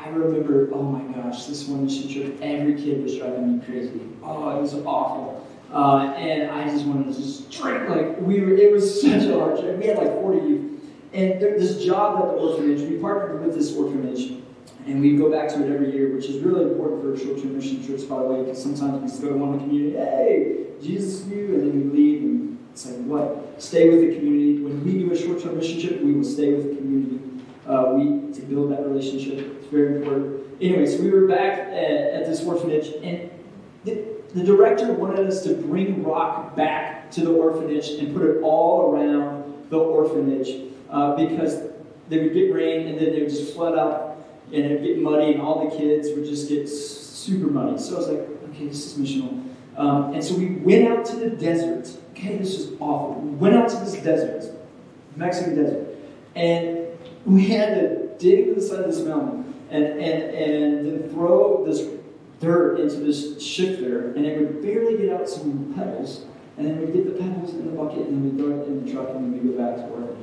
I 0.06 0.10
remember, 0.10 0.70
oh 0.72 0.82
my 0.82 1.02
gosh, 1.12 1.46
this 1.46 1.66
one 1.66 1.84
mission 1.84 2.08
trip, 2.08 2.38
every 2.40 2.74
kid 2.74 3.02
was 3.02 3.16
driving 3.16 3.58
me 3.58 3.64
crazy. 3.64 4.00
Oh, 4.22 4.56
it 4.56 4.60
was 4.60 4.74
awful. 4.74 5.44
Uh, 5.72 6.14
and 6.16 6.48
I 6.48 6.68
just 6.70 6.86
wanted 6.86 7.12
to 7.12 7.20
just 7.20 7.50
drink. 7.50 7.88
Like, 7.88 8.20
we 8.20 8.40
were, 8.40 8.54
it 8.54 8.70
was 8.70 9.00
such 9.00 9.24
a 9.24 9.36
hard 9.36 9.58
trip. 9.58 9.78
We 9.78 9.86
had 9.86 9.98
like 9.98 10.12
40 10.12 10.38
youth. 10.38 10.80
And 11.12 11.42
there, 11.42 11.58
this 11.58 11.84
job 11.84 12.18
at 12.20 12.26
the 12.26 12.34
orphanage, 12.34 12.88
we 12.88 12.98
partnered 12.98 13.44
with 13.44 13.56
this 13.56 13.74
orphanage. 13.74 14.40
And 14.86 15.00
we 15.00 15.16
go 15.16 15.28
back 15.28 15.48
to 15.48 15.66
it 15.66 15.74
every 15.74 15.92
year, 15.92 16.14
which 16.14 16.26
is 16.26 16.40
really 16.40 16.70
important 16.70 17.02
for 17.02 17.24
short 17.24 17.42
term 17.42 17.56
mission 17.56 17.84
trips, 17.84 18.04
by 18.04 18.22
the 18.22 18.28
way, 18.28 18.44
because 18.44 18.62
sometimes 18.62 19.02
we 19.02 19.08
just 19.08 19.20
go 19.20 19.30
to 19.30 19.36
one 19.36 19.58
community, 19.58 19.96
hey, 19.96 20.66
Jesus 20.80 21.26
you, 21.26 21.54
and 21.54 21.62
then 21.62 21.90
we 21.90 21.98
leave, 21.98 22.22
and 22.22 22.58
it's 22.70 22.86
like, 22.86 23.04
what? 23.06 23.60
Stay 23.60 23.88
with 23.90 24.02
the 24.02 24.14
community. 24.14 24.62
When 24.62 24.84
we 24.84 24.92
do 25.00 25.10
a 25.10 25.18
short 25.18 25.42
term 25.42 25.58
mission 25.58 25.80
trip, 25.80 26.00
we 26.00 26.12
will 26.12 26.22
stay 26.22 26.54
with 26.54 26.70
the 26.70 26.76
community. 26.76 27.25
Uh, 27.66 27.92
we 27.94 28.32
to 28.32 28.42
build 28.42 28.70
that 28.70 28.86
relationship. 28.86 29.38
It's 29.58 29.66
very 29.66 29.96
important. 29.96 30.44
Anyway, 30.60 30.86
so 30.86 31.02
we 31.02 31.10
were 31.10 31.26
back 31.26 31.58
at, 31.58 31.72
at 31.72 32.26
this 32.26 32.44
orphanage, 32.44 32.92
and 33.02 33.30
the, 33.84 34.04
the 34.34 34.44
director 34.44 34.92
wanted 34.92 35.26
us 35.26 35.42
to 35.44 35.54
bring 35.54 36.04
rock 36.04 36.54
back 36.56 37.10
to 37.12 37.20
the 37.22 37.32
orphanage 37.32 37.88
and 37.98 38.14
put 38.14 38.22
it 38.22 38.42
all 38.42 38.92
around 38.92 39.68
the 39.70 39.78
orphanage 39.78 40.72
uh, 40.90 41.16
because 41.16 41.70
they 42.08 42.22
would 42.22 42.32
get 42.32 42.52
rain 42.54 42.86
and 42.86 42.98
then 42.98 43.12
they 43.12 43.20
would 43.20 43.30
just 43.30 43.54
flood 43.54 43.76
out. 43.76 44.16
and 44.52 44.64
it'd 44.64 44.82
get 44.82 44.98
muddy, 45.02 45.32
and 45.32 45.42
all 45.42 45.68
the 45.68 45.76
kids 45.76 46.08
would 46.14 46.24
just 46.24 46.48
get 46.48 46.68
super 46.68 47.50
muddy. 47.50 47.78
So 47.78 47.96
I 47.96 47.98
was 47.98 48.08
like, 48.08 48.28
okay, 48.50 48.68
this 48.68 48.86
is 48.86 48.98
missional. 48.98 49.42
Um, 49.76 50.14
and 50.14 50.24
so 50.24 50.34
we 50.36 50.46
went 50.46 50.88
out 50.88 51.04
to 51.06 51.16
the 51.16 51.30
desert. 51.30 51.90
Okay, 52.12 52.38
this 52.38 52.58
is 52.58 52.72
awful. 52.80 53.20
We 53.20 53.30
went 53.36 53.56
out 53.56 53.68
to 53.70 53.76
this 53.76 53.94
desert, 53.94 54.54
Mexican 55.16 55.56
desert, 55.56 55.88
and 56.34 56.75
we 57.26 57.48
had 57.48 57.74
to 57.74 58.06
dig 58.18 58.46
to 58.46 58.54
the 58.54 58.66
side 58.66 58.80
of 58.80 58.86
this 58.86 59.04
mountain 59.04 59.54
and, 59.70 59.84
and, 59.84 60.22
and 60.34 60.86
then 60.86 61.10
throw 61.10 61.64
this 61.66 61.86
dirt 62.40 62.78
into 62.80 62.96
this 62.96 63.42
shifter, 63.42 64.12
and 64.14 64.24
it 64.24 64.38
would 64.38 64.62
barely 64.62 64.96
get 64.96 65.12
out 65.12 65.28
some 65.28 65.74
pebbles. 65.74 66.24
And 66.56 66.66
then 66.66 66.80
we'd 66.80 66.92
get 66.92 67.04
the 67.04 67.22
pebbles 67.22 67.50
in 67.50 67.66
the 67.66 67.72
bucket, 67.72 68.06
and 68.06 68.14
then 68.14 68.36
we'd 68.36 68.42
throw 68.42 68.60
it 68.60 68.66
in 68.66 68.86
the 68.86 68.92
truck, 68.92 69.08
and 69.10 69.16
then 69.16 69.32
we'd 69.32 69.56
go 69.56 69.62
back 69.62 69.76
to 69.76 69.92
work. 69.92 70.16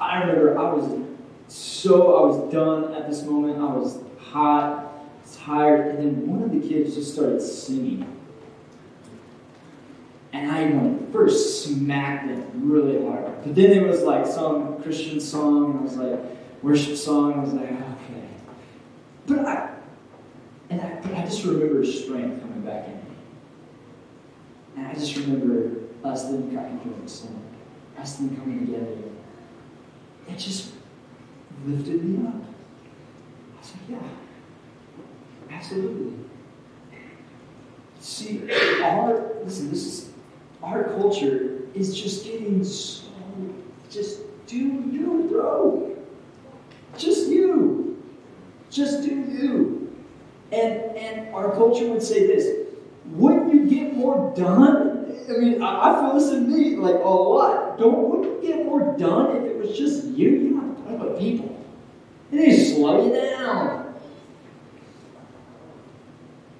I 0.00 0.20
remember 0.20 0.58
I 0.58 0.72
was 0.72 1.06
so, 1.48 2.16
I 2.16 2.26
was 2.26 2.52
done 2.52 2.94
at 2.94 3.08
this 3.08 3.22
moment. 3.22 3.58
I 3.58 3.72
was 3.74 3.98
hot, 4.18 4.92
tired, 5.32 5.94
and 5.94 5.98
then 5.98 6.26
one 6.26 6.42
of 6.42 6.50
the 6.52 6.66
kids 6.66 6.94
just 6.94 7.14
started 7.14 7.40
singing. 7.40 8.06
And 10.32 10.50
I 10.50 11.12
first 11.12 11.64
smacked 11.64 12.30
it 12.30 12.44
really 12.54 13.04
hard. 13.04 13.24
But 13.42 13.54
then 13.54 13.72
it 13.72 13.86
was 13.86 14.02
like 14.02 14.26
some 14.26 14.82
Christian 14.82 15.20
song, 15.20 15.72
and 15.72 15.80
I 15.80 15.82
was 15.82 15.96
like, 15.96 16.39
worship 16.62 16.96
song, 16.96 17.34
I 17.34 17.40
was 17.40 17.52
like, 17.52 17.70
okay. 17.70 18.28
But 19.26 19.46
I, 19.46 19.70
and 20.68 20.80
I, 20.80 21.00
but 21.02 21.14
I 21.14 21.24
just 21.24 21.44
remember 21.44 21.84
strength 21.84 22.40
coming 22.42 22.60
back 22.62 22.86
in 22.86 22.94
me. 22.94 23.00
And 24.76 24.86
I 24.86 24.94
just 24.94 25.16
remember 25.16 25.80
us 26.04 26.24
then 26.24 26.50
cracking 26.52 26.80
jokes 26.84 27.24
and 27.24 27.42
us 27.98 28.16
then 28.16 28.36
coming 28.36 28.66
together. 28.66 28.96
It 30.28 30.38
just 30.38 30.72
lifted 31.66 32.04
me 32.04 32.26
up. 32.26 32.34
I 32.34 33.60
was 33.60 33.72
like, 33.72 34.00
yeah, 34.00 35.56
absolutely. 35.56 36.12
See, 38.00 38.50
our, 38.82 39.34
listen, 39.44 39.70
this 39.70 39.84
is, 39.84 40.10
our 40.62 40.84
culture 40.84 41.62
is 41.74 42.00
just 42.00 42.24
getting 42.24 42.64
so, 42.64 43.04
just 43.90 44.20
do 44.46 44.56
you, 44.56 45.28
bro. 45.30 45.96
Just 47.00 47.28
you. 47.28 48.02
Just 48.70 49.02
do 49.02 49.14
you. 49.14 49.96
And, 50.52 50.96
and 50.96 51.34
our 51.34 51.52
culture 51.52 51.90
would 51.90 52.02
say 52.02 52.26
this 52.26 52.68
wouldn't 53.06 53.52
you 53.52 53.68
get 53.68 53.96
more 53.96 54.32
done? 54.36 55.16
I 55.28 55.32
mean, 55.32 55.62
I, 55.62 55.90
I 55.90 56.00
feel 56.00 56.14
this 56.14 56.30
in 56.30 56.52
me 56.52 56.76
like 56.76 56.96
a 56.96 57.08
lot. 57.08 57.78
Don't 57.78 58.08
wouldn't 58.08 58.42
you 58.42 58.48
get 58.48 58.66
more 58.66 58.96
done 58.96 59.36
if 59.36 59.44
it 59.44 59.56
was 59.56 59.76
just 59.76 60.04
you? 60.04 60.30
You 60.30 60.50
don't 60.50 60.68
have 60.68 60.76
to 60.76 60.82
talk 60.82 61.00
about 61.00 61.18
people. 61.18 61.64
They 62.30 62.56
slow 62.56 63.06
you 63.06 63.12
down. 63.12 63.94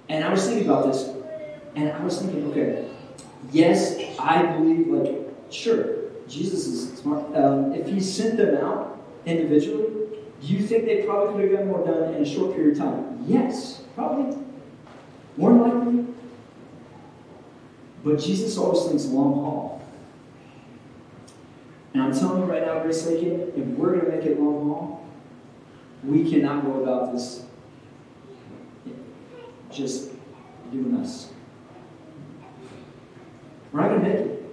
And 0.08 0.24
I 0.24 0.30
was 0.30 0.44
thinking 0.44 0.68
about 0.68 0.86
this, 0.86 1.08
and 1.76 1.92
I 1.92 2.02
was 2.02 2.20
thinking, 2.20 2.50
okay, 2.50 2.88
yes, 3.52 3.96
I 4.18 4.42
believe, 4.42 4.88
like, 4.88 5.28
sure, 5.50 6.10
Jesus 6.26 6.66
is 6.66 6.98
smart. 6.98 7.32
Um, 7.36 7.72
if 7.74 7.86
he 7.86 8.00
sent 8.00 8.36
them 8.36 8.56
out 8.56 9.00
individually, 9.24 9.99
do 10.40 10.46
you 10.46 10.66
think 10.66 10.86
they 10.86 11.02
probably 11.02 11.34
could 11.34 11.50
have 11.50 11.60
gotten 11.60 11.68
more 11.68 11.86
done 11.86 12.14
in 12.14 12.22
a 12.22 12.26
short 12.26 12.54
period 12.54 12.72
of 12.72 12.78
time? 12.78 13.24
Yes, 13.26 13.82
probably. 13.94 14.38
More 15.36 15.52
likely. 15.52 16.06
But 18.02 18.18
Jesus 18.18 18.56
always 18.56 18.84
thinks 18.86 19.04
long 19.06 19.34
haul. 19.34 19.82
And 21.92 22.02
I'm 22.02 22.12
telling 22.12 22.42
you 22.42 22.50
right 22.50 22.64
now, 22.64 22.82
Grace 22.82 23.06
Lakin, 23.06 23.52
if 23.56 23.66
we're 23.76 23.98
going 23.98 24.06
to 24.06 24.16
make 24.16 24.24
it 24.24 24.40
long 24.40 24.68
haul, 24.68 25.06
we 26.02 26.30
cannot 26.30 26.64
go 26.64 26.82
about 26.82 27.12
this 27.12 27.44
just 29.70 30.10
doing 30.72 30.96
us. 30.96 31.32
We're 33.72 33.82
not 33.82 33.88
going 33.90 34.02
to 34.02 34.08
make 34.08 34.18
it. 34.18 34.44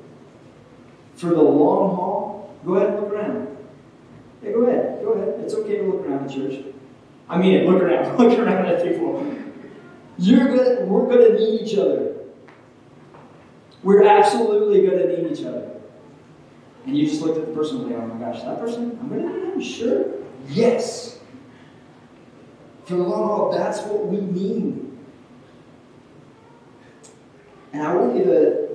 For 1.16 1.28
the 1.28 1.42
long 1.42 1.96
haul, 1.96 2.56
go 2.66 2.76
ahead 2.76 2.90
and 2.90 3.00
look 3.02 3.12
around. 3.14 3.57
Hey, 4.42 4.54
go 4.54 4.62
ahead. 4.62 5.02
Go 5.04 5.14
ahead. 5.14 5.40
It's 5.42 5.54
okay 5.54 5.78
to 5.78 5.84
look 5.84 6.06
around 6.06 6.28
the 6.28 6.34
church. 6.34 6.66
I 7.30 7.38
mean, 7.38 7.56
it. 7.56 7.68
look 7.68 7.82
around. 7.82 8.18
Look 8.20 8.40
around 8.40 8.66
at 8.68 8.84
people. 8.84 9.34
You're 10.18 10.48
gonna, 10.48 10.86
we're 10.86 11.08
going 11.08 11.32
to 11.32 11.38
need 11.38 11.62
each 11.62 11.78
other. 11.78 12.16
We're 13.84 14.04
absolutely 14.08 14.86
going 14.86 14.98
to 14.98 15.22
need 15.22 15.32
each 15.32 15.46
other. 15.46 15.70
And 16.86 16.98
you 16.98 17.06
just 17.06 17.22
looked 17.22 17.38
at 17.38 17.48
the 17.48 17.54
person 17.54 17.82
and 17.82 17.90
like, 17.90 18.02
oh 18.02 18.08
my 18.08 18.26
gosh, 18.26 18.44
that 18.44 18.60
person? 18.60 18.98
I'm 19.02 19.10
going 19.10 19.24
to 19.24 19.30
need 19.30 19.54
them? 19.54 19.62
Sure. 19.62 20.06
Yes. 20.48 21.20
For 22.86 22.96
the 22.96 23.04
long 23.04 23.28
haul, 23.28 23.52
that's 23.52 23.82
what 23.82 24.08
we 24.08 24.22
mean. 24.22 24.98
And 27.74 27.84
I 27.84 27.94
want 27.94 28.18
you 28.18 28.24
to 28.24 28.68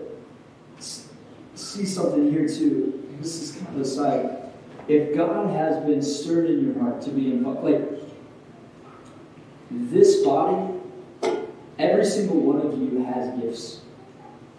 see 1.54 1.86
something 1.86 2.30
here 2.30 2.46
too. 2.46 3.08
This 3.20 3.40
is 3.40 3.52
kind 3.52 3.74
of 3.74 3.80
a 3.80 3.84
side. 3.84 4.41
If 4.88 5.14
God 5.14 5.50
has 5.50 5.76
been 5.84 6.02
stirred 6.02 6.50
in 6.50 6.64
your 6.64 6.74
heart 6.82 7.02
to 7.02 7.10
be 7.10 7.30
involved, 7.32 7.62
like 7.64 7.80
this 9.70 10.24
body, 10.24 10.80
every 11.78 12.04
single 12.04 12.40
one 12.40 12.60
of 12.60 12.76
you 12.78 13.04
has 13.04 13.40
gifts. 13.40 13.82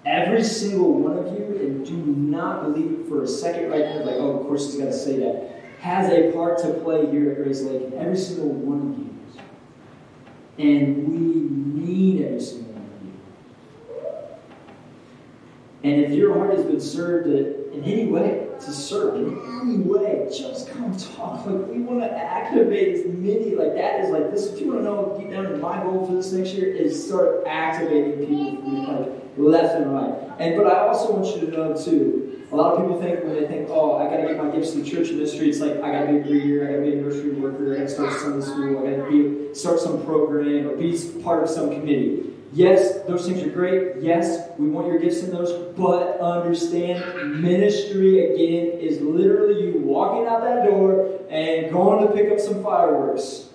Every 0.06 0.44
single 0.44 0.94
one 0.94 1.18
of 1.18 1.28
you, 1.38 1.58
and 1.60 1.86
do 1.86 1.96
not 1.96 2.64
believe 2.64 3.00
it 3.00 3.08
for 3.08 3.24
a 3.24 3.28
second 3.28 3.70
right 3.70 3.86
now, 3.86 4.04
like, 4.04 4.16
oh, 4.16 4.40
of 4.40 4.48
course 4.48 4.66
he's 4.68 4.78
got 4.82 4.88
to 4.88 4.94
say 4.94 5.20
that, 5.20 5.52
has 5.80 6.12
a 6.12 6.32
part 6.32 6.58
to 6.60 6.74
play 6.76 7.06
here 7.10 7.32
at 7.32 7.44
Grace 7.44 7.62
Lakin. 7.62 7.94
Every 7.94 8.18
single 8.18 8.50
one 8.50 8.92
of 8.92 8.98
you. 9.00 9.10
And 10.58 11.08
we 11.08 11.16
need 11.86 12.26
every 12.26 12.42
single 12.42 12.74
one 12.74 12.86
of 12.86 13.04
you. 13.06 13.14
And 15.84 16.02
if 16.04 16.12
your 16.12 16.38
heart 16.38 16.52
has 16.58 16.66
been 16.66 16.82
served 16.82 17.28
in 17.28 17.84
any 17.84 18.08
way, 18.08 18.43
to 18.66 18.72
serve 18.72 19.16
in 19.16 19.40
any 19.62 19.78
way, 19.78 20.28
just 20.30 20.70
come 20.70 20.96
talk. 20.98 21.46
Like 21.46 21.68
we 21.68 21.80
want 21.80 22.02
to 22.02 22.12
activate 22.12 22.96
as 22.96 23.06
many. 23.06 23.56
Like 23.56 23.76
that 23.76 24.02
is 24.02 24.12
like 24.12 24.32
this. 24.32 24.48
If 24.48 24.60
you 24.60 24.68
want 24.68 24.80
to 24.80 24.84
know 24.84 25.18
deep 25.20 25.32
down, 25.32 25.46
in 25.48 25.62
my 25.62 25.82
goal 25.84 26.06
for 26.06 26.14
this 26.14 26.32
next 26.32 26.54
year 26.54 26.74
is 26.74 27.06
start 27.06 27.44
activating 27.48 28.26
people 28.26 28.62
from 28.62 28.86
like 28.88 29.12
left 29.38 29.76
and 29.76 29.94
right. 29.94 30.14
And 30.40 30.58
but 30.58 30.68
I 30.68 30.88
also 30.88 31.14
want 31.14 31.36
you 31.36 31.48
to 31.48 31.52
know 31.52 31.76
too. 31.76 32.46
A 32.52 32.56
lot 32.56 32.74
of 32.74 32.82
people 32.82 33.02
think 33.02 33.24
when 33.24 33.34
they 33.34 33.48
think, 33.48 33.70
oh, 33.72 33.98
I 33.98 34.10
got 34.10 34.18
to 34.22 34.28
get 34.28 34.38
my 34.38 34.52
gifts 34.52 34.74
the 34.74 34.84
church 34.84 35.10
ministry, 35.10 35.50
it's 35.50 35.60
like 35.60 35.78
I 35.82 35.92
got 35.92 36.06
to 36.06 36.14
be 36.14 36.18
a 36.20 36.24
greeter, 36.24 36.68
I 36.68 36.72
got 36.74 36.78
to 36.78 36.82
be 36.84 36.94
a 36.94 37.02
nursery 37.02 37.32
worker, 37.32 37.74
I 37.74 37.78
got 37.80 37.84
to 37.84 37.90
start 37.90 38.14
Sunday 38.14 38.46
school, 38.46 38.78
I 38.78 38.92
got 38.92 39.06
to 39.06 39.10
be 39.10 39.56
start 39.56 39.80
some 39.80 40.06
program 40.06 40.68
or 40.68 40.76
be 40.76 40.96
part 41.24 41.44
of 41.44 41.50
some 41.50 41.72
committee. 41.72 42.33
Yes, 42.54 43.02
those 43.08 43.28
things 43.28 43.42
are 43.42 43.50
great. 43.50 43.98
Yes, 44.00 44.48
we 44.60 44.70
want 44.70 44.86
your 44.86 45.00
gifts 45.00 45.24
in 45.24 45.32
those, 45.32 45.74
but 45.76 46.20
understand 46.20 47.42
ministry 47.42 48.32
again 48.32 48.80
is 48.80 49.02
literally 49.02 49.64
you 49.64 49.80
walking 49.80 50.28
out 50.28 50.44
that 50.44 50.64
door 50.70 51.20
and 51.32 51.72
going 51.72 52.06
to 52.06 52.14
pick 52.14 52.32
up 52.32 52.40
some 52.40 52.62
fireworks. 52.62 53.50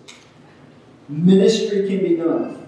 Ministry 1.08 1.86
can 1.86 2.00
be 2.00 2.16
done. 2.16 2.66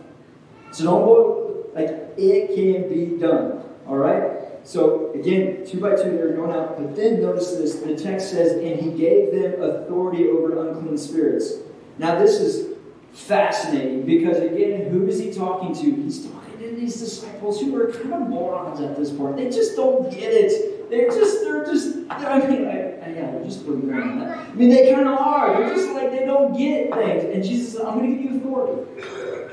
So 0.70 0.84
don't 0.84 1.04
go, 1.04 1.66
like, 1.74 2.14
it 2.16 2.54
can 2.54 2.88
be 2.88 3.18
done. 3.20 3.64
All 3.88 3.96
right? 3.96 4.38
So, 4.62 5.12
again, 5.14 5.66
two 5.66 5.80
by 5.80 5.96
two, 5.96 6.16
they're 6.16 6.36
going 6.36 6.52
out. 6.52 6.78
But 6.78 6.94
then 6.94 7.22
notice 7.22 7.56
this 7.56 7.80
the 7.80 7.96
text 7.96 8.30
says, 8.30 8.52
and 8.52 8.78
he 8.78 8.96
gave 8.96 9.32
them 9.32 9.60
authority 9.60 10.28
over 10.28 10.68
unclean 10.68 10.96
spirits. 10.96 11.54
Now, 11.98 12.18
this 12.20 12.38
is 12.38 12.69
fascinating 13.12 14.06
because, 14.06 14.38
again, 14.38 14.90
who 14.90 15.06
is 15.06 15.18
he 15.18 15.32
talking 15.32 15.74
to? 15.74 16.02
He's 16.02 16.26
talking 16.26 16.58
to 16.58 16.74
these 16.74 16.98
disciples 16.98 17.60
who 17.60 17.80
are 17.80 17.92
kind 17.92 18.14
of 18.14 18.28
morons 18.28 18.80
at 18.80 18.96
this 18.96 19.10
point. 19.10 19.36
They 19.36 19.50
just 19.50 19.76
don't 19.76 20.10
get 20.10 20.32
it. 20.32 20.90
They're 20.90 21.08
just, 21.08 21.42
they're 21.42 21.64
just, 21.64 21.98
I 22.10 22.46
mean, 22.48 22.66
I, 22.66 22.90
yeah, 23.14 23.30
they're 23.30 23.44
just 23.44 23.64
that. 23.66 24.38
I 24.38 24.52
mean, 24.54 24.70
they 24.70 24.92
kind 24.92 25.08
of 25.08 25.18
are. 25.18 25.58
They're 25.58 25.74
just 25.74 25.90
like, 25.92 26.10
they 26.10 26.24
don't 26.24 26.56
get 26.56 26.92
things. 26.92 27.24
And 27.24 27.44
Jesus 27.44 27.74
said, 27.74 27.86
I'm 27.86 27.98
going 27.98 28.16
to 28.16 28.22
give 28.22 28.32
you 28.32 28.38
authority. 28.38 29.52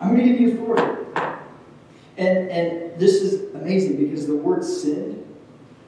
I'm 0.00 0.16
going 0.16 0.26
to 0.26 0.32
give 0.32 0.40
you 0.40 0.52
authority. 0.54 1.00
And, 2.16 2.50
and 2.50 3.00
this 3.00 3.22
is 3.22 3.54
amazing 3.54 3.96
because 3.96 4.26
the 4.26 4.36
word 4.36 4.64
send 4.64 5.24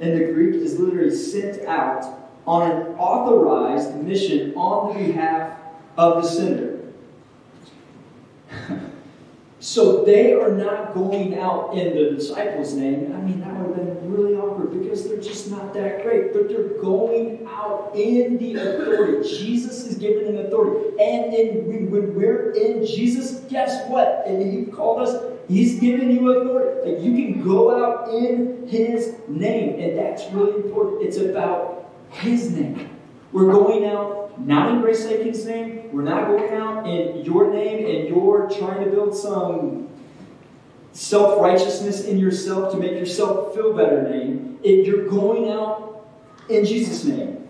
in 0.01 0.19
the 0.19 0.33
Greek 0.33 0.55
is 0.57 0.79
literally 0.79 1.15
sent 1.15 1.67
out 1.67 2.05
on 2.47 2.71
an 2.71 2.87
authorized 2.99 3.95
mission 3.97 4.55
on 4.55 4.93
the 4.93 5.07
behalf 5.07 5.56
of 5.97 6.23
the 6.23 6.29
sender. 6.29 6.93
so 9.61 10.05
they 10.05 10.33
are 10.33 10.53
not 10.53 10.95
going 10.95 11.39
out 11.39 11.75
in 11.75 11.95
the 11.95 12.11
disciples' 12.17 12.75
name. 12.75 13.15
I 13.15 13.21
mean, 13.21 13.41
that 13.41 13.55
would 13.59 13.79
have 13.79 13.87
been 13.87 14.13
really 14.13 14.35
awkward 14.35 14.79
because 14.79 15.09
they're 15.09 15.21
just 15.21 15.51
not 15.51 15.73
that 15.75 16.03
great. 16.03 16.33
But 16.33 16.49
they're 16.49 16.81
going 16.81 17.47
out 17.51 17.93
in 17.95 18.39
the 18.39 18.55
authority. 18.55 19.29
Jesus 19.29 19.85
is 19.87 19.97
given 19.97 20.25
them 20.25 20.47
authority. 20.47 20.91
And 21.01 21.33
in, 21.33 21.91
when 21.91 22.15
we're 22.15 22.51
in 22.53 22.87
Jesus, 22.87 23.41
guess 23.51 23.89
what? 23.89 24.25
And 24.27 24.43
He 24.43 24.71
called 24.71 25.09
us, 25.09 25.33
He's 25.49 25.81
given 25.81 26.11
you 26.11 26.31
authority. 26.31 26.93
Like 26.93 27.03
you 27.03 27.13
can 27.13 27.43
go 27.43 27.85
out 27.85 28.13
in 28.15 28.67
His 28.69 29.15
name. 29.29 29.81
And 29.81 29.99
that's 29.99 30.31
really 30.33 30.57
important. 30.57 31.03
It's 31.03 31.17
about 31.17 31.91
His 32.11 32.51
name. 32.51 32.91
We're 33.33 33.53
going 33.53 33.85
out 33.85 34.26
not 34.39 34.73
in 34.73 34.81
Grace 34.81 35.05
Lakin's 35.07 35.45
name. 35.47 35.91
We're 35.93 36.03
not 36.03 36.29
going 36.29 36.53
out 36.55 36.87
in 36.87 37.25
your 37.25 37.53
name 37.53 37.87
and 37.87 38.09
you're 38.09 38.49
trying 38.51 38.85
to 38.85 38.91
build 38.91 39.17
some 39.17 39.89
self 40.93 41.41
righteousness 41.41 42.05
in 42.05 42.19
yourself 42.19 42.73
to 42.73 42.79
make 42.79 42.93
yourself 42.93 43.55
feel 43.55 43.75
better 43.75 44.09
name. 44.09 44.59
It, 44.63 44.87
you're 44.87 45.09
going 45.09 45.51
out 45.51 46.07
in 46.49 46.65
Jesus' 46.65 47.05
name. 47.05 47.49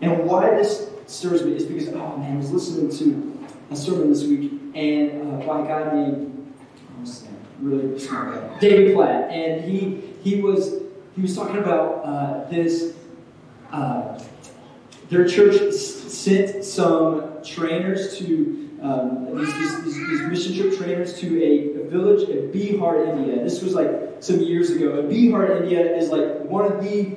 And 0.00 0.24
why 0.24 0.50
this 0.50 0.90
stirs 1.06 1.44
me 1.44 1.54
is 1.54 1.64
because, 1.64 1.88
oh 1.88 2.16
man, 2.16 2.34
I 2.34 2.36
was 2.36 2.50
listening 2.50 2.90
to 2.98 3.48
a 3.70 3.76
sermon 3.76 4.10
this 4.10 4.24
week 4.24 4.52
and 4.74 5.42
uh, 5.42 5.46
by 5.46 5.60
a 5.60 5.64
guy 5.64 5.94
named, 5.94 6.54
really 7.60 7.96
smart 7.98 8.34
guy, 8.34 8.58
David 8.58 8.94
Platt. 8.94 9.30
And 9.30 9.64
he, 9.64 10.02
he, 10.22 10.40
was, 10.40 10.82
he 11.14 11.22
was 11.22 11.36
talking 11.36 11.58
about 11.58 12.04
uh, 12.04 12.50
this. 12.50 12.96
Uh, 13.70 14.20
their 15.12 15.26
church 15.26 15.74
sent 15.74 16.64
some 16.64 17.42
trainers 17.44 18.16
to 18.18 18.70
um, 18.80 19.36
these, 19.36 19.84
these, 19.84 19.94
these, 19.94 20.20
mission 20.22 20.56
trip 20.56 20.78
trainers 20.78 21.20
to 21.20 21.40
a, 21.40 21.80
a, 21.80 21.88
village 21.88 22.28
in 22.28 22.50
Bihar, 22.50 23.08
India. 23.08 23.44
This 23.44 23.62
was 23.62 23.74
like 23.74 24.16
some 24.20 24.40
years 24.40 24.70
ago. 24.70 24.98
And 24.98 25.12
Bihar, 25.12 25.62
India 25.62 25.96
is 25.96 26.10
like 26.10 26.40
one 26.40 26.64
of 26.64 26.82
the 26.82 27.14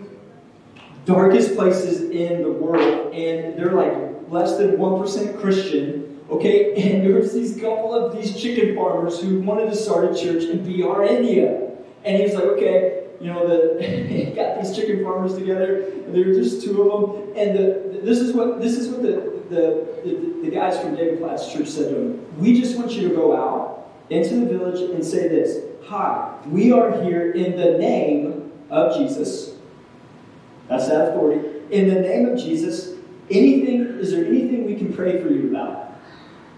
darkest 1.06 1.56
places 1.56 2.02
in 2.02 2.44
the 2.44 2.52
world. 2.52 3.14
And 3.14 3.58
they're 3.58 3.72
like 3.72 4.30
less 4.30 4.58
than 4.58 4.72
1% 4.72 5.40
Christian. 5.40 6.22
Okay, 6.30 6.74
and 6.92 7.06
there 7.06 7.16
was 7.16 7.34
these 7.34 7.56
couple 7.56 7.96
of 7.96 8.16
these 8.16 8.40
chicken 8.40 8.76
farmers 8.76 9.22
who 9.22 9.40
wanted 9.40 9.68
to 9.68 9.76
start 9.76 10.06
a 10.06 10.10
church 10.10 10.44
in 10.44 10.60
Bihar, 10.60 11.08
India. 11.08 11.72
And 12.04 12.18
he 12.18 12.24
was 12.24 12.36
like, 12.36 12.44
okay, 12.44 13.05
you 13.20 13.32
know, 13.32 13.48
the 13.48 14.32
got 14.36 14.62
these 14.62 14.76
chicken 14.76 15.04
farmers 15.04 15.36
together, 15.36 15.82
and 15.82 16.16
there 16.16 16.26
were 16.26 16.34
just 16.34 16.64
two 16.64 16.92
of 16.92 17.14
them. 17.14 17.34
And 17.36 17.58
the, 17.58 18.02
this 18.04 18.20
is 18.20 18.34
what 18.34 18.62
this 18.62 18.78
is 18.78 18.90
what 18.90 19.02
the 19.02 19.36
the, 19.50 20.02
the, 20.04 20.42
the 20.44 20.52
guys 20.52 20.80
from 20.80 20.96
David 20.96 21.20
Platt's 21.20 21.52
church 21.52 21.68
said 21.68 21.90
to 21.90 21.96
him. 21.96 22.40
We 22.40 22.60
just 22.60 22.78
want 22.78 22.92
you 22.94 23.10
to 23.10 23.16
go 23.16 23.36
out 23.36 23.92
into 24.10 24.36
the 24.38 24.46
village 24.46 24.90
and 24.90 25.04
say 25.04 25.28
this: 25.28 25.64
Hi, 25.86 26.38
we 26.48 26.72
are 26.72 27.04
here 27.04 27.32
in 27.32 27.58
the 27.58 27.78
name 27.78 28.52
of 28.70 28.98
Jesus. 28.98 29.56
That's 30.68 30.88
that 30.88 31.10
authority. 31.10 31.48
In 31.72 31.94
the 31.94 32.02
name 32.02 32.28
of 32.28 32.38
Jesus, 32.40 32.94
anything 33.30 33.82
is 34.00 34.12
there 34.12 34.26
anything 34.26 34.66
we 34.66 34.76
can 34.76 34.94
pray 34.94 35.22
for 35.22 35.30
you 35.30 35.50
about? 35.50 35.86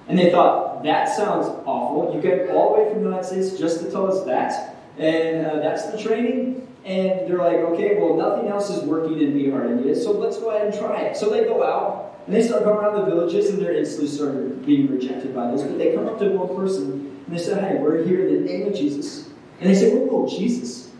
And 0.07 0.17
they 0.17 0.31
thought, 0.31 0.83
that 0.83 1.09
sounds 1.09 1.47
awful. 1.65 2.15
You 2.15 2.21
came 2.21 2.49
all 2.55 2.73
the 2.73 2.81
way 2.81 2.89
from 2.89 3.03
the 3.03 3.09
United 3.09 3.25
States 3.25 3.57
just 3.57 3.81
to 3.81 3.91
tell 3.91 4.09
us 4.11 4.25
that. 4.25 4.76
And 4.97 5.45
uh, 5.45 5.59
that's 5.59 5.91
the 5.91 6.01
training. 6.01 6.67
And 6.85 7.27
they're 7.27 7.37
like, 7.37 7.57
okay, 7.57 7.97
well, 7.99 8.15
nothing 8.15 8.49
else 8.49 8.69
is 8.69 8.83
working 8.83 9.19
in 9.19 9.33
Bihar, 9.33 9.69
India, 9.69 9.93
so 9.93 10.11
let's 10.11 10.37
go 10.37 10.51
ahead 10.51 10.67
and 10.67 10.77
try 10.77 11.01
it. 11.01 11.17
So 11.17 11.29
they 11.29 11.43
go 11.43 11.61
out, 11.61 12.21
and 12.25 12.33
they 12.33 12.41
start 12.41 12.63
going 12.63 12.77
around 12.77 12.95
the 12.95 13.05
villages, 13.05 13.49
and 13.49 13.61
they're 13.61 13.75
instantly 13.75 14.07
started 14.07 14.65
being 14.65 14.89
rejected 14.89 15.35
by 15.35 15.51
this. 15.51 15.63
But 15.63 15.77
they 15.77 15.93
come 15.93 16.07
up 16.07 16.17
to 16.19 16.29
one 16.29 16.55
person, 16.55 17.21
and 17.27 17.37
they 17.37 17.41
say, 17.41 17.59
hey, 17.59 17.79
we're 17.79 18.05
here 18.05 18.27
in 18.27 18.35
the 18.35 18.49
name 18.49 18.67
of 18.67 18.73
Jesus. 18.73 19.29
And 19.59 19.69
they 19.69 19.75
say, 19.75 19.93
whoa, 19.93 20.05
whoa, 20.05 20.29
Jesus. 20.29 20.91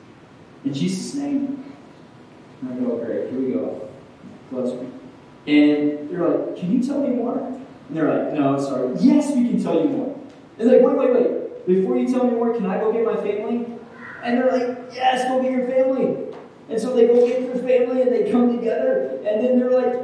In 0.66 0.74
Jesus' 0.74 1.16
name? 1.16 1.74
And 2.62 2.74
I 2.74 2.86
go, 2.86 2.98
great, 2.98 3.30
here 3.30 3.40
we 3.40 3.54
go. 3.54 3.90
Close 4.50 4.74
me. 4.74 4.90
And 5.48 6.10
they're 6.10 6.28
like, 6.28 6.58
can 6.58 6.74
you 6.74 6.84
tell 6.86 7.00
me 7.00 7.16
more? 7.16 7.38
And 7.38 7.96
they're 7.96 8.26
like, 8.26 8.34
no, 8.34 8.60
sorry. 8.60 8.94
Yes, 9.00 9.34
we 9.34 9.48
can 9.48 9.64
tell 9.64 9.76
you 9.82 9.88
more. 9.88 10.20
And 10.60 10.70
they're 10.70 10.82
like, 10.82 10.98
wait, 10.98 11.14
wait, 11.14 11.14
wait. 11.14 11.68
Before 11.68 11.98
you 11.98 12.08
tell 12.12 12.26
me 12.26 12.32
more, 12.32 12.54
can 12.54 12.66
I 12.66 12.78
go 12.80 12.92
get 12.92 13.06
my 13.06 13.16
family? 13.16 13.77
And 14.28 14.38
they're 14.38 14.52
like, 14.52 14.94
yes, 14.94 15.28
go 15.30 15.42
get 15.42 15.54
your 15.54 15.66
family. 15.70 16.18
And 16.68 16.78
so 16.82 16.94
they 16.94 17.08
go 17.08 17.26
get 17.26 17.48
their 17.48 17.56
family 17.64 18.02
and 18.02 18.12
they 18.12 18.30
come 18.30 18.58
together. 18.58 19.22
And 19.26 19.42
then 19.42 19.58
they're 19.58 19.72
like, 19.72 19.96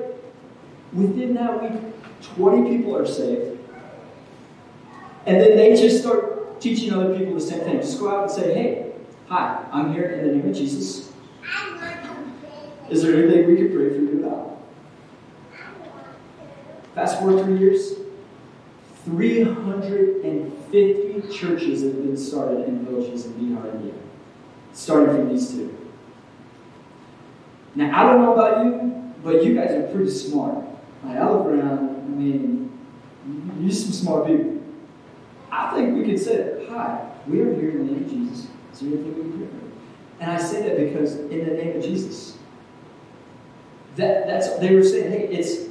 within 0.94 1.34
that 1.34 1.62
week, 1.62 1.74
20 2.22 2.78
people 2.78 2.96
are 2.96 3.06
saved. 3.06 3.60
And 5.26 5.42
then 5.42 5.58
they 5.58 5.76
just 5.76 6.00
start 6.00 6.62
teaching 6.62 6.94
other 6.94 7.18
people 7.18 7.34
the 7.34 7.42
same 7.42 7.66
thing. 7.66 7.82
Just 7.82 8.00
go 8.00 8.16
out 8.16 8.24
and 8.24 8.32
say, 8.32 8.54
hey, 8.54 8.94
hi, 9.28 9.62
I'm 9.74 9.94
here 9.94 10.06
in 10.06 10.26
the 10.26 10.36
name 10.36 10.50
of 10.50 10.56
Jesus. 10.56 11.12
Is 12.90 13.04
there 13.04 13.22
anything 13.22 13.46
we 13.46 13.58
could 13.58 13.74
pray 13.74 13.90
for 13.90 13.96
you 13.96 14.24
about? 14.24 14.58
Fast 16.96 17.20
forward 17.20 17.44
three 17.44 17.60
years, 17.60 17.96
350 19.04 21.24
churches 21.34 21.84
have 21.84 21.98
been 21.98 22.16
started 22.16 22.70
in 22.70 22.86
villages 22.86 23.26
in 23.26 23.34
Bihar, 23.34 23.76
India 23.76 23.94
starting 24.74 25.16
from 25.16 25.30
these 25.30 25.52
two. 25.52 25.78
Now, 27.76 27.98
I 27.98 28.12
don't 28.12 28.22
know 28.22 28.34
about 28.34 28.66
you, 28.66 29.14
but 29.24 29.44
you 29.44 29.56
guys 29.56 29.72
are 29.72 29.88
pretty 29.92 30.12
smart. 30.12 30.64
Like, 31.04 31.18
I 31.18 31.30
look 31.30 31.48
around, 31.48 31.90
I 31.90 32.10
mean, 32.10 32.78
you're 33.60 33.72
some 33.72 33.92
smart 33.92 34.28
people. 34.28 34.62
I 35.52 35.74
think 35.76 35.96
we 35.96 36.04
could 36.04 36.20
say, 36.20 36.66
Hi, 36.70 37.10
we 37.28 37.42
are 37.42 37.54
here 37.54 37.72
in 37.72 37.88
the 37.88 37.94
name 37.94 38.04
of 38.04 38.10
Jesus. 38.10 38.48
Is 38.74 38.80
there 38.80 38.90
anything 38.90 39.16
we 39.16 39.46
can? 39.46 39.72
And 40.20 40.32
I 40.32 40.38
say 40.38 40.62
that 40.62 40.78
because 40.78 41.16
in 41.16 41.46
the 41.46 41.54
name 41.54 41.78
of 41.78 41.84
Jesus, 41.84 42.38
that, 43.96 44.26
that's 44.26 44.58
they 44.58 44.74
were 44.74 44.84
saying, 44.84 45.12
hey, 45.12 45.28
it's 45.28 45.70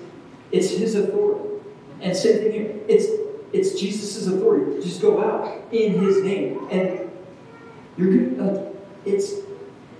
it's 0.52 0.70
his 0.70 0.94
authority. 0.94 1.48
And 2.00 2.16
same 2.16 2.38
thing 2.38 2.52
here, 2.52 2.80
it's 2.88 3.06
it's 3.52 3.80
Jesus' 3.80 4.26
authority. 4.26 4.82
Just 4.82 5.00
go 5.00 5.22
out 5.22 5.72
in 5.72 6.00
his 6.00 6.22
name. 6.22 6.66
And 6.70 7.10
you're 7.96 8.10
good. 8.10 8.71
It's 9.04 9.34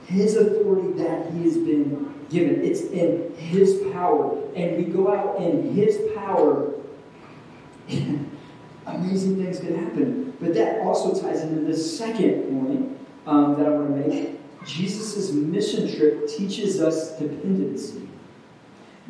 His 0.07 0.37
authority 0.37 0.93
that 1.03 1.33
He 1.33 1.45
has 1.45 1.57
been 1.57 2.15
given. 2.31 2.65
It's 2.65 2.83
in 2.83 3.35
His 3.37 3.83
power. 3.93 4.39
And 4.55 4.77
we 4.77 4.85
go 4.85 5.15
out 5.15 5.41
in 5.41 5.75
His 5.75 5.99
power, 6.15 6.73
amazing 8.87 9.37
things 9.37 9.61
can 9.61 9.85
happen. 9.85 10.37
But 10.41 10.55
that 10.55 10.81
also 10.81 11.21
ties 11.21 11.43
into 11.43 11.61
the 11.61 11.77
second 11.77 12.45
point 12.45 12.99
um, 13.27 13.57
that 13.57 13.67
I 13.67 13.71
want 13.71 14.03
to 14.03 14.09
make. 14.09 14.41
Jesus' 14.67 15.33
mission 15.33 15.93
trip 15.95 16.29
teaches 16.29 16.81
us 16.81 17.19
dependency. 17.19 18.09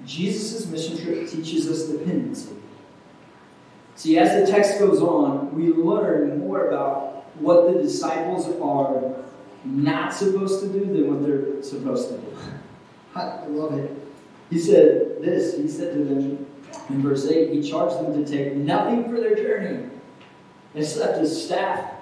Jesus' 0.06 0.66
mission 0.66 0.98
trip 0.98 1.28
teaches 1.28 1.68
us 1.68 1.84
dependency. 1.84 2.56
See, 3.94 4.18
as 4.18 4.44
the 4.44 4.50
text 4.50 4.78
goes 4.78 5.00
on, 5.00 5.54
we 5.54 5.72
learn 5.72 6.40
more 6.40 6.68
about 6.68 7.24
what 7.36 7.72
the 7.72 7.82
disciples 7.82 8.48
are 8.60 9.14
not 9.64 10.12
supposed 10.12 10.60
to 10.60 10.68
do 10.68 10.80
than 10.80 11.08
what 11.08 11.22
they're 11.22 11.62
supposed 11.62 12.08
to 12.08 12.16
do. 12.18 12.36
I 13.14 13.46
love 13.46 13.78
it. 13.78 13.90
He 14.50 14.58
said 14.58 15.22
this, 15.22 15.56
he 15.56 15.68
said 15.68 15.94
to 15.94 16.04
them 16.04 16.46
in 16.88 17.02
verse 17.02 17.26
8, 17.26 17.50
he 17.50 17.68
charged 17.68 17.96
them 17.96 18.24
to 18.24 18.30
take 18.30 18.54
nothing 18.54 19.04
for 19.04 19.20
their 19.20 19.34
journey 19.34 19.88
except 20.74 21.18
his 21.18 21.44
staff, 21.44 21.92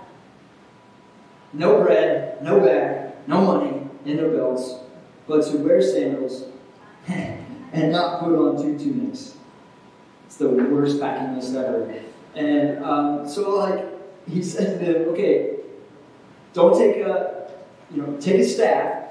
no 1.52 1.82
bread, 1.82 2.42
no 2.42 2.60
bag, 2.60 3.12
no 3.26 3.40
money 3.40 3.82
in 4.04 4.16
their 4.16 4.30
belts, 4.30 4.74
but 5.26 5.44
to 5.46 5.58
wear 5.58 5.82
sandals 5.82 6.44
and 7.08 7.92
not 7.92 8.20
put 8.20 8.34
on 8.34 8.62
two 8.62 8.78
tunics. 8.78 9.36
It's 10.26 10.36
the 10.36 10.48
worst 10.48 11.00
packing 11.00 11.36
list 11.36 11.54
ever. 11.54 11.92
And 12.36 12.84
um, 12.84 13.28
so, 13.28 13.56
like, 13.56 13.84
he 14.28 14.42
said 14.42 14.78
to 14.78 14.84
them, 14.84 15.08
okay, 15.08 15.56
don't 16.52 16.78
take 16.78 16.98
a 16.98 17.39
you 17.92 18.02
know, 18.02 18.16
take 18.18 18.40
a 18.40 18.44
staff, 18.44 19.08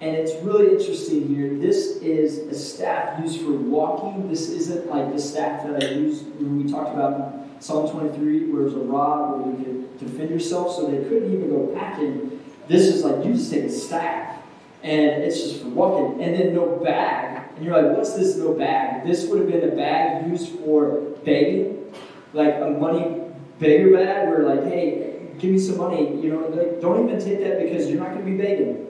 and 0.00 0.16
it's 0.16 0.34
really 0.42 0.72
interesting 0.76 1.28
here. 1.28 1.54
This 1.58 1.96
is 1.98 2.38
a 2.38 2.54
staff 2.58 3.20
used 3.20 3.40
for 3.40 3.52
walking. 3.52 4.28
This 4.28 4.50
isn't 4.50 4.88
like 4.88 5.12
the 5.12 5.20
staff 5.20 5.66
that 5.66 5.82
I 5.82 5.94
used 5.94 6.24
when 6.36 6.62
we 6.62 6.70
talked 6.70 6.94
about 6.94 7.40
Psalm 7.60 7.90
23, 7.90 8.50
where 8.50 8.66
it's 8.66 8.74
a 8.74 8.78
rod 8.78 9.40
where 9.40 9.58
you 9.58 9.64
can 9.64 9.98
defend 9.98 10.30
yourself, 10.30 10.74
so 10.74 10.90
they 10.90 10.98
couldn't 11.08 11.32
even 11.32 11.50
go 11.50 11.66
packing. 11.74 12.40
This 12.66 12.82
is 12.82 13.04
like 13.04 13.24
you 13.24 13.34
just 13.34 13.50
take 13.50 13.64
a 13.64 13.70
staff, 13.70 14.42
and 14.82 15.22
it's 15.22 15.40
just 15.40 15.62
for 15.62 15.68
walking, 15.68 16.22
and 16.22 16.34
then 16.34 16.54
no 16.54 16.76
bag. 16.76 17.42
And 17.56 17.64
you're 17.64 17.80
like, 17.80 17.96
what's 17.96 18.14
this 18.14 18.36
no 18.36 18.52
bag? 18.52 19.06
This 19.06 19.26
would 19.26 19.38
have 19.38 19.48
been 19.48 19.70
a 19.72 19.76
bag 19.76 20.26
used 20.28 20.58
for 20.58 21.00
begging, 21.24 21.94
like 22.32 22.54
a 22.56 22.70
money 22.70 23.22
beggar 23.58 23.92
bag, 23.92 24.28
where 24.28 24.42
like, 24.42 24.64
hey, 24.64 25.13
give 25.38 25.50
me 25.50 25.58
some 25.58 25.78
money. 25.78 26.20
You 26.20 26.32
know, 26.32 26.48
like, 26.48 26.80
don't 26.80 27.08
even 27.08 27.20
take 27.20 27.40
that 27.40 27.60
because 27.60 27.88
you're 27.88 28.00
not 28.00 28.12
going 28.12 28.24
to 28.24 28.30
be 28.30 28.36
begging. 28.36 28.86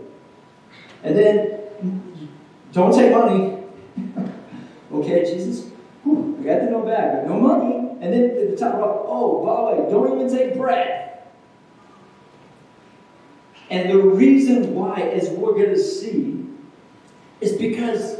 And 1.02 1.16
then, 1.16 2.02
don't 2.72 2.92
take 2.92 3.12
money. 3.12 3.62
okay, 4.92 5.24
Jesus, 5.24 5.70
Whew, 6.04 6.38
I 6.40 6.44
got 6.44 6.60
the 6.60 6.70
no 6.70 6.82
bag, 6.82 7.26
no 7.26 7.40
money. 7.40 7.96
And 8.00 8.12
then 8.12 8.24
at 8.24 8.50
the 8.50 8.56
top, 8.56 8.74
of, 8.74 9.06
oh, 9.06 9.44
by 9.44 9.76
the 9.76 9.82
way, 9.82 9.90
don't 9.90 10.20
even 10.20 10.36
take 10.36 10.56
bread. 10.56 11.22
And 13.70 13.90
the 13.90 13.98
reason 13.98 14.74
why, 14.74 15.00
as 15.00 15.30
we're 15.30 15.54
going 15.54 15.70
to 15.70 15.78
see, 15.78 16.46
is 17.40 17.52
because 17.52 18.18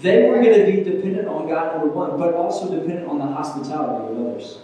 they 0.00 0.28
were 0.28 0.40
going 0.40 0.54
to 0.54 0.66
be 0.66 0.88
dependent 0.88 1.26
on 1.28 1.48
God, 1.48 1.76
number 1.76 1.92
one, 1.92 2.18
but 2.18 2.34
also 2.34 2.70
dependent 2.70 3.08
on 3.08 3.18
the 3.18 3.26
hospitality 3.26 4.12
of 4.12 4.26
others. 4.26 4.58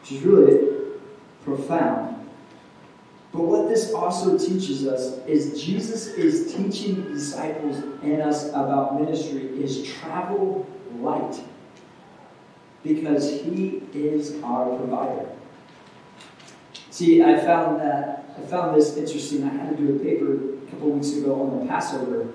Which 0.00 0.12
is 0.12 0.22
really 0.22 0.67
profound. 1.48 2.28
But 3.32 3.42
what 3.42 3.68
this 3.68 3.92
also 3.92 4.38
teaches 4.38 4.86
us 4.86 5.18
is 5.26 5.62
Jesus 5.62 6.06
is 6.08 6.54
teaching 6.54 7.02
disciples 7.12 7.76
and 8.02 8.22
us 8.22 8.48
about 8.48 9.00
ministry 9.00 9.62
is 9.62 9.86
travel 9.86 10.66
light 10.96 11.40
because 12.82 13.28
he 13.42 13.82
is 13.92 14.42
our 14.42 14.76
provider. 14.76 15.28
See, 16.90 17.22
I 17.22 17.38
found 17.38 17.80
that 17.80 18.24
I 18.36 18.46
found 18.46 18.76
this 18.76 18.96
interesting. 18.96 19.44
I 19.44 19.50
had 19.50 19.76
to 19.76 19.82
do 19.82 19.96
a 19.96 19.98
paper 19.98 20.34
a 20.66 20.70
couple 20.70 20.90
weeks 20.90 21.12
ago 21.12 21.40
on 21.42 21.60
the 21.60 21.66
Passover, 21.66 22.28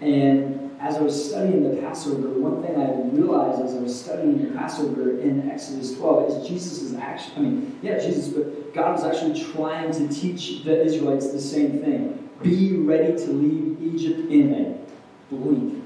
and 0.00 0.59
as 0.80 0.96
I 0.96 1.02
was 1.02 1.28
studying 1.28 1.62
the 1.62 1.80
Passover, 1.82 2.28
one 2.28 2.62
thing 2.62 2.76
I 2.76 3.02
realized 3.14 3.60
as 3.62 3.74
I 3.74 3.80
was 3.80 4.00
studying 4.00 4.42
the 4.42 4.58
Passover 4.58 5.20
in 5.20 5.50
Exodus 5.50 5.94
12 5.94 6.42
is 6.42 6.48
Jesus 6.48 6.80
is 6.80 6.94
actually, 6.94 7.36
I 7.36 7.40
mean, 7.40 7.78
yeah, 7.82 7.98
Jesus, 7.98 8.28
but 8.28 8.72
God 8.72 8.92
was 8.92 9.04
actually 9.04 9.38
trying 9.52 9.92
to 9.92 10.08
teach 10.08 10.64
the 10.64 10.82
Israelites 10.82 11.32
the 11.32 11.40
same 11.40 11.80
thing. 11.80 12.30
Be 12.42 12.78
ready 12.78 13.12
to 13.12 13.30
leave 13.30 13.94
Egypt 13.94 14.30
in 14.30 14.54
a 14.54 15.34
blink. 15.34 15.84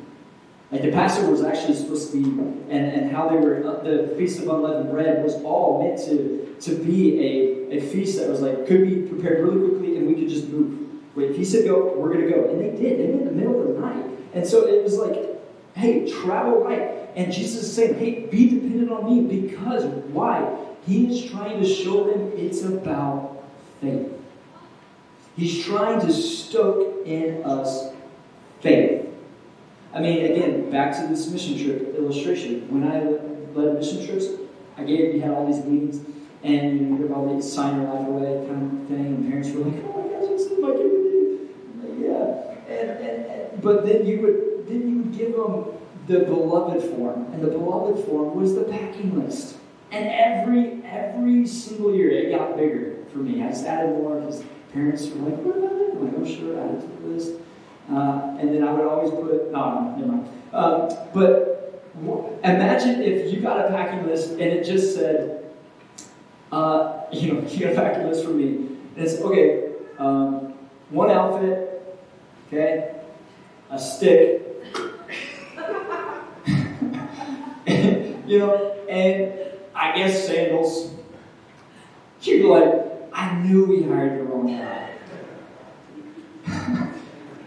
Like 0.71 0.83
the 0.83 0.93
Passover 0.93 1.31
was 1.31 1.43
actually 1.43 1.75
supposed 1.75 2.13
to 2.13 2.23
be, 2.23 2.29
and, 2.71 2.71
and 2.71 3.11
how 3.11 3.29
they 3.29 3.37
were, 3.37 3.67
uh, 3.67 3.83
the 3.83 4.15
Feast 4.17 4.41
of 4.41 4.49
Unleavened 4.49 4.93
Bread 4.93 5.25
was 5.25 5.35
all 5.43 5.83
meant 5.83 5.99
to, 6.07 6.57
to 6.61 6.75
be 6.77 7.21
a, 7.21 7.79
a 7.79 7.81
feast 7.81 8.19
that 8.19 8.29
was 8.29 8.41
like, 8.41 8.69
could 8.69 8.89
be 8.89 9.09
prepared 9.09 9.45
really 9.45 9.69
quickly 9.69 9.97
and 9.97 10.07
we 10.07 10.15
could 10.15 10.29
just 10.29 10.49
move. 10.49 10.84
Wait, 11.15 11.37
he 11.37 11.45
said 11.45 11.65
go, 11.65 11.95
we're 11.97 12.13
going 12.13 12.27
to 12.27 12.31
go. 12.31 12.49
And 12.49 12.61
they 12.61 12.71
did. 12.71 12.99
They 12.99 13.07
went 13.13 13.23
in 13.23 13.27
the 13.27 13.33
middle 13.33 13.61
of 13.61 13.75
the 13.75 13.81
night. 13.81 14.05
And 14.33 14.47
so 14.47 14.67
it 14.67 14.83
was 14.83 14.97
like, 14.97 15.17
hey, 15.75 16.11
travel 16.11 16.65
light. 16.65 16.81
And 17.17 17.33
Jesus 17.33 17.63
is 17.65 17.75
saying, 17.75 17.99
hey, 17.99 18.27
be 18.27 18.51
dependent 18.51 18.91
on 18.91 19.05
me 19.05 19.41
because 19.41 19.85
why? 19.85 20.57
He 20.87 21.07
is 21.07 21.31
trying 21.31 21.61
to 21.61 21.67
show 21.67 22.05
them 22.05 22.33
it's 22.37 22.63
about 22.63 23.43
faith. 23.81 24.09
He's 25.37 25.65
trying 25.65 26.01
to 26.01 26.13
stoke 26.13 27.07
in 27.07 27.43
us 27.45 27.93
faith. 28.61 29.09
I 29.93 30.01
mean, 30.01 30.25
again, 30.25 30.71
back 30.71 30.97
to 30.97 31.07
this 31.07 31.31
mission 31.31 31.57
trip 31.57 31.95
illustration. 31.95 32.69
When 32.69 32.91
I 32.91 33.03
led 33.57 33.75
mission 33.77 34.05
trips, 34.05 34.27
I 34.77 34.83
gave, 34.83 35.15
we 35.15 35.21
had 35.21 35.31
all 35.31 35.47
these 35.47 35.65
meetings, 35.65 36.05
and 36.43 36.81
you 36.81 37.09
know, 37.09 37.15
all 37.15 37.35
these 37.35 37.51
sign 37.51 37.81
your 37.81 37.93
life 37.93 38.09
away 38.09 38.47
kind 38.49 38.83
of 38.83 38.89
thing, 38.89 39.07
and 39.07 39.29
parents 39.29 39.51
were 39.51 39.65
like, 39.65 39.85
oh 39.85 40.03
my 40.03 40.09
gosh, 40.09 40.31
it's 40.31 40.51
my 40.61 40.73
kid. 40.73 40.91
Like, 41.79 41.95
yeah. 42.01 42.75
And, 42.75 42.91
and, 42.91 43.27
and, 43.27 43.54
but 43.65 43.85
then 43.87 44.07
you 44.07 44.21
would 44.21 44.69
then 44.69 44.89
you 44.89 44.99
would 44.99 45.17
give 45.17 45.33
them 45.33 45.65
the 46.07 46.21
beloved 46.21 46.83
form, 46.95 47.33
and 47.33 47.43
the 47.43 47.49
beloved 47.49 48.05
form 48.05 48.37
was 48.37 48.55
the 48.55 48.65
packing 48.65 49.19
list. 49.19 49.57
And 49.91 50.07
every 50.07 50.83
every 50.85 51.47
single 51.47 51.95
year 51.95 52.11
it 52.11 52.31
got 52.37 52.57
bigger 52.57 52.99
for 53.11 53.19
me. 53.19 53.43
I 53.43 53.49
just 53.49 53.65
added 53.65 53.91
more 53.91 54.21
because 54.21 54.45
parents 54.73 55.09
were 55.09 55.31
like, 55.31 55.41
"What 55.41 55.57
about 55.57 55.81
it?" 55.81 55.95
I'm 55.95 56.05
like, 56.05 56.15
"Oh, 56.19 56.25
sure, 56.25 56.61
add 56.61 56.75
it 56.75 56.81
to 56.83 57.03
the 57.03 57.09
list." 57.09 57.33
Uh, 57.91 58.37
and 58.39 58.55
then 58.55 58.65
I 58.65 58.73
would 58.73 58.87
always 58.87 59.11
put, 59.11 59.53
no, 59.53 59.95
never 59.99 60.13
mind. 60.13 60.29
Um, 60.55 60.89
but 61.13 61.83
imagine 62.43 63.03
if 63.03 63.33
you 63.33 63.41
got 63.41 63.63
a 63.63 63.69
packing 63.69 64.07
list 64.07 64.31
and 64.33 64.41
it 64.41 64.65
just 64.65 64.95
said, 64.95 65.53
uh, 66.51 67.03
you 67.13 67.33
know, 67.33 67.49
you 67.49 67.61
got 67.61 67.73
a 67.73 67.77
packing 67.77 68.09
list 68.09 68.25
for 68.25 68.31
me. 68.31 68.57
And 68.97 69.05
it's, 69.05 69.21
okay, 69.21 69.73
um, 69.99 70.55
one 70.91 71.11
outfit, 71.11 71.99
okay, 72.49 72.94
a 73.75 73.79
stick, 73.79 74.43
you 78.27 78.39
know, 78.39 78.77
and 78.89 79.33
I 79.75 79.97
guess 79.97 80.27
sandals. 80.27 80.93
You'd 82.23 82.43
be 82.43 82.49
like, 82.49 82.85
I 83.13 83.35
knew 83.41 83.65
we 83.65 83.83
hired 83.83 84.21
the 84.21 84.25
wrong 84.25 84.47
guy. 84.47 84.91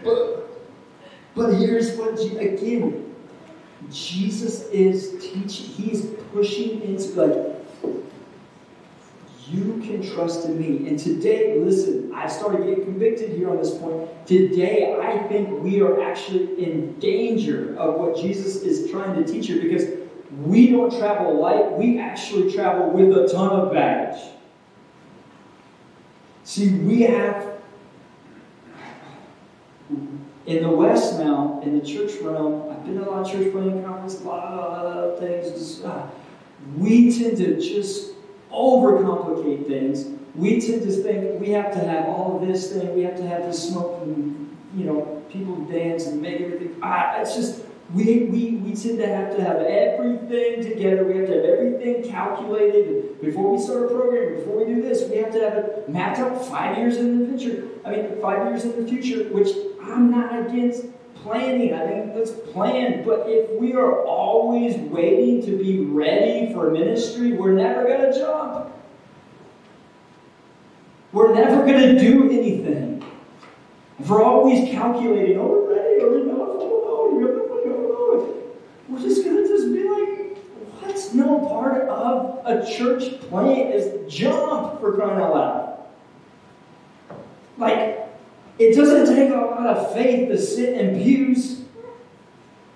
but, 0.04 0.50
but 1.34 1.54
here's 1.54 1.96
what, 1.96 2.20
again, 2.20 3.14
Jesus 3.90 4.68
is 4.68 5.12
teaching, 5.20 5.66
he's 5.66 6.06
pushing 6.32 6.82
into, 6.82 7.22
like, 7.22 7.57
you 9.50 9.80
can 9.84 10.02
trust 10.02 10.46
in 10.46 10.58
me. 10.58 10.88
And 10.88 10.98
today, 10.98 11.58
listen, 11.58 12.12
I 12.14 12.28
started 12.28 12.66
getting 12.66 12.84
convicted 12.84 13.30
here 13.30 13.50
on 13.50 13.56
this 13.56 13.76
point. 13.76 14.26
Today, 14.26 14.98
I 15.00 15.26
think 15.28 15.62
we 15.62 15.80
are 15.80 16.02
actually 16.02 16.62
in 16.62 16.98
danger 16.98 17.76
of 17.78 17.94
what 17.94 18.16
Jesus 18.16 18.62
is 18.62 18.90
trying 18.90 19.22
to 19.22 19.30
teach 19.30 19.46
here 19.46 19.62
because 19.62 19.86
we 20.44 20.70
don't 20.70 20.96
travel 20.98 21.40
light, 21.40 21.72
we 21.72 21.98
actually 21.98 22.52
travel 22.52 22.90
with 22.90 23.16
a 23.16 23.28
ton 23.28 23.48
of 23.48 23.72
baggage. 23.72 24.20
See, 26.44 26.74
we 26.78 27.02
have 27.02 27.58
in 30.46 30.62
the 30.62 30.70
West 30.70 31.18
now, 31.18 31.60
in 31.62 31.78
the 31.78 31.84
church 31.84 32.12
realm, 32.22 32.70
I've 32.70 32.84
been 32.84 32.96
to 32.96 33.08
a 33.08 33.10
lot 33.10 33.26
of 33.26 33.30
church 33.30 33.52
planting 33.52 33.84
conferences, 33.84 34.22
a 34.22 34.24
lot 34.24 34.86
of 34.86 35.18
things. 35.18 35.82
Uh, 35.82 36.08
we 36.76 37.16
tend 37.16 37.36
to 37.38 37.60
just 37.60 38.12
overcomplicate 38.52 39.66
things. 39.66 40.06
We 40.34 40.60
tend 40.60 40.82
to 40.82 40.90
think 40.90 41.40
we 41.40 41.50
have 41.50 41.72
to 41.72 41.80
have 41.80 42.06
all 42.06 42.40
of 42.40 42.46
this 42.46 42.72
thing, 42.72 42.94
we 42.94 43.02
have 43.02 43.16
to 43.16 43.26
have 43.26 43.42
this 43.42 43.68
smoke 43.68 44.02
and 44.02 44.56
you 44.74 44.84
know, 44.84 45.22
people 45.30 45.56
dance 45.64 46.06
and 46.06 46.20
make 46.20 46.40
everything. 46.40 46.76
Ah, 46.82 47.20
it's 47.20 47.34
just 47.34 47.64
we, 47.94 48.24
we, 48.24 48.50
we 48.56 48.74
tend 48.74 48.98
to 48.98 49.06
have 49.06 49.34
to 49.34 49.42
have 49.42 49.56
everything 49.56 50.62
together. 50.62 51.04
We 51.04 51.16
have 51.16 51.26
to 51.28 51.36
have 51.36 51.44
everything 51.44 52.10
calculated. 52.10 53.18
Before 53.20 53.50
we 53.52 53.58
start 53.58 53.84
a 53.84 53.88
program, 53.88 54.36
before 54.36 54.58
we 54.58 54.74
do 54.74 54.82
this, 54.82 55.08
we 55.08 55.16
have 55.16 55.32
to 55.32 55.40
have 55.40 55.54
it 55.56 55.88
mapped 55.88 56.18
out 56.18 56.44
five 56.44 56.76
years 56.76 56.98
in 56.98 57.18
the 57.18 57.38
future. 57.38 57.66
I 57.86 57.92
mean, 57.92 58.20
five 58.20 58.46
years 58.46 58.64
in 58.64 58.84
the 58.84 58.88
future, 58.88 59.32
which 59.32 59.48
I'm 59.82 60.10
not 60.10 60.38
against 60.38 60.84
planning. 61.22 61.74
I 61.74 61.86
think 61.86 62.14
let's 62.14 62.30
plan. 62.52 63.04
But 63.04 63.24
if 63.26 63.58
we 63.58 63.74
are 63.74 64.04
always 64.04 64.76
waiting 64.76 65.44
to 65.46 65.58
be 65.58 65.84
ready 65.84 66.52
for 66.52 66.70
ministry, 66.70 67.32
we're 67.32 67.52
never 67.52 67.84
going 67.84 68.12
to 68.12 68.18
jump. 68.18 68.72
We're 71.12 71.34
never 71.34 71.64
going 71.64 71.94
to 71.94 71.98
do 71.98 72.30
anything. 72.30 73.04
If 73.98 74.08
we're 74.08 74.22
always 74.22 74.68
calculating, 74.70 75.38
oh, 75.38 75.46
we're 75.46 75.74
ready, 75.74 76.02
or 76.02 76.10
we're 76.10 76.24
not, 76.24 76.48
we're 78.88 79.00
just 79.00 79.24
going 79.24 79.36
to 79.36 79.48
just 79.48 79.72
be 79.72 79.88
like, 79.88 80.38
what's 80.80 81.14
no 81.14 81.46
part 81.46 81.88
of 81.88 82.40
a 82.44 82.66
church 82.66 83.20
plan 83.22 83.72
is 83.72 84.12
jump 84.12 84.80
for 84.80 84.94
crying 84.94 85.20
out 85.20 85.34
loud. 85.34 85.78
Like, 87.58 88.07
it 88.58 88.74
doesn't 88.74 89.14
take 89.14 89.30
a 89.30 89.36
lot 89.36 89.66
of 89.66 89.92
faith 89.94 90.28
to 90.28 90.38
sit 90.38 90.74
in 90.78 91.02
pews. 91.02 91.62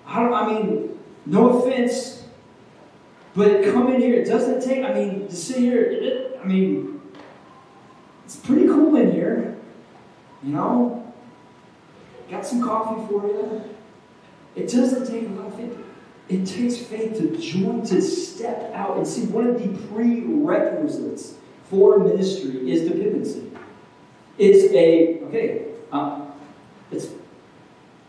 I, 0.07 0.25
I 0.25 0.47
mean, 0.47 0.99
no 1.27 1.59
offense, 1.59 2.25
but 3.35 3.65
come 3.65 3.93
in 3.93 4.01
here. 4.01 4.15
It 4.15 4.27
doesn't 4.27 4.63
take, 4.63 4.85
I 4.85 4.93
mean, 4.93 5.29
to 5.29 5.35
sit 5.35 5.59
here, 5.59 5.83
it, 5.83 6.41
I 6.43 6.47
mean, 6.47 7.01
it's 8.25 8.37
pretty 8.37 8.67
cool 8.67 8.97
in 8.97 9.13
here. 9.13 9.57
You 10.43 10.53
know? 10.53 11.13
Got 12.31 12.47
some 12.47 12.63
coffee 12.63 13.07
for 13.09 13.27
you. 13.27 13.63
It 14.55 14.71
doesn't 14.71 15.07
take 15.07 15.29
a 15.29 15.33
lot 15.33 15.47
of 15.49 15.57
faith. 15.57 15.79
It 16.29 16.47
takes 16.47 16.77
faith 16.79 17.19
to 17.19 17.37
join, 17.37 17.85
to 17.87 18.01
step 18.01 18.73
out 18.75 18.97
and 18.97 19.07
see 19.07 19.25
one 19.27 19.49
of 19.49 19.59
the 19.59 19.69
prerequisites 19.89 21.35
for 21.65 21.99
ministry 21.99 22.71
is 22.71 22.89
dependency. 22.89 23.51
It's 24.39 24.73
a, 24.73 25.21
okay, 25.25 25.72
um, 25.93 26.33
it's, 26.91 27.09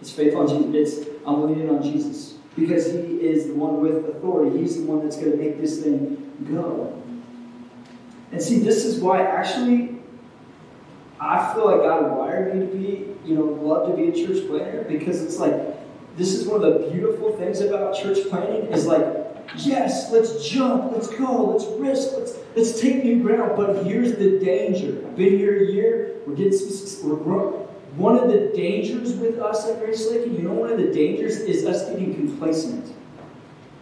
it's 0.01 0.11
faith 0.11 0.35
on 0.35 0.47
Jesus. 0.47 0.97
It's, 0.97 1.09
I'm 1.25 1.47
leaning 1.47 1.69
on 1.69 1.83
Jesus 1.83 2.37
because 2.55 2.91
He 2.91 3.21
is 3.21 3.47
the 3.47 3.53
one 3.53 3.81
with 3.81 4.09
authority. 4.09 4.59
He's 4.59 4.77
the 4.77 4.83
one 4.83 5.03
that's 5.03 5.17
going 5.17 5.31
to 5.31 5.37
make 5.37 5.59
this 5.59 5.83
thing 5.83 6.31
go. 6.51 7.01
And 8.31 8.41
see, 8.41 8.59
this 8.59 8.83
is 8.83 8.99
why 8.99 9.21
actually 9.21 9.99
I 11.19 11.53
feel 11.53 11.65
like 11.65 11.81
God 11.81 12.17
wired 12.17 12.55
me 12.55 12.65
to 12.65 12.73
be, 12.73 13.29
you 13.29 13.35
know, 13.35 13.45
love 13.45 13.89
to 13.89 13.95
be 13.95 14.09
a 14.09 14.11
church 14.11 14.47
planter 14.47 14.85
because 14.89 15.21
it's 15.21 15.37
like 15.37 15.53
this 16.17 16.33
is 16.33 16.47
one 16.47 16.63
of 16.63 16.73
the 16.73 16.89
beautiful 16.89 17.35
things 17.37 17.61
about 17.61 17.95
church 17.95 18.17
planting 18.29 18.71
is 18.73 18.85
like, 18.85 19.05
yes, 19.57 20.11
let's 20.11 20.47
jump, 20.47 20.91
let's 20.91 21.07
go, 21.07 21.45
let's 21.45 21.65
risk, 21.79 22.09
let's 22.17 22.33
let's 22.55 22.81
take 22.81 23.03
new 23.03 23.21
ground. 23.21 23.53
But 23.55 23.85
here's 23.85 24.13
the 24.17 24.39
danger. 24.39 25.07
I've 25.07 25.15
been 25.15 25.37
here 25.37 25.63
a 25.63 25.71
year. 25.71 26.15
We're 26.27 26.35
getting 26.35 26.57
some. 26.57 27.09
We're 27.09 27.17
growing. 27.17 27.67
One 27.95 28.17
of 28.17 28.27
the 28.27 28.51
dangers 28.55 29.13
with 29.13 29.39
us 29.39 29.69
at 29.69 29.79
Grace 29.79 30.09
Lakin, 30.09 30.35
you 30.35 30.41
know, 30.41 30.53
one 30.53 30.71
of 30.71 30.77
the 30.77 30.91
dangers 30.91 31.37
is 31.37 31.63
us 31.65 31.87
getting 31.89 32.15
complacent. 32.15 32.91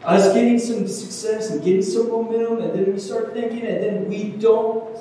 Us 0.03 0.33
getting 0.33 0.59
some 0.59 0.87
success 0.87 1.51
and 1.51 1.63
getting 1.63 1.81
some 1.81 2.09
momentum, 2.09 2.61
and 2.61 2.73
then 2.73 2.93
we 2.93 2.99
start 2.99 3.33
thinking, 3.33 3.61
and 3.61 3.83
then 3.83 4.09
we 4.09 4.31
don't, 4.31 4.97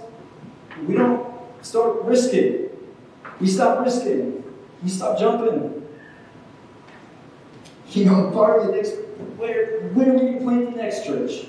we 0.86 0.94
don't 0.94 1.26
start 1.62 2.02
risking. 2.04 2.68
We 3.40 3.48
stop 3.48 3.84
risking. 3.84 4.44
We 4.82 4.88
stop 4.88 5.18
jumping. 5.18 5.86
You 7.88 8.04
know, 8.04 8.30
part 8.30 8.60
of 8.60 8.68
the 8.68 8.72
next, 8.74 8.92
where, 9.36 9.88
when 9.88 10.10
are 10.10 10.12
we 10.12 10.20
going 10.20 10.34
to 10.34 10.40
planting 10.44 10.70
the 10.72 10.82
next 10.82 11.04
church? 11.04 11.46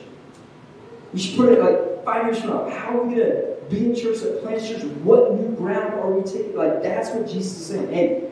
We 1.14 1.20
should 1.20 1.38
put 1.38 1.50
it 1.50 1.60
like 1.60 2.04
five 2.04 2.26
years 2.26 2.40
from 2.40 2.50
now. 2.50 2.70
How 2.70 2.98
are 2.98 3.04
we 3.04 3.16
going 3.16 3.30
to 3.30 3.51
be 3.72 3.86
in 3.86 3.96
church, 3.96 4.20
that 4.20 4.42
plants 4.44 4.68
church, 4.68 4.84
what 4.84 5.34
new 5.34 5.56
ground 5.56 5.94
are 5.94 6.12
we 6.12 6.24
taking? 6.24 6.56
Like, 6.56 6.84
that's 6.84 7.10
what 7.10 7.28
Jesus 7.28 7.58
is 7.60 7.66
saying. 7.68 7.92
Hey, 7.92 8.32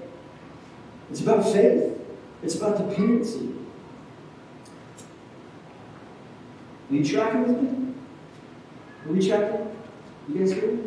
it's 1.09 1.21
about 1.21 1.43
faith, 1.51 1.99
it's 2.43 2.55
about 2.55 2.77
dependency. 2.77 3.55
Are 6.89 6.95
you 6.95 7.05
tracking 7.05 7.41
with 7.47 7.61
me? 7.61 7.93
Are 9.05 9.13
we 9.13 9.27
tracking? 9.27 9.75
You 10.27 10.39
guys 10.39 10.51
here? 10.51 10.77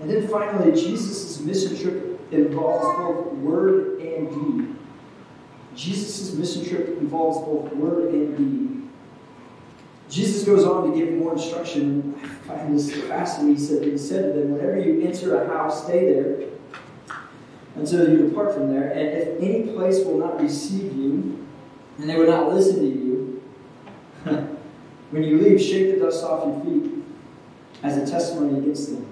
And 0.00 0.10
then 0.10 0.28
finally, 0.28 0.72
Jesus' 0.72 1.40
mission 1.40 1.76
trip 1.76 2.20
involves 2.32 2.84
both 2.98 3.34
word 3.34 4.00
and 4.00 4.30
deed. 4.30 4.76
Jesus' 5.74 6.32
mission 6.34 6.64
trip 6.64 6.88
involves 6.98 7.38
both 7.38 7.74
word 7.74 8.14
and 8.14 8.36
deed. 8.36 8.79
Jesus 10.10 10.42
goes 10.42 10.64
on 10.64 10.90
to 10.90 10.98
give 10.98 11.14
more 11.14 11.34
instruction. 11.34 12.18
I 12.44 12.58
find 12.58 12.76
this 12.76 12.90
fascinating. 13.06 13.56
He 13.56 13.62
said, 13.62 13.84
he 13.84 13.96
said 13.96 14.34
to 14.34 14.40
them, 14.40 14.52
Whenever 14.52 14.80
you 14.80 15.06
enter 15.06 15.40
a 15.40 15.46
house, 15.46 15.84
stay 15.84 16.12
there 16.12 16.48
until 17.76 18.10
you 18.10 18.28
depart 18.28 18.54
from 18.54 18.74
there. 18.74 18.90
And 18.90 19.08
if 19.08 19.40
any 19.40 19.72
place 19.72 20.04
will 20.04 20.18
not 20.18 20.40
receive 20.40 20.96
you, 20.96 21.46
and 21.98 22.10
they 22.10 22.16
will 22.16 22.26
not 22.26 22.52
listen 22.52 22.80
to 22.80 22.86
you, 22.86 23.42
when 25.10 25.22
you 25.22 25.38
leave, 25.38 25.62
shake 25.62 25.94
the 25.94 26.00
dust 26.00 26.24
off 26.24 26.44
your 26.44 26.64
feet 26.64 27.04
as 27.84 27.96
a 27.96 28.10
testimony 28.10 28.58
against 28.58 28.90
them. 28.90 29.06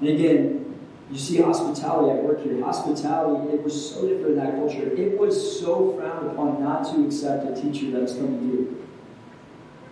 And 0.00 0.10
again, 0.10 0.78
you 1.10 1.18
see 1.18 1.40
hospitality 1.40 2.18
at 2.18 2.24
work 2.24 2.42
here. 2.42 2.62
Hospitality, 2.62 3.54
it 3.54 3.62
was 3.62 3.94
so 3.94 4.06
different 4.06 4.28
in 4.28 4.36
that 4.36 4.56
culture. 4.56 4.92
It 4.92 5.18
was 5.18 5.60
so 5.60 5.96
frowned 5.96 6.30
upon 6.30 6.62
not 6.62 6.84
to 6.92 7.06
accept 7.06 7.46
a 7.46 7.60
teacher 7.60 7.90
that 7.92 8.02
was 8.02 8.14
coming 8.14 8.38
to 8.38 8.46
you 8.46 8.82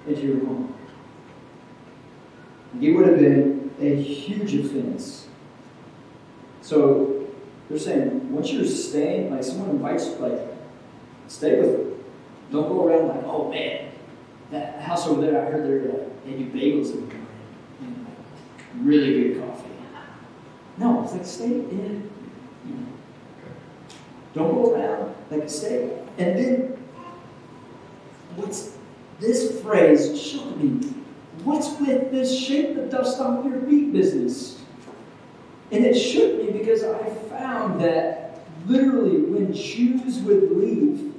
into 0.06 0.22
your 0.22 0.44
home. 0.44 0.74
It 2.80 2.92
would 2.92 3.06
have 3.08 3.18
been 3.18 3.70
a 3.80 4.02
huge 4.02 4.54
offense. 4.54 5.28
So 6.62 7.26
they're 7.68 7.78
saying, 7.78 8.32
once 8.32 8.52
you're 8.52 8.64
staying, 8.64 9.30
like 9.32 9.42
someone 9.42 9.70
invites 9.70 10.06
you, 10.06 10.14
like, 10.16 10.40
stay 11.28 11.60
with 11.60 11.76
them. 11.76 12.04
Don't 12.52 12.68
go 12.68 12.86
around 12.86 13.08
like, 13.08 13.24
oh 13.24 13.50
man, 13.50 13.92
that 14.50 14.80
house 14.80 15.06
over 15.06 15.20
there, 15.20 15.46
I 15.46 15.50
heard 15.50 15.64
they're, 15.68 15.92
uh, 15.92 16.08
they 16.24 16.32
do 16.32 16.50
bagels 16.50 16.92
in 16.92 17.08
the 17.08 17.14
morning. 17.14 17.26
Really 18.78 19.34
good 19.34 19.42
coffee. 19.42 19.68
No, 20.78 21.02
it's 21.02 21.12
like 21.12 21.26
stay 21.26 21.46
in. 21.46 22.10
You 22.66 22.74
know. 22.74 22.86
Don't 24.32 24.54
go 24.54 24.74
around. 24.74 25.14
Like 25.30 25.50
stay. 25.50 25.90
And 26.18 26.38
then 26.38 26.84
what's 28.36 28.76
this 29.20 29.60
phrase 29.60 30.20
shook 30.20 30.56
me. 30.56 30.94
What's 31.44 31.78
with 31.78 32.10
this 32.10 32.38
shake 32.38 32.74
the 32.74 32.82
dust 32.82 33.20
off 33.20 33.44
your 33.44 33.60
feet 33.62 33.92
business? 33.92 34.62
And 35.70 35.84
it 35.84 35.94
shook 35.94 36.42
me 36.42 36.50
because 36.50 36.82
I 36.82 37.08
found 37.28 37.80
that 37.80 38.40
literally 38.66 39.22
when 39.22 39.52
Jews 39.52 40.18
would 40.20 40.50
leave, 40.50 41.14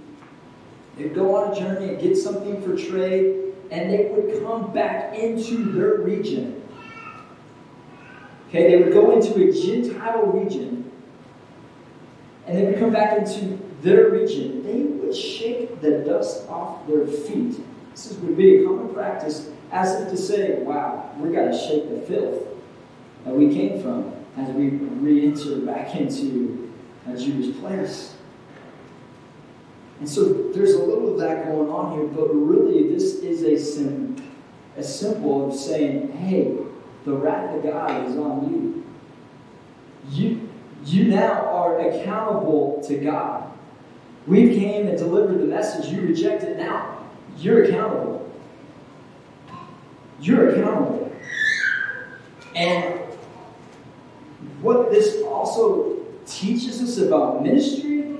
they'd 0.97 1.16
go 1.16 1.36
on 1.36 1.54
a 1.54 1.56
journey 1.56 1.93
and 1.93 2.02
get 2.02 2.18
something 2.18 2.62
for 2.62 2.76
trade, 2.76 3.54
and 3.72 3.91
they 3.91 4.12
would 4.12 4.43
come 4.43 4.74
back 4.74 5.18
into 5.18 5.72
their 5.72 5.97
region 5.97 6.62
Okay, 8.52 8.70
they 8.70 8.84
would 8.84 8.91
go 8.91 9.12
into 9.12 9.41
a 9.41 9.49
Gentile 9.49 10.26
region 10.26 10.91
and 12.45 12.58
they 12.58 12.66
would 12.66 12.80
come 12.80 12.91
back 12.91 13.18
into 13.18 13.58
their 13.82 14.10
region. 14.10 14.62
They 14.64 14.82
would 14.82 15.16
shake 15.16 15.80
the 15.80 15.99
dust 15.99 16.49
off 16.49 16.86
their 16.86 17.08
feet. 17.08 17.62
This 17.92 18.14
would 18.14 18.38
be 18.38 18.58
a 18.58 18.66
common 18.66 18.94
practice 18.94 19.50
as 19.72 20.02
if 20.02 20.10
to 20.10 20.18
say, 20.18 20.60
wow, 20.60 21.12
we 21.18 21.34
got 21.34 21.46
to 21.46 21.58
shake 21.58 21.89
the 21.89 22.02
filth 22.02 22.44
that 23.26 23.34
we 23.34 23.54
came 23.54 23.82
from 23.82 24.14
as 24.38 24.50
we 24.50 24.70
re 24.70 25.28
enter 25.28 25.58
back 25.58 25.96
into 25.96 26.72
a 27.08 27.18
Jewish 27.18 27.58
place. 27.60 28.16
And 30.00 30.10
so 30.10 30.52
there's 30.52 30.74
a 30.74 30.84
little 30.84 31.14
of 31.14 31.20
that 31.20 31.46
going 31.46 31.70
on 31.70 31.94
here, 31.94 32.08
but 32.08 32.34
really 32.34 32.92
this 32.92 33.16
is 33.16 33.44
a, 33.44 33.58
sim- 33.64 34.18
a 34.76 34.84
symbol 34.84 35.50
of 35.50 35.56
saying, 35.56 36.12
hey, 36.14 36.58
the 37.06 37.14
wrath 37.14 37.56
of 37.56 37.64
God 37.64 38.08
is 38.08 38.18
on 38.18 38.52
you. 38.52 38.84
You, 40.10 40.50
you 40.86 41.04
now 41.06 41.46
are 41.46 41.80
accountable 41.88 42.84
to 42.88 42.98
God. 42.98 43.52
We 44.26 44.56
came 44.58 44.88
and 44.88 44.98
delivered 44.98 45.39
the 45.39 45.46
message. 45.46 45.92
You 45.92 46.02
rejected. 46.02 46.58
Now 46.58 47.01
you're 47.44 47.64
accountable. 47.64 48.32
You're 50.20 50.50
accountable. 50.50 51.12
And 52.56 53.00
what 54.62 54.92
this 54.92 55.22
also 55.24 55.98
teaches 56.26 56.82
us 56.82 56.98
about 56.98 57.44
ministry 57.44 58.18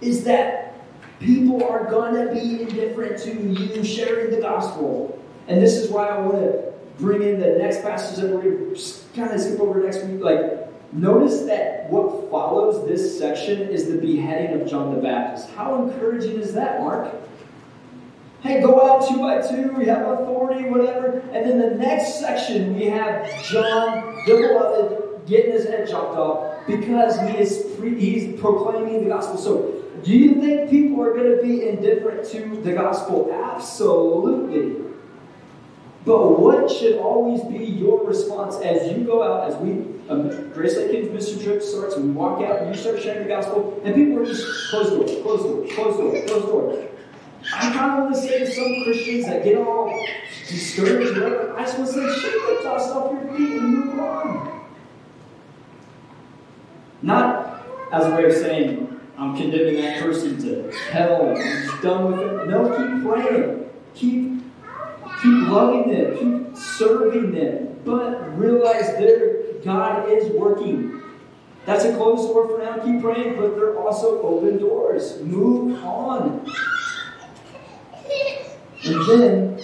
is 0.00 0.24
that 0.24 0.74
people 1.18 1.64
are 1.64 1.84
going 1.90 2.14
to 2.14 2.32
be 2.32 2.62
indifferent 2.62 3.18
to 3.22 3.34
you 3.34 3.84
sharing 3.84 4.30
the 4.30 4.40
gospel. 4.40 5.20
And 5.48 5.60
this 5.60 5.74
is 5.74 5.90
why 5.90 6.08
I 6.08 6.18
want 6.20 6.36
to 6.36 6.72
bring 6.98 7.22
in 7.22 7.40
the 7.40 7.58
next 7.58 7.82
passage 7.82 8.18
that 8.18 8.30
we're 8.30 8.42
going 8.42 8.74
to 8.74 8.80
kind 9.16 9.32
of 9.32 9.40
skip 9.40 9.58
over 9.60 9.82
next 9.82 10.04
week. 10.04 10.20
Like, 10.20 10.92
notice 10.92 11.42
that 11.46 11.90
what 11.90 12.30
follows 12.30 12.86
this 12.86 13.18
section 13.18 13.60
is 13.62 13.88
the 13.88 13.96
beheading 13.96 14.60
of 14.60 14.68
John 14.68 14.94
the 14.94 15.00
Baptist. 15.00 15.50
How 15.50 15.82
encouraging 15.82 16.38
is 16.40 16.54
that, 16.54 16.80
Mark? 16.80 17.12
Hey, 18.44 18.60
go 18.60 18.78
out 18.86 19.08
two 19.08 19.20
by 19.20 19.40
two, 19.40 19.72
we 19.72 19.86
have 19.86 20.06
authority, 20.06 20.68
whatever. 20.68 21.20
And 21.32 21.48
then 21.48 21.58
the 21.58 21.70
next 21.76 22.20
section, 22.20 22.76
we 22.76 22.84
have 22.84 23.42
John, 23.42 24.22
the 24.26 24.34
beloved, 24.36 25.26
getting 25.26 25.52
his 25.52 25.64
head 25.64 25.88
chopped 25.88 26.18
off 26.18 26.66
because 26.66 27.18
he 27.20 27.38
is 27.38 27.74
pre- 27.78 27.98
he's 27.98 28.38
proclaiming 28.38 29.02
the 29.02 29.08
gospel. 29.08 29.38
So, 29.38 29.82
do 30.04 30.12
you 30.12 30.42
think 30.42 30.68
people 30.68 31.02
are 31.02 31.14
going 31.14 31.34
to 31.34 31.42
be 31.42 31.66
indifferent 31.66 32.28
to 32.32 32.60
the 32.60 32.74
gospel? 32.74 33.32
Absolutely. 33.32 34.92
But 36.04 36.38
what 36.38 36.70
should 36.70 36.98
always 36.98 37.42
be 37.44 37.64
your 37.64 38.04
response 38.06 38.56
as 38.56 38.92
you 38.92 39.04
go 39.04 39.22
out, 39.22 39.50
as 39.50 39.56
we, 39.56 39.86
um, 40.10 40.50
Grace 40.52 40.76
Lakin 40.76 41.08
Kids 41.08 41.10
Mission 41.10 41.42
Trip 41.42 41.62
starts, 41.62 41.94
and 41.94 42.08
we 42.08 42.10
walk 42.10 42.42
out 42.42 42.60
and 42.60 42.74
you 42.74 42.78
start 42.78 43.00
sharing 43.00 43.22
the 43.22 43.28
gospel, 43.28 43.80
and 43.86 43.94
people 43.94 44.18
are 44.18 44.26
just 44.26 44.68
close 44.68 44.90
door, 44.90 45.22
close 45.22 45.42
the 45.42 45.48
door, 45.48 45.66
close 45.74 45.96
the 45.96 46.02
door, 46.02 46.26
close 46.26 46.42
the 46.42 46.48
door. 46.48 46.88
I 47.52 47.72
kind 47.72 47.92
of 47.92 47.98
want 48.04 48.14
to 48.14 48.20
say 48.20 48.38
to 48.38 48.50
some 48.50 48.84
Christians 48.84 49.26
that 49.26 49.44
get 49.44 49.58
all 49.58 50.06
discouraged, 50.48 51.18
whatever, 51.18 51.56
I 51.56 51.62
just 51.64 51.78
want 51.78 51.90
to 51.90 51.94
say, 51.94 52.20
shake 52.20 52.32
the 52.32 52.60
dust 52.62 52.94
off 52.94 53.12
your 53.12 53.36
feet 53.36 53.56
and 53.56 53.68
move 53.68 53.98
on. 53.98 54.64
Not 57.02 57.66
as 57.92 58.06
a 58.06 58.16
way 58.16 58.24
of 58.24 58.32
saying, 58.32 59.00
I'm 59.18 59.36
condemning 59.36 59.82
that 59.82 60.00
person 60.02 60.40
to 60.42 60.72
hell 60.90 61.30
I'm 61.30 61.36
just 61.36 61.82
done 61.82 62.12
with 62.12 62.20
it. 62.20 62.48
No, 62.48 62.68
keep 62.70 63.04
praying. 63.06 63.70
Keep 63.94 64.34
Keep 65.24 65.48
loving 65.48 65.90
them, 65.90 66.18
keep 66.18 66.56
serving 66.56 67.32
them, 67.32 67.80
but 67.82 68.38
realize 68.38 68.88
that 68.88 69.62
God 69.64 70.06
is 70.10 70.30
working. 70.32 71.00
That's 71.64 71.86
a 71.86 71.96
closed 71.96 72.28
door 72.28 72.46
for 72.46 72.62
now. 72.62 72.84
Keep 72.84 73.00
praying, 73.00 73.36
but 73.36 73.56
they're 73.56 73.78
also 73.78 74.20
open 74.20 74.58
doors. 74.58 75.22
Move 75.22 75.82
on. 75.82 76.46
And 78.94 79.08
then, 79.08 79.58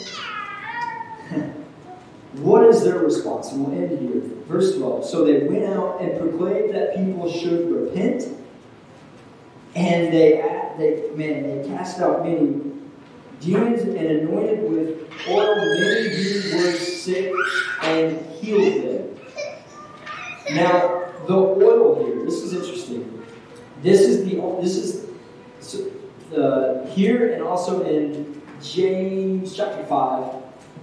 what 2.42 2.66
is 2.66 2.82
their 2.82 2.98
response? 2.98 3.52
And 3.52 3.64
we'll 3.64 3.80
end 3.80 3.98
here. 4.00 4.22
Verse 4.48 4.76
12. 4.76 5.04
So 5.04 5.24
they 5.24 5.46
went 5.46 5.64
out 5.66 6.00
and 6.00 6.18
proclaimed 6.18 6.74
that 6.74 6.96
people 6.96 7.30
should 7.30 7.70
repent. 7.70 8.24
And 9.76 10.12
they, 10.12 10.42
they 10.78 11.10
man, 11.14 11.62
they 11.62 11.68
cast 11.68 12.00
out 12.00 12.24
many 12.24 12.60
demons 13.40 13.82
and 13.82 13.96
anointed 13.96 14.68
with 14.68 15.08
oil 15.28 15.56
many 15.56 16.08
who 16.08 16.56
were 16.56 16.72
sick 16.72 17.32
and 17.82 18.26
healed 18.32 18.82
them. 18.82 19.16
Now, 20.50 21.12
the 21.28 21.36
oil 21.36 22.04
here, 22.04 22.24
this 22.24 22.42
is 22.42 22.52
interesting. 22.52 23.22
This 23.82 24.00
is 24.00 24.24
the 24.24 24.40
this 24.60 24.76
is 24.76 25.06
uh, 26.36 26.86
here 26.86 27.32
and 27.32 27.42
also 27.42 27.84
in 27.84 28.39
James 28.62 29.56
chapter 29.56 29.84
five. 29.86 30.34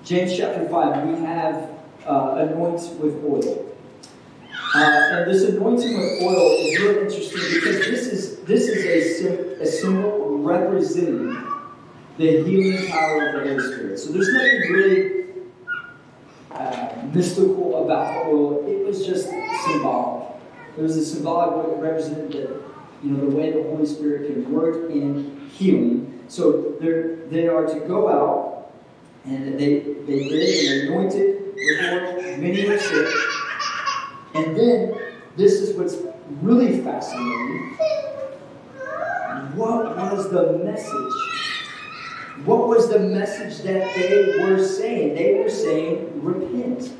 James 0.03 0.35
chapter 0.35 0.67
five, 0.69 1.07
we 1.07 1.19
have 1.25 1.69
uh, 2.05 2.35
anoint 2.37 2.81
with 2.99 3.23
oil. 3.23 3.63
Uh, 4.75 4.79
and 4.79 5.31
this 5.31 5.43
anointing 5.43 5.97
with 5.97 6.21
oil 6.23 6.55
is 6.59 6.79
really 6.79 7.01
interesting 7.01 7.41
because 7.53 7.85
this 7.85 8.07
is 8.07 8.39
this 8.41 8.67
is 8.67 9.25
a, 9.25 9.61
a 9.61 9.65
symbol 9.65 10.39
representing 10.39 11.37
the 12.17 12.43
healing 12.43 12.87
power 12.89 13.27
of 13.27 13.33
the 13.33 13.49
Holy 13.49 13.59
Spirit. 13.59 13.99
So 13.99 14.11
there's 14.11 14.33
nothing 14.33 14.71
really 14.71 15.25
uh, 16.51 16.89
mystical 17.13 17.85
about 17.85 18.25
oil. 18.27 18.67
It 18.67 18.85
was 18.85 19.05
just 19.05 19.29
symbolic. 19.65 20.27
It 20.77 20.81
was 20.81 20.97
a 20.97 21.05
symbolic 21.05 21.65
way 21.65 21.73
it 21.73 21.81
represented 21.81 22.31
the, 22.31 22.61
you 23.03 23.11
know, 23.11 23.29
the 23.29 23.35
way 23.35 23.51
the 23.51 23.63
Holy 23.63 23.85
Spirit 23.85 24.31
can 24.31 24.51
work 24.51 24.89
in 24.89 25.49
healing. 25.53 26.16
So 26.27 26.75
they 26.79 27.47
are 27.47 27.65
to 27.65 27.79
go 27.87 28.09
out 28.09 28.71
and 29.25 29.59
they, 29.59 29.79
they 29.79 30.29
did 30.29 30.83
and 30.83 30.89
anointed 30.89 31.37
were 31.55 31.77
whole, 31.81 32.37
many 32.37 32.67
were 32.67 32.77
sick. 32.77 33.07
And 34.35 34.55
then, 34.55 34.95
this 35.35 35.53
is 35.53 35.75
what's 35.77 35.97
really 36.41 36.81
fascinating. 36.81 37.77
What 39.55 39.95
was 39.95 40.29
the 40.29 40.59
message? 40.63 41.13
What 42.45 42.67
was 42.67 42.89
the 42.89 42.99
message 42.99 43.63
that 43.63 43.95
they 43.95 44.43
were 44.43 44.63
saying? 44.63 45.15
They 45.15 45.35
were 45.35 45.49
saying, 45.49 46.21
repent. 46.21 46.93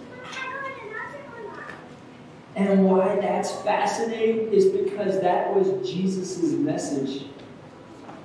And 2.55 2.86
why 2.86 3.17
that's 3.21 3.51
fascinating 3.61 4.51
is 4.51 4.65
because 4.65 5.21
that 5.21 5.53
was 5.55 5.88
Jesus' 5.88 6.41
message. 6.53 7.25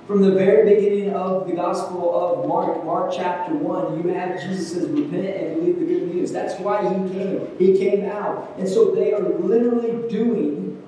From 0.07 0.21
the 0.21 0.31
very 0.31 0.75
beginning 0.75 1.13
of 1.13 1.47
the 1.47 1.53
Gospel 1.53 2.13
of 2.13 2.45
Mark, 2.45 2.83
Mark 2.83 3.13
chapter 3.15 3.53
1, 3.53 4.03
you 4.03 4.13
have 4.13 4.41
Jesus 4.41 4.73
says, 4.73 4.89
repent 4.89 5.25
and 5.25 5.55
believe 5.55 5.79
the 5.79 5.85
good 5.85 6.13
news. 6.13 6.31
That's 6.31 6.59
why 6.59 6.81
he 6.81 7.09
came. 7.13 7.57
He 7.57 7.77
came 7.77 8.09
out. 8.09 8.53
And 8.57 8.67
so 8.67 8.91
they 8.91 9.13
are 9.13 9.21
literally 9.21 10.09
doing 10.09 10.83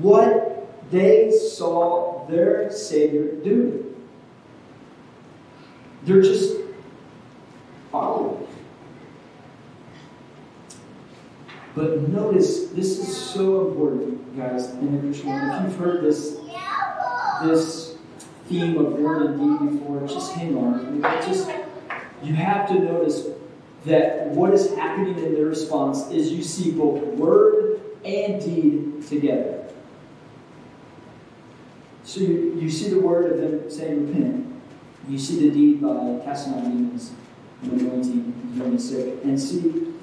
what 0.00 0.90
they 0.90 1.30
saw 1.30 2.26
their 2.26 2.70
Savior 2.70 3.36
doing. 3.36 3.86
They're 6.04 6.20
just 6.20 6.58
following. 7.90 8.46
But 11.74 12.08
notice, 12.08 12.66
this 12.68 12.98
is 12.98 13.16
so 13.16 13.68
important, 13.68 14.36
guys, 14.36 14.70
in 14.70 14.94
the 14.94 15.00
Christian 15.00 15.30
If 15.30 15.62
you've 15.62 15.76
heard 15.76 16.04
this, 16.04 16.36
this 17.42 17.89
theme 18.50 18.76
of 18.78 18.94
word 18.94 19.30
and 19.30 19.60
deed 19.60 19.78
before, 19.78 20.06
just 20.08 20.32
hang 20.32 20.56
on. 20.56 21.00
Just 21.22 21.48
you 22.22 22.34
have 22.34 22.68
to 22.68 22.74
notice 22.74 23.28
that 23.86 24.26
what 24.26 24.52
is 24.52 24.74
happening 24.74 25.16
in 25.18 25.34
their 25.34 25.46
response 25.46 26.10
is 26.10 26.30
you 26.32 26.42
see 26.42 26.72
both 26.72 27.02
word 27.14 27.80
and 28.04 28.42
deed 28.42 29.06
together. 29.06 29.68
So 32.02 32.20
you, 32.20 32.58
you 32.60 32.68
see 32.68 32.90
the 32.90 32.98
word 32.98 33.32
of 33.32 33.38
them 33.38 33.70
saying 33.70 34.08
repent. 34.08 34.62
You 35.08 35.18
see 35.18 35.48
the 35.48 35.54
deed 35.54 35.80
by 35.80 36.20
casting 36.24 36.54
out 36.54 36.64
demons 36.64 37.12
and 37.62 37.80
anointing, 37.80 38.72
the 38.72 38.78
sick. 38.78 39.22
And 39.22 39.40
see, 39.40 39.94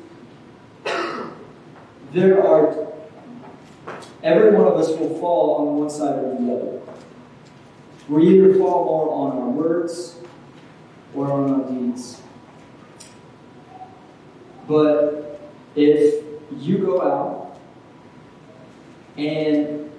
there 2.14 2.48
are, 2.48 2.88
every 4.24 4.52
one 4.52 4.68
of 4.68 4.76
us 4.76 4.90
will 4.90 5.20
fall 5.20 5.56
on 5.56 5.78
one 5.80 5.90
side 5.90 6.20
or 6.20 6.36
the 6.40 6.54
other. 6.54 6.77
We 8.10 8.28
either 8.28 8.56
fall 8.58 8.86
more 8.86 9.12
on 9.12 9.38
our 9.38 9.50
words 9.50 10.18
or 11.14 11.32
on 11.32 11.54
our 11.54 11.70
deeds. 11.70 12.22
But 14.68 15.42
if 15.76 16.24
you 16.58 16.78
go 16.80 17.02
out 17.02 17.60
and 19.18 19.92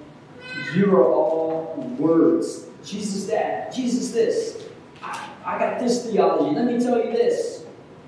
you 0.75 0.97
are 0.97 1.13
all 1.13 1.77
words, 1.99 2.67
Jesus 2.85 3.27
that, 3.27 3.75
Jesus 3.75 4.13
this, 4.13 4.69
I, 5.03 5.29
I 5.45 5.59
got 5.59 5.79
this 5.79 6.07
theology, 6.07 6.55
let 6.55 6.65
me 6.67 6.79
tell 6.83 6.99
you 6.99 7.13
this, 7.13 7.65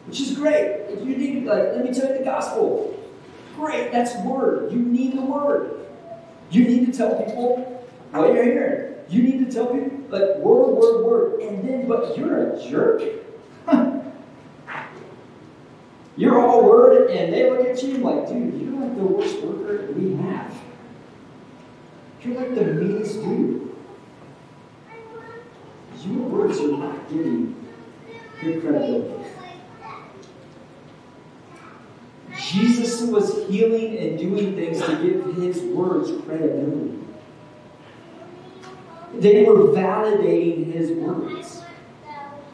which 0.07 0.21
is 0.21 0.37
great. 0.37 0.87
If 0.89 1.07
you 1.07 1.17
need, 1.17 1.45
like, 1.45 1.65
let 1.75 1.85
me 1.85 1.93
tell 1.93 2.11
you 2.11 2.19
the 2.19 2.25
gospel. 2.25 2.97
Great, 3.57 3.93
that's 3.93 4.17
word. 4.25 4.73
You 4.73 4.79
need 4.79 5.17
the 5.17 5.23
word. 5.23 5.87
You 6.51 6.65
need 6.65 6.87
to 6.87 6.93
tell 6.93 7.23
people 7.23 7.87
what 8.13 8.33
you're 8.33 8.45
hearing. 8.45 8.90
You 9.11 9.23
need 9.25 9.45
to 9.45 9.53
tell 9.53 9.67
people, 9.67 9.99
like, 10.09 10.37
word, 10.37 10.77
word, 10.77 11.05
word. 11.05 11.41
And 11.41 11.69
then, 11.69 11.89
but 11.89 12.17
you're 12.17 12.53
a 12.53 12.63
jerk. 12.63 13.03
you're 16.17 16.41
all 16.41 16.65
word, 16.65 17.11
and 17.11 17.33
they 17.33 17.51
look 17.51 17.67
at 17.67 17.83
you 17.83 17.99
like, 17.99 18.29
dude, 18.29 18.61
you're 18.61 18.81
like 18.81 18.97
the 18.97 19.03
worst 19.03 19.41
worker 19.41 19.91
we 19.93 20.15
have. 20.23 20.55
You're 22.23 22.37
like 22.37 22.55
the 22.55 22.65
meanest 22.67 23.15
dude. 23.17 23.75
Your 26.05 26.23
words 26.29 26.61
are 26.61 26.69
not 26.69 27.09
getting 27.09 27.67
good 28.41 28.63
credibility. 28.63 29.27
Jesus 32.39 33.03
was 33.03 33.47
healing 33.49 33.99
and 33.99 34.19
doing 34.19 34.55
things 34.55 34.81
to 34.81 34.97
give 35.03 35.37
his 35.37 35.61
words 35.63 36.11
credibility. 36.25 37.00
They 39.15 39.45
were 39.45 39.69
validating 39.69 40.73
his 40.73 40.91
words. 40.93 41.63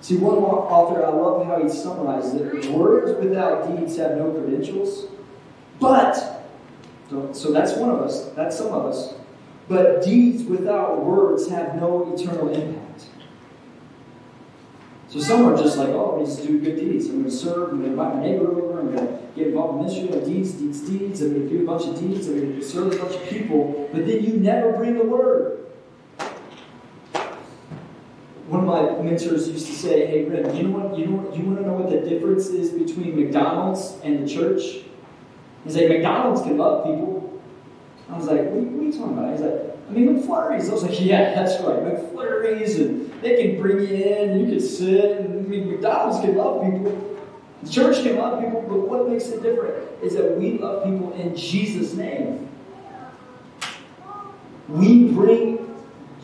See, 0.01 0.17
one 0.17 0.37
author, 0.37 1.05
I 1.05 1.09
love 1.09 1.47
how 1.47 1.63
he 1.63 1.69
summarizes 1.69 2.35
it 2.35 2.71
words 2.71 3.21
without 3.21 3.77
deeds 3.77 3.97
have 3.97 4.17
no 4.17 4.31
credentials, 4.31 5.07
but, 5.81 6.15
so 7.33 7.51
that's 7.51 7.75
one 7.77 7.91
of 7.91 8.01
us, 8.01 8.31
that's 8.31 8.57
some 8.57 8.73
of 8.73 8.87
us, 8.87 9.15
but 9.69 10.05
deeds 10.05 10.45
without 10.45 11.05
words 11.05 11.49
have 11.49 11.75
no 11.75 12.15
eternal 12.15 12.49
impact. 12.51 13.07
So 15.09 15.21
some 15.21 15.45
are 15.47 15.57
just 15.57 15.77
like, 15.77 15.89
oh, 15.89 16.19
I'm 16.19 16.25
going 16.25 16.37
to 16.37 16.47
do 16.47 16.61
good 16.61 16.77
deeds. 16.77 17.07
I'm 17.07 17.23
going 17.23 17.25
to 17.25 17.31
serve. 17.31 17.71
I'm 17.71 17.81
going 17.81 17.83
to 17.83 17.91
invite 17.91 18.17
my 18.17 18.23
neighbor 18.23 18.51
over. 18.51 18.81
I'm 18.81 18.95
going 18.95 19.07
to 19.07 19.19
get 19.35 19.49
involved 19.49 19.79
in 19.79 19.87
ministry. 19.87 20.33
Deeds, 20.33 20.53
deeds, 20.53 20.81
deeds. 20.81 21.23
I'm 21.23 21.33
going 21.33 21.49
to 21.49 21.57
do 21.57 21.63
a 21.63 21.67
bunch 21.67 21.87
of 21.87 21.99
deeds. 21.99 22.27
I'm 22.29 22.41
going 22.41 22.55
to 22.55 22.63
serve 22.63 22.93
a 22.93 22.97
bunch 22.97 23.15
of 23.15 23.29
people. 23.29 23.89
But 23.93 24.07
then 24.07 24.23
you 24.23 24.35
never 24.35 24.73
bring 24.73 24.99
the 24.99 25.05
word 25.05 25.66
one 28.49 28.61
of 28.61 28.67
my 28.67 29.03
mentors 29.03 29.49
used 29.49 29.67
to 29.67 29.73
say, 29.73 30.07
"Hey, 30.07 30.25
Rem, 30.25 30.55
you 30.55 30.63
know 30.65 30.79
what? 30.79 30.99
You 30.99 31.07
know 31.07 31.17
what? 31.17 31.37
You 31.37 31.45
want 31.45 31.59
to 31.59 31.67
know 31.67 31.75
what 31.75 31.91
the 31.91 32.01
difference 32.09 32.47
is 32.49 32.71
between 32.71 33.17
McDonald's 33.17 33.99
and 34.05 34.23
the 34.23 34.29
church?" 34.33 34.85
He's 35.65 35.77
like, 35.77 35.89
"McDonald's 35.89 36.43
can 36.43 36.57
love 36.57 36.85
people." 36.85 37.41
I 38.09 38.17
was 38.17 38.27
like, 38.27 38.43
"What, 38.51 38.63
what 38.63 38.83
are 38.83 38.85
you 38.85 38.93
talking 38.93 39.19
about?" 39.19 39.33
He's 39.33 39.41
like, 39.41 39.79
"I 39.89 39.93
mean, 39.93 40.21
McFlurries." 40.21 40.71
I 40.71 40.73
was 40.73 40.83
like, 40.85 41.01
"Yeah, 41.01 41.35
that's 41.35 41.61
right, 41.63 41.83
McFlurries, 41.83 42.77
and 42.81 43.13
they 43.21 43.43
can 43.43 43.61
bring 43.61 43.81
you 43.81 43.95
in, 43.95 44.41
you 44.41 44.47
can 44.47 44.61
sit, 44.61 45.21
I 45.21 45.25
mean, 45.25 45.71
McDonald's 45.71 46.21
can 46.21 46.37
love 46.37 46.63
people." 46.63 47.17
The 47.63 47.71
church 47.71 48.03
can 48.05 48.17
love 48.17 48.45
people, 48.45 48.63
but 48.69 48.89
what 48.89 49.09
makes 49.09 49.27
it 49.29 49.43
different 49.43 49.75
is 50.03 50.15
that 50.15 50.37
we 50.39 50.59
love 50.59 50.85
people 50.85 51.13
in 51.15 51.35
Jesus' 51.35 51.95
name. 51.95 52.49
We 54.69 55.09
bring 55.09 55.75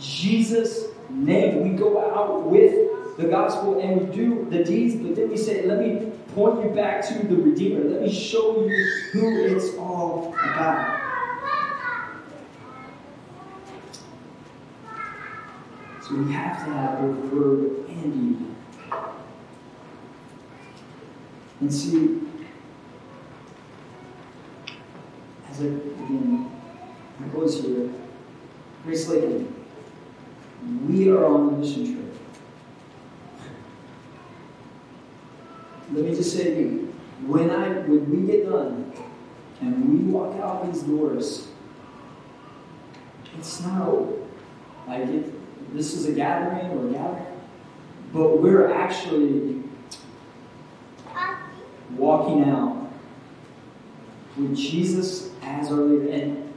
Jesus' 0.00 0.91
name. 1.12 1.62
We 1.62 1.76
go 1.76 2.00
out 2.14 2.42
with 2.42 3.16
the 3.16 3.28
gospel 3.28 3.78
and 3.80 4.08
we 4.08 4.16
do 4.16 4.46
the 4.50 4.64
deeds, 4.64 4.96
but 4.96 5.14
then 5.14 5.30
we 5.30 5.36
say, 5.36 5.66
let 5.66 5.78
me 5.78 6.12
point 6.34 6.64
you 6.64 6.70
back 6.70 7.06
to 7.08 7.14
the 7.26 7.36
Redeemer. 7.36 7.84
Let 7.84 8.02
me 8.02 8.12
show 8.12 8.66
you 8.66 8.84
who 9.12 9.56
it's 9.56 9.76
all 9.76 10.34
about. 10.34 11.00
So 16.02 16.16
we 16.16 16.32
have 16.32 16.64
to 16.64 16.72
have 16.72 17.00
both 17.00 17.32
word 17.32 17.88
and 17.88 18.38
deed. 18.38 18.46
And 21.60 21.72
see, 21.72 22.20
as 25.48 25.60
I, 25.60 25.66
again, 25.66 26.50
I 27.24 27.28
close 27.28 27.62
here, 27.62 27.88
Grace 28.84 29.08
Lakeland 29.08 29.51
we 31.12 31.18
are 31.18 31.26
on 31.26 31.48
a 31.48 31.52
mission 31.58 31.84
trip. 31.84 32.14
Let 35.92 36.04
me 36.04 36.14
just 36.14 36.34
say 36.34 36.54
to 36.54 36.60
you, 36.60 36.94
when 37.26 37.50
I 37.50 37.68
when 37.80 38.10
we 38.10 38.26
get 38.32 38.48
done 38.48 38.92
and 39.60 39.88
we 39.88 40.10
walk 40.10 40.40
out 40.40 40.72
these 40.72 40.82
doors, 40.82 41.48
it's 43.38 43.60
not 43.60 43.88
over. 43.88 44.22
Like 44.88 45.06
this 45.74 45.92
is 45.94 46.06
a 46.06 46.12
gathering 46.12 46.70
or 46.70 46.88
a 46.88 46.92
gathering, 46.92 47.40
but 48.12 48.40
we're 48.40 48.72
actually 48.72 49.62
walking 51.90 52.48
out 52.48 52.90
with 54.38 54.56
Jesus 54.56 55.30
as 55.42 55.70
our 55.70 55.76
leader. 55.76 56.10
And 56.10 56.54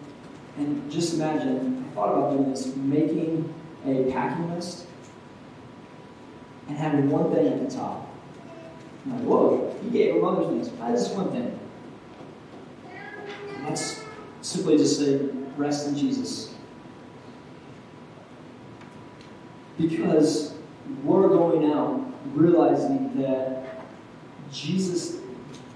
and 0.57 0.89
just 0.89 1.15
imagine, 1.15 1.85
I 1.85 1.93
thought 1.93 2.13
about 2.13 2.37
doing 2.37 2.49
this, 2.51 2.73
making 2.77 3.53
a 3.85 4.11
packing 4.11 4.53
list 4.53 4.87
and 6.67 6.77
having 6.77 7.09
one 7.09 7.33
thing 7.33 7.47
at 7.47 7.69
the 7.69 7.75
top. 7.75 8.09
I'm 9.05 9.13
like, 9.13 9.23
whoa, 9.23 9.75
he 9.83 9.89
gave 9.89 10.15
a 10.15 10.19
mother's 10.19 10.47
list. 10.47 10.71
Why 10.73 10.91
this 10.91 11.09
one 11.09 11.31
thing? 11.31 11.59
And 13.55 13.67
that's 13.67 14.01
simply 14.41 14.77
just 14.77 14.99
say, 14.99 15.29
rest 15.57 15.87
in 15.87 15.95
Jesus. 15.95 16.53
Because 19.77 20.55
we're 21.03 21.27
going 21.27 21.71
out 21.71 22.01
realizing 22.33 23.21
that 23.21 23.65
Jesus 24.51 25.17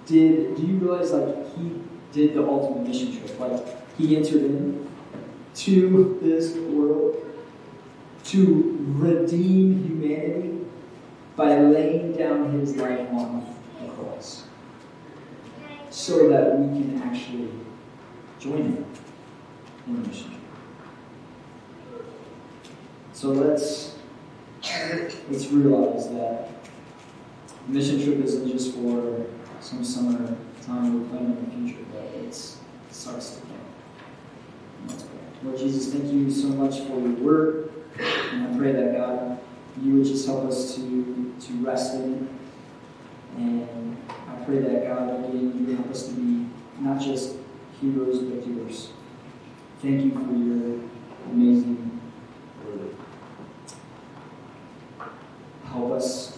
did, 0.05 0.55
do 0.55 0.61
you 0.63 0.77
realize 0.77 1.11
like 1.11 1.55
he 1.55 1.79
did 2.11 2.33
the 2.33 2.43
ultimate 2.43 2.87
mission 2.87 3.15
trip? 3.15 3.39
Like 3.39 3.97
he 3.97 4.17
entered 4.17 4.43
in 4.43 4.89
to 5.55 6.19
this 6.21 6.55
world 6.55 7.28
to 8.29 8.77
redeem 8.97 9.83
humanity 9.83 10.65
by 11.35 11.57
laying 11.57 12.13
down 12.13 12.59
his 12.59 12.75
life 12.75 13.07
on 13.11 13.45
the 13.81 13.87
cross. 13.93 14.43
so 15.89 16.29
that 16.29 16.59
we 16.59 16.81
can 16.81 17.01
actually 17.01 17.49
join 18.39 18.63
Him 18.63 18.85
in 19.87 20.07
mission. 20.07 20.35
So 23.13 23.29
let's 23.29 23.95
let's 25.29 25.47
realize 25.51 26.09
that 26.09 26.49
mission 27.67 28.03
trip 28.03 28.19
isn't 28.23 28.49
just 28.49 28.75
for 28.75 29.25
some 29.59 29.83
summer 29.83 30.35
time 30.65 31.01
we're 31.01 31.09
planning 31.09 31.37
in 31.37 31.65
the 31.65 31.73
future, 31.73 31.85
but 31.91 32.03
it's, 32.23 32.57
it 32.89 32.93
starts 32.93 33.37
today. 33.37 35.05
Lord 35.43 35.57
Jesus, 35.57 35.93
thank 35.93 36.11
you 36.11 36.29
so 36.31 36.47
much 36.49 36.81
for 36.81 36.99
your 36.99 37.13
word. 37.13 37.68
And 38.31 38.47
I 38.47 38.57
pray 38.57 38.71
that 38.73 38.97
God, 38.97 39.39
you 39.81 39.95
would 39.95 40.05
just 40.05 40.25
help 40.27 40.45
us 40.45 40.75
to, 40.75 41.35
to 41.39 41.53
rest 41.65 41.95
in 41.95 42.13
it. 42.13 42.29
And 43.37 43.97
I 44.27 44.43
pray 44.45 44.59
that 44.59 44.87
God, 44.87 45.25
again, 45.25 45.53
you 45.57 45.65
would 45.65 45.75
help 45.75 45.91
us 45.91 46.07
to 46.07 46.13
be 46.13 46.47
not 46.79 47.01
just 47.01 47.35
heroes, 47.79 48.19
but 48.19 48.45
doers. 48.45 48.91
Thank 49.81 50.03
you 50.03 50.11
for 50.11 50.33
your 50.33 50.79
amazing 51.31 52.01
word. 52.65 52.95
Help 55.65 55.91
us, 55.91 56.37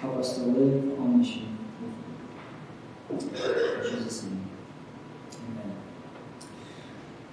help 0.00 0.16
us 0.16 0.34
to 0.34 0.40
live 0.40 0.98
on 0.98 1.18
mission 1.20 1.56
with 3.08 3.22
you. 3.22 3.44
In 3.48 3.98
Jesus' 3.98 4.24
name. 4.24 4.44
Amen. 5.50 5.76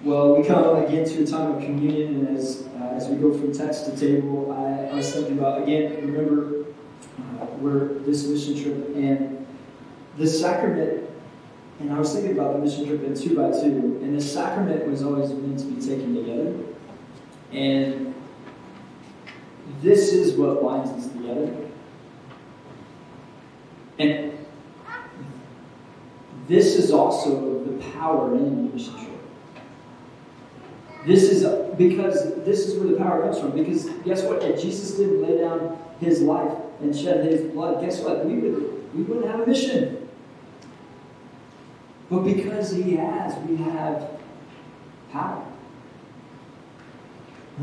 Well, 0.04 0.36
we 0.36 0.46
come 0.46 0.84
again 0.84 1.06
to 1.06 1.24
a 1.24 1.26
time 1.26 1.52
of 1.56 1.64
communion, 1.64 2.28
and 2.28 2.38
as, 2.38 2.68
uh, 2.78 2.88
as 2.88 3.08
we 3.08 3.16
go 3.16 3.32
from 3.32 3.54
text 3.54 3.86
to 3.86 3.98
table, 3.98 4.52
I, 4.52 4.90
I 4.92 4.96
was 4.96 5.14
thinking 5.14 5.40
about, 5.40 5.64
again, 5.64 5.96
remember, 5.96 6.66
uh, 7.18 7.46
we're 7.60 8.00
this 8.00 8.28
mission 8.28 8.62
trip, 8.62 8.98
and 8.98 9.48
the 10.18 10.28
sacrament, 10.28 11.10
and 11.80 11.90
I 11.90 12.00
was 12.00 12.12
thinking 12.12 12.34
about 12.34 12.52
the 12.52 12.60
mission 12.60 12.86
trip 12.86 13.02
in 13.02 13.16
two 13.16 13.38
by 13.38 13.52
two, 13.52 14.02
and 14.04 14.14
the 14.14 14.22
sacrament 14.22 14.86
was 14.88 15.04
always 15.04 15.30
meant 15.30 15.60
to 15.60 15.66
be 15.68 15.80
taken 15.82 16.14
together. 16.14 16.54
And 17.54 18.14
this 19.82 20.12
is 20.12 20.34
what 20.34 20.62
binds 20.62 20.90
us 20.90 21.14
together. 21.14 21.56
And 24.00 24.38
this 26.50 26.76
is 26.76 26.92
also 26.92 27.64
the 27.64 27.82
power 27.94 28.36
in 28.36 28.68
the 28.68 28.74
mission 28.74 28.98
trip. 28.98 29.13
This 31.06 31.24
is 31.24 31.44
because 31.78 32.36
this 32.46 32.68
is 32.68 32.80
where 32.80 32.92
the 32.92 32.98
power 32.98 33.24
comes 33.24 33.40
from. 33.40 33.52
Because 33.52 33.86
guess 34.06 34.24
what? 34.24 34.42
If 34.44 34.62
Jesus 34.62 34.92
didn't 34.92 35.22
lay 35.22 35.38
down 35.40 35.78
his 36.00 36.22
life 36.22 36.58
and 36.82 36.96
shed 36.96 37.26
his 37.26 37.52
blood, 37.52 37.82
guess 37.82 38.00
what? 38.02 38.26
We 38.26 38.36
would 38.36 38.96
we 38.96 39.04
wouldn't 39.04 39.28
have 39.28 39.42
a 39.42 39.48
mission. 39.48 40.10
But 42.10 42.20
because 42.20 42.72
he 42.72 42.96
has, 42.96 43.36
we 43.48 43.58
have 43.58 44.10
power. 45.12 45.46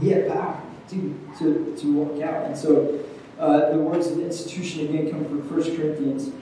We 0.01 0.09
have 0.11 0.28
power 0.28 0.61
to, 0.88 1.20
to, 1.38 1.76
to 1.78 1.93
work 1.93 2.22
out. 2.22 2.47
And 2.47 2.57
so 2.57 2.99
uh, 3.38 3.70
the 3.70 3.78
words 3.78 4.09
of 4.09 4.16
the 4.16 4.26
institution 4.26 4.86
again 4.86 5.11
come 5.11 5.24
from 5.24 5.49
1 5.49 5.76
Corinthians 5.76 6.32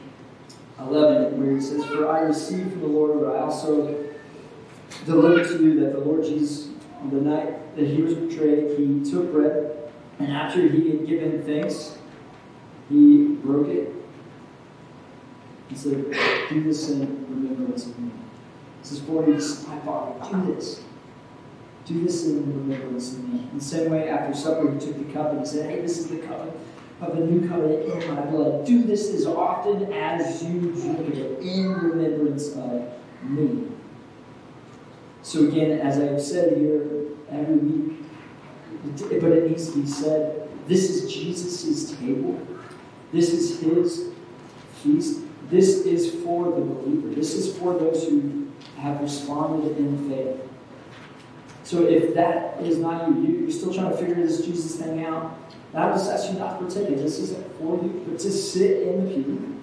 11, 0.79 1.41
where 1.41 1.55
he 1.55 1.61
says, 1.61 1.85
For 1.85 2.09
I 2.09 2.21
received 2.21 2.73
from 2.73 2.81
the 2.81 2.87
Lord 2.87 3.21
what 3.21 3.37
I 3.37 3.41
also 3.41 4.07
delivered 5.05 5.47
to 5.49 5.63
you 5.63 5.81
that 5.81 5.93
the 5.93 6.01
Lord 6.01 6.25
Jesus, 6.25 6.68
on 7.01 7.11
the 7.11 7.21
night 7.21 7.77
that 7.77 7.87
he 7.87 8.03
was 8.03 8.15
betrayed, 8.15 8.79
he 8.79 9.09
took 9.09 9.33
bread, 9.33 9.91
and 10.19 10.33
after 10.33 10.67
he 10.67 10.91
had 10.91 11.07
given 11.07 11.43
thanks, 11.43 11.99
he 12.89 13.37
broke 13.43 13.69
it. 13.69 13.95
and 15.69 15.79
said, 15.79 16.13
Do 16.49 16.63
this 16.63 16.91
in 16.91 17.01
remembrance 17.29 17.87
of 17.87 17.99
me. 17.99 18.11
This 18.83 18.93
is 18.93 19.01
for 19.01 19.27
you, 19.27 19.39
my 19.69 19.77
body. 19.79 20.31
Do 20.31 20.55
this. 20.55 20.83
Do 21.85 22.03
this 22.03 22.27
in 22.27 22.47
remembrance 22.47 23.15
of 23.15 23.29
me. 23.29 23.49
In 23.53 23.59
the 23.59 23.65
same 23.65 23.91
way, 23.91 24.09
after 24.09 24.35
supper, 24.35 24.73
he 24.73 24.79
took 24.79 24.99
the 24.99 25.13
cup 25.13 25.31
and 25.31 25.41
he 25.41 25.47
said, 25.47 25.71
Hey, 25.71 25.81
this 25.81 25.99
is 25.99 26.09
the 26.09 26.19
cup 26.19 26.55
of 27.01 27.17
the 27.17 27.25
new 27.25 27.49
covenant 27.49 27.85
in 27.85 28.15
my 28.15 28.21
blood. 28.23 28.67
Do 28.67 28.83
this 28.83 29.09
as 29.11 29.27
often 29.27 29.93
as 29.93 30.43
you 30.43 30.73
drink 30.73 31.15
it 31.15 31.41
in 31.41 31.73
remembrance 31.73 32.55
of 32.57 32.91
me. 33.23 33.69
So 35.29 35.47
again, 35.47 35.81
as 35.81 35.99
I 35.99 36.05
have 36.05 36.23
said 36.23 36.57
here 36.57 36.87
every 37.31 37.57
week, 37.57 38.01
but 39.21 39.31
it 39.31 39.51
needs 39.51 39.71
to 39.71 39.83
be 39.83 39.87
said, 39.87 40.49
this 40.67 40.89
is 40.89 41.13
Jesus' 41.13 41.91
table. 41.99 42.41
This 43.13 43.35
is 43.35 43.61
his 43.61 44.09
feast. 44.77 45.21
This 45.51 45.85
is 45.85 46.15
for 46.25 46.47
the 46.47 46.63
believer. 46.63 47.15
This 47.15 47.35
is 47.35 47.55
for 47.59 47.75
those 47.75 48.09
who 48.09 48.51
have 48.79 49.03
responded 49.03 49.77
in 49.77 50.09
faith. 50.09 50.51
So 51.63 51.85
if 51.85 52.15
that 52.15 52.63
is 52.63 52.79
not 52.79 53.09
you, 53.09 53.41
you're 53.41 53.51
still 53.51 53.75
trying 53.75 53.91
to 53.91 53.99
figure 53.99 54.15
this 54.15 54.47
Jesus 54.47 54.77
thing 54.77 55.05
out, 55.05 55.39
I 55.75 55.91
just 55.91 56.11
ask 56.11 56.33
you 56.33 56.39
not 56.39 56.59
to 56.59 56.65
partake. 56.65 56.97
This 56.97 57.19
isn't 57.19 57.59
for 57.59 57.77
you, 57.77 58.03
but 58.09 58.19
to 58.21 58.31
sit 58.31 58.89
in 58.89 59.05
the 59.05 59.15
pew 59.15 59.63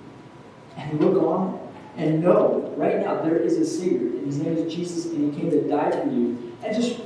and 0.78 1.02
look 1.02 1.24
on 1.24 1.65
and 1.98 2.22
know 2.22 2.74
right 2.78 3.00
now 3.00 3.22
there 3.22 3.38
is 3.38 3.58
a 3.58 3.66
Savior, 3.66 4.10
and 4.10 4.26
his 4.26 4.40
name 4.40 4.58
is 4.58 4.74
Jesus, 4.74 5.06
and 5.06 5.34
he 5.34 5.40
came 5.40 5.50
to 5.52 5.68
die 5.68 5.92
for 5.92 6.10
you. 6.10 6.54
And 6.64 6.76
just 6.76 7.02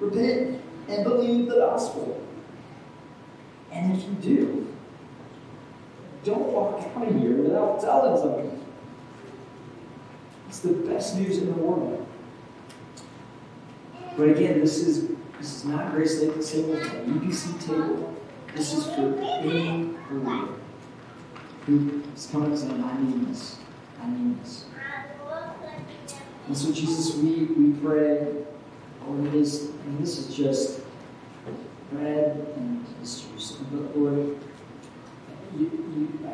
repent 0.00 0.60
and 0.88 1.04
believe 1.04 1.48
the 1.48 1.56
gospel. 1.56 2.22
And 3.72 3.96
if 3.96 4.04
you 4.04 4.14
do, 4.14 4.74
don't 6.24 6.52
walk 6.52 6.82
out 6.96 7.08
of 7.08 7.20
here 7.20 7.36
without 7.36 7.80
telling 7.80 8.20
somebody. 8.20 8.50
It's 10.48 10.60
the 10.60 10.72
best 10.72 11.18
news 11.18 11.38
in 11.38 11.46
the 11.46 11.52
world. 11.52 12.06
But 14.16 14.30
again, 14.30 14.60
this 14.60 14.78
is 14.78 15.08
this 15.38 15.56
is 15.56 15.64
not 15.66 15.92
Grace 15.92 16.22
Lakin 16.22 16.42
table, 16.42 16.74
an 16.76 17.20
EPC 17.20 17.66
table. 17.66 18.14
This 18.54 18.72
is 18.72 18.86
for 18.86 19.18
any 19.20 19.94
believer 20.10 20.54
who 21.66 22.02
is 22.14 22.26
coming 22.32 22.56
saying, 22.56 22.82
I 22.82 23.02
need 23.02 23.28
this. 23.28 23.58
This. 24.40 24.66
And 26.46 26.56
so, 26.56 26.72
Jesus, 26.72 27.16
we, 27.16 27.44
we 27.44 27.78
pray, 27.80 28.34
Lord, 29.06 29.26
it 29.26 29.34
is, 29.34 29.64
and 29.64 29.98
this 29.98 30.18
is 30.18 30.36
just 30.36 30.80
bread 31.90 32.46
and 32.56 32.86
histories. 33.00 33.52
But 33.72 33.96
Lord, 33.96 34.38
you, 35.56 35.70
you, 35.96 36.30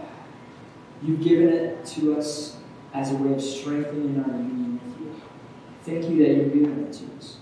you've 1.02 1.22
given 1.22 1.48
it 1.48 1.86
to 1.86 2.18
us 2.18 2.56
as 2.92 3.12
a 3.12 3.14
way 3.14 3.32
of 3.34 3.42
strengthening 3.42 4.22
our 4.22 4.36
union 4.36 4.80
with 4.84 5.00
you. 5.00 5.20
Thank 5.82 6.10
you 6.10 6.26
that 6.26 6.34
you've 6.36 6.52
given 6.52 6.84
it 6.84 6.92
to 6.92 7.04
us. 7.16 7.36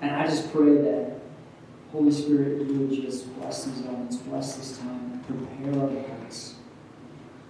And 0.00 0.14
I 0.14 0.26
just 0.26 0.52
pray 0.52 0.76
that, 0.76 1.20
Holy 1.90 2.12
Spirit, 2.12 2.66
you 2.68 2.80
would 2.80 3.02
just 3.02 3.34
bless 3.40 3.64
these 3.64 3.84
elements, 3.86 4.16
bless 4.16 4.56
this 4.56 4.78
time, 4.78 5.24
prepare 5.26 5.82
our 5.82 5.88
hearts. 5.88 6.56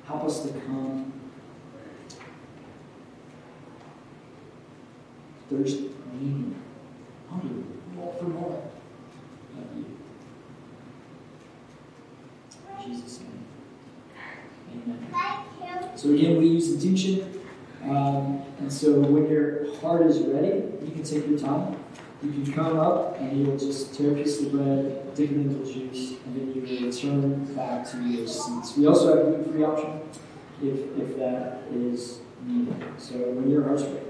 Help 0.06 0.24
us 0.24 0.42
to 0.42 0.52
come 0.60 1.13
thirsty, 5.57 5.90
hungry, 7.30 7.64
for 8.18 8.24
more 8.24 8.62
you. 9.76 9.86
Jesus' 12.84 13.20
name. 13.20 13.44
Amen. 14.72 15.96
So 15.96 16.11
again, 16.11 16.36
we 16.38 16.48
use 16.48 16.72
intinction. 16.72 17.40
Um, 17.84 18.42
and 18.59 18.72
so 18.72 19.00
when 19.00 19.30
your 19.30 19.74
heart 19.76 20.07
is 20.07 20.20
ready, 20.20 20.64
you 20.84 20.90
can 20.92 21.02
take 21.02 21.28
your 21.28 21.38
time. 21.38 21.76
You 22.22 22.32
can 22.32 22.52
come 22.52 22.78
up 22.78 23.20
and 23.20 23.38
you 23.38 23.46
will 23.46 23.59
just 23.59 23.94
tear 23.94 24.12
a 24.12 24.14
piece 24.14 24.40
of 24.40 24.52
bread, 24.52 25.14
dip 25.14 25.30
it 25.30 25.36
into 25.36 25.64
juice, 25.64 26.14
and 26.24 26.36
then 26.36 26.55
you 26.55 26.62
will 26.62 26.90
return 26.90 27.55
back 27.55 27.90
to 27.90 27.98
your 27.98 28.26
seats. 28.26 28.76
We 28.76 28.86
also 28.86 29.09
have 29.09 29.26
a 29.26 29.30
gluten-free 29.30 29.64
option 29.64 30.00
if, 30.62 30.98
if 30.98 31.18
that 31.18 31.62
is 31.72 32.20
needed. 32.42 32.74
So 32.98 33.14
when 33.14 33.50
your 33.50 33.64
heart's 33.64 33.82
ready. 33.82 34.03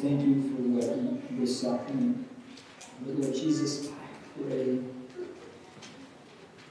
Thank 0.00 0.22
you 0.22 0.42
for 0.42 0.62
what 0.76 0.96
you, 0.96 1.22
this 1.40 1.60
sacrament. 1.60 2.28
But 3.00 3.14
Lord 3.16 3.34
Jesus, 3.34 3.88
I 3.88 4.42
pray. 4.42 4.78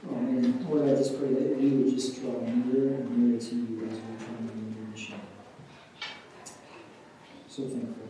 Oh 0.09 0.15
man, 0.15 0.65
Lord, 0.67 0.89
I 0.89 0.95
just 0.95 1.19
pray 1.19 1.33
that 1.33 1.57
we 1.57 1.69
would 1.69 1.93
just 1.93 2.21
draw 2.21 2.39
nearer 2.41 2.95
and 2.95 3.17
nearer 3.17 3.39
to 3.39 3.55
you 3.55 3.85
as 3.85 3.97
we 3.99 4.25
come 4.25 4.49
in 4.51 4.75
your 4.75 4.87
mission. 4.87 5.21
So 7.47 7.63
thankful. 7.63 8.07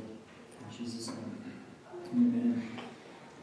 In 0.70 0.78
Jesus' 0.78 1.08
name. 1.08 1.54
Amen. 2.14 2.72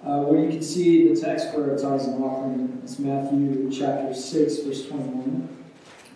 Uh, 0.05 0.23
where 0.23 0.41
you 0.41 0.49
can 0.49 0.63
see 0.63 1.13
the 1.13 1.21
text 1.21 1.53
for 1.53 1.71
our 1.71 1.77
tithes 1.77 2.07
and 2.07 2.23
offering 2.23 2.81
is 2.85 2.99
Matthew 2.99 3.71
chapter 3.71 4.15
6, 4.15 4.59
verse 4.59 4.87
21. 4.87 5.49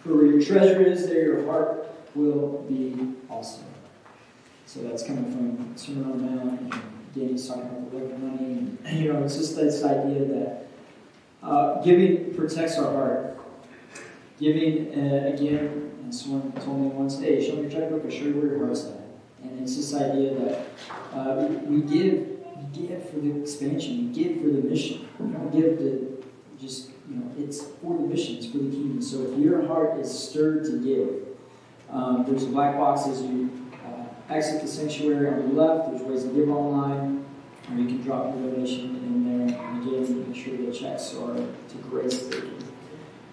For 0.03 0.15
where 0.15 0.27
your 0.27 0.43
treasure 0.43 0.83
is, 0.83 1.07
there 1.07 1.23
your 1.23 1.47
heart 1.47 1.93
will 2.15 2.65
be 2.69 3.15
also. 3.29 3.72
So 4.73 4.81
that's 4.85 5.03
coming 5.03 5.31
from 5.31 5.77
Sermon 5.77 6.05
on 6.05 6.13
the 6.13 6.31
Mount, 6.31 6.61
and 6.61 6.75
Danny's 7.15 7.47
talking 7.47 7.65
about 7.65 7.91
the 7.91 7.99
love 7.99 8.11
of 8.11 8.19
money. 8.21 8.79
And, 8.87 8.99
you 8.99 9.13
know, 9.13 9.23
it's 9.23 9.37
just 9.37 9.55
this 9.55 9.85
idea 9.85 10.25
that 10.25 10.67
uh, 11.43 11.83
giving 11.83 12.35
protects 12.35 12.79
our 12.79 12.91
heart. 12.91 13.39
Giving, 14.41 14.99
uh, 14.99 15.27
again, 15.27 15.93
and 16.03 16.15
someone 16.15 16.53
told 16.53 16.81
me 16.81 16.87
once, 16.87 17.21
hey, 17.21 17.47
show 17.47 17.57
me 17.57 17.63
your 17.65 17.71
checkbook, 17.71 18.03
I'll 18.03 18.11
show 18.11 18.25
you 18.25 18.33
where 18.33 18.47
your 18.47 18.65
heart's 18.65 18.87
at. 18.87 19.03
And 19.43 19.61
it's 19.61 19.77
this 19.77 19.93
idea 19.93 20.37
that 20.37 20.67
uh, 21.13 21.47
we, 21.49 21.77
we 21.77 21.83
give 21.83 22.29
we 22.57 22.89
give 22.89 23.11
for 23.11 23.17
the 23.17 23.43
expansion, 23.43 24.09
we 24.09 24.23
give 24.25 24.41
for 24.41 24.49
the 24.49 24.67
mission. 24.67 25.07
We 25.19 25.35
don't 25.35 25.51
give 25.51 25.77
to 25.81 26.25
just, 26.59 26.89
you 27.11 27.17
know, 27.17 27.31
it's 27.37 27.63
for 27.63 27.95
the 27.99 28.07
mission, 28.07 28.37
it's 28.37 28.47
for 28.47 28.57
the 28.57 28.71
kingdom. 28.71 29.03
So 29.03 29.21
if 29.21 29.39
your 29.39 29.67
heart 29.67 30.01
is 30.01 30.11
stirred 30.11 30.65
to 30.65 30.83
give, 30.83 31.29
um, 31.91 32.25
there's 32.27 32.47
black 32.47 32.79
box 32.79 33.07
as 33.07 33.21
you 33.21 33.51
exit 34.35 34.63
the 34.63 34.69
sanctuary 34.69 35.29
on 35.29 35.41
your 35.41 35.49
left. 35.49 35.91
There's 35.91 36.03
ways 36.03 36.25
to 36.25 36.31
give 36.31 36.49
online, 36.49 37.25
or 37.71 37.77
you 37.77 37.87
can 37.87 38.03
drop 38.03 38.35
your 38.35 38.51
donation 38.51 38.97
in 38.97 39.49
there. 39.49 39.59
And 39.59 39.89
again, 39.89 40.29
make 40.29 40.45
sure 40.45 40.57
the 40.57 40.73
checks 40.73 41.15
are 41.15 41.35
to 41.37 41.77
Grace 41.89 42.25
Lakin. 42.25 42.59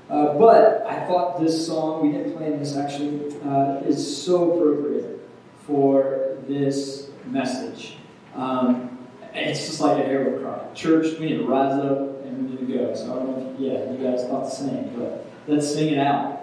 Uh, 0.10 0.34
but 0.34 0.86
I 0.88 1.06
thought 1.06 1.40
this 1.40 1.68
song, 1.68 2.02
we 2.02 2.12
didn't 2.12 2.36
plan 2.36 2.58
this 2.58 2.76
actually, 2.76 3.36
uh, 3.44 3.82
is 3.86 4.24
so 4.24 4.54
appropriate 4.54 5.30
for 5.68 6.38
this 6.48 7.12
message. 7.26 7.98
Um, 8.34 8.98
it's 9.34 9.68
just 9.68 9.80
like 9.80 10.04
an 10.04 10.10
arrow 10.10 10.40
cry. 10.40 10.74
Church, 10.74 11.20
we 11.20 11.28
need 11.28 11.38
to 11.38 11.46
rise 11.46 11.74
up 11.74 12.26
and 12.26 12.50
we 12.50 12.56
need 12.56 12.68
to 12.68 12.78
go. 12.78 12.96
So 12.96 13.04
I 13.04 13.16
don't 13.16 13.38
know 13.38 13.54
if, 13.54 13.60
yeah, 13.60 13.92
you 13.92 13.98
guys 14.04 14.28
thought 14.28 14.46
the 14.46 14.50
same, 14.50 14.92
but 14.98 15.28
let's 15.48 15.72
sing 15.72 15.94
it 15.94 16.00
out. 16.00 16.39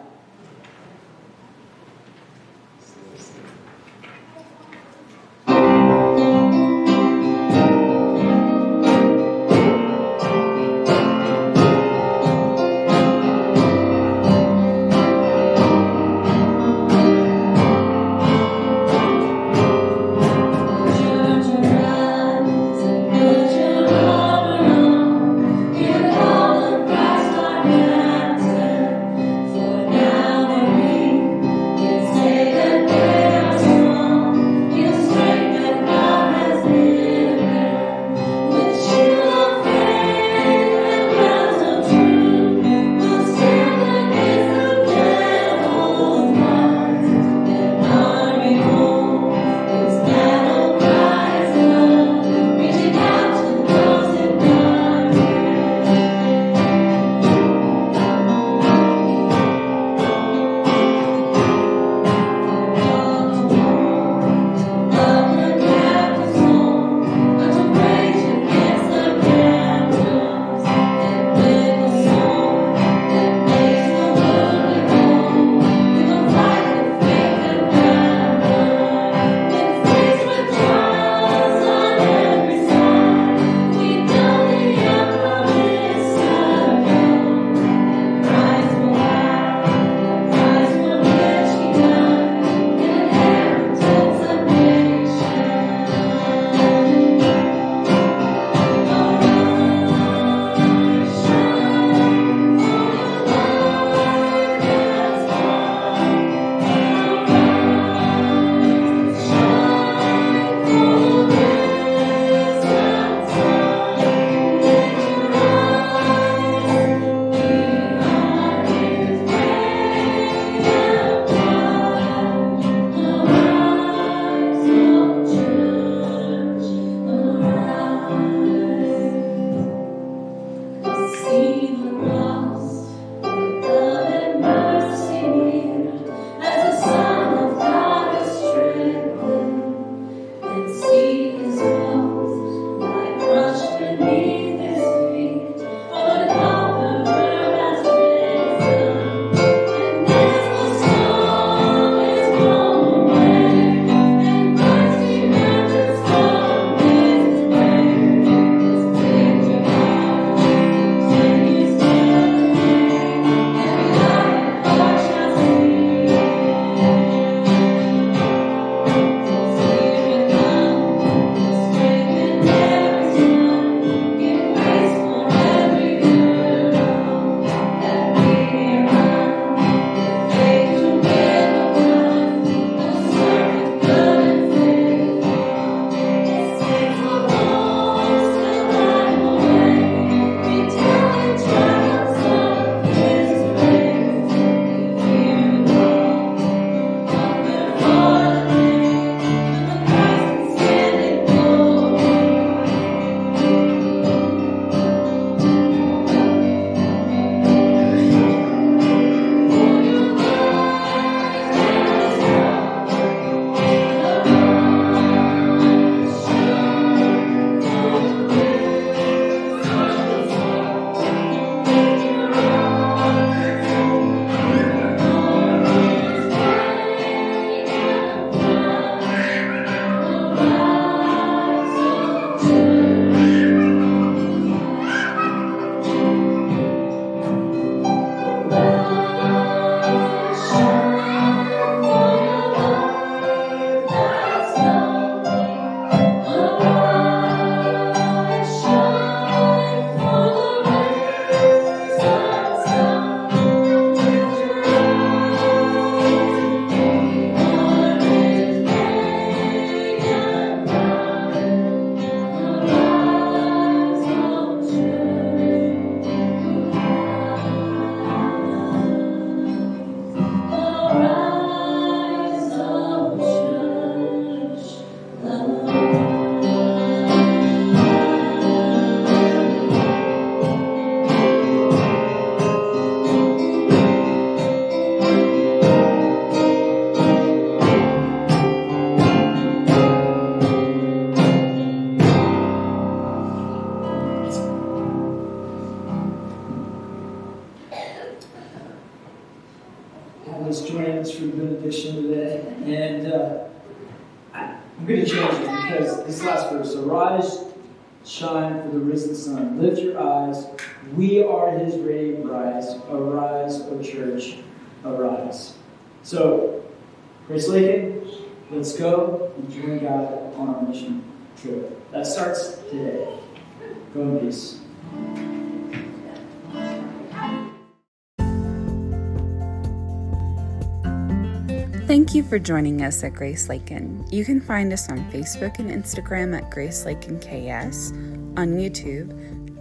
joining 332.47 332.81
us 332.83 333.03
at 333.03 333.13
Grace 333.13 333.49
Lakin. 333.49 334.07
You 334.11 334.25
can 334.25 334.41
find 334.41 334.73
us 334.73 334.89
on 334.89 334.99
Facebook 335.11 335.59
and 335.59 335.69
Instagram 335.69 336.37
at 336.37 336.49
Grace 336.51 336.87
Lakin 336.87 337.19
KS, 337.19 337.91
on 338.39 338.57
YouTube, 338.57 339.11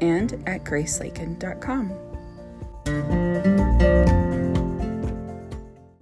and 0.02 0.34
at 0.48 0.64
GraceLakin.com. 0.64 2.05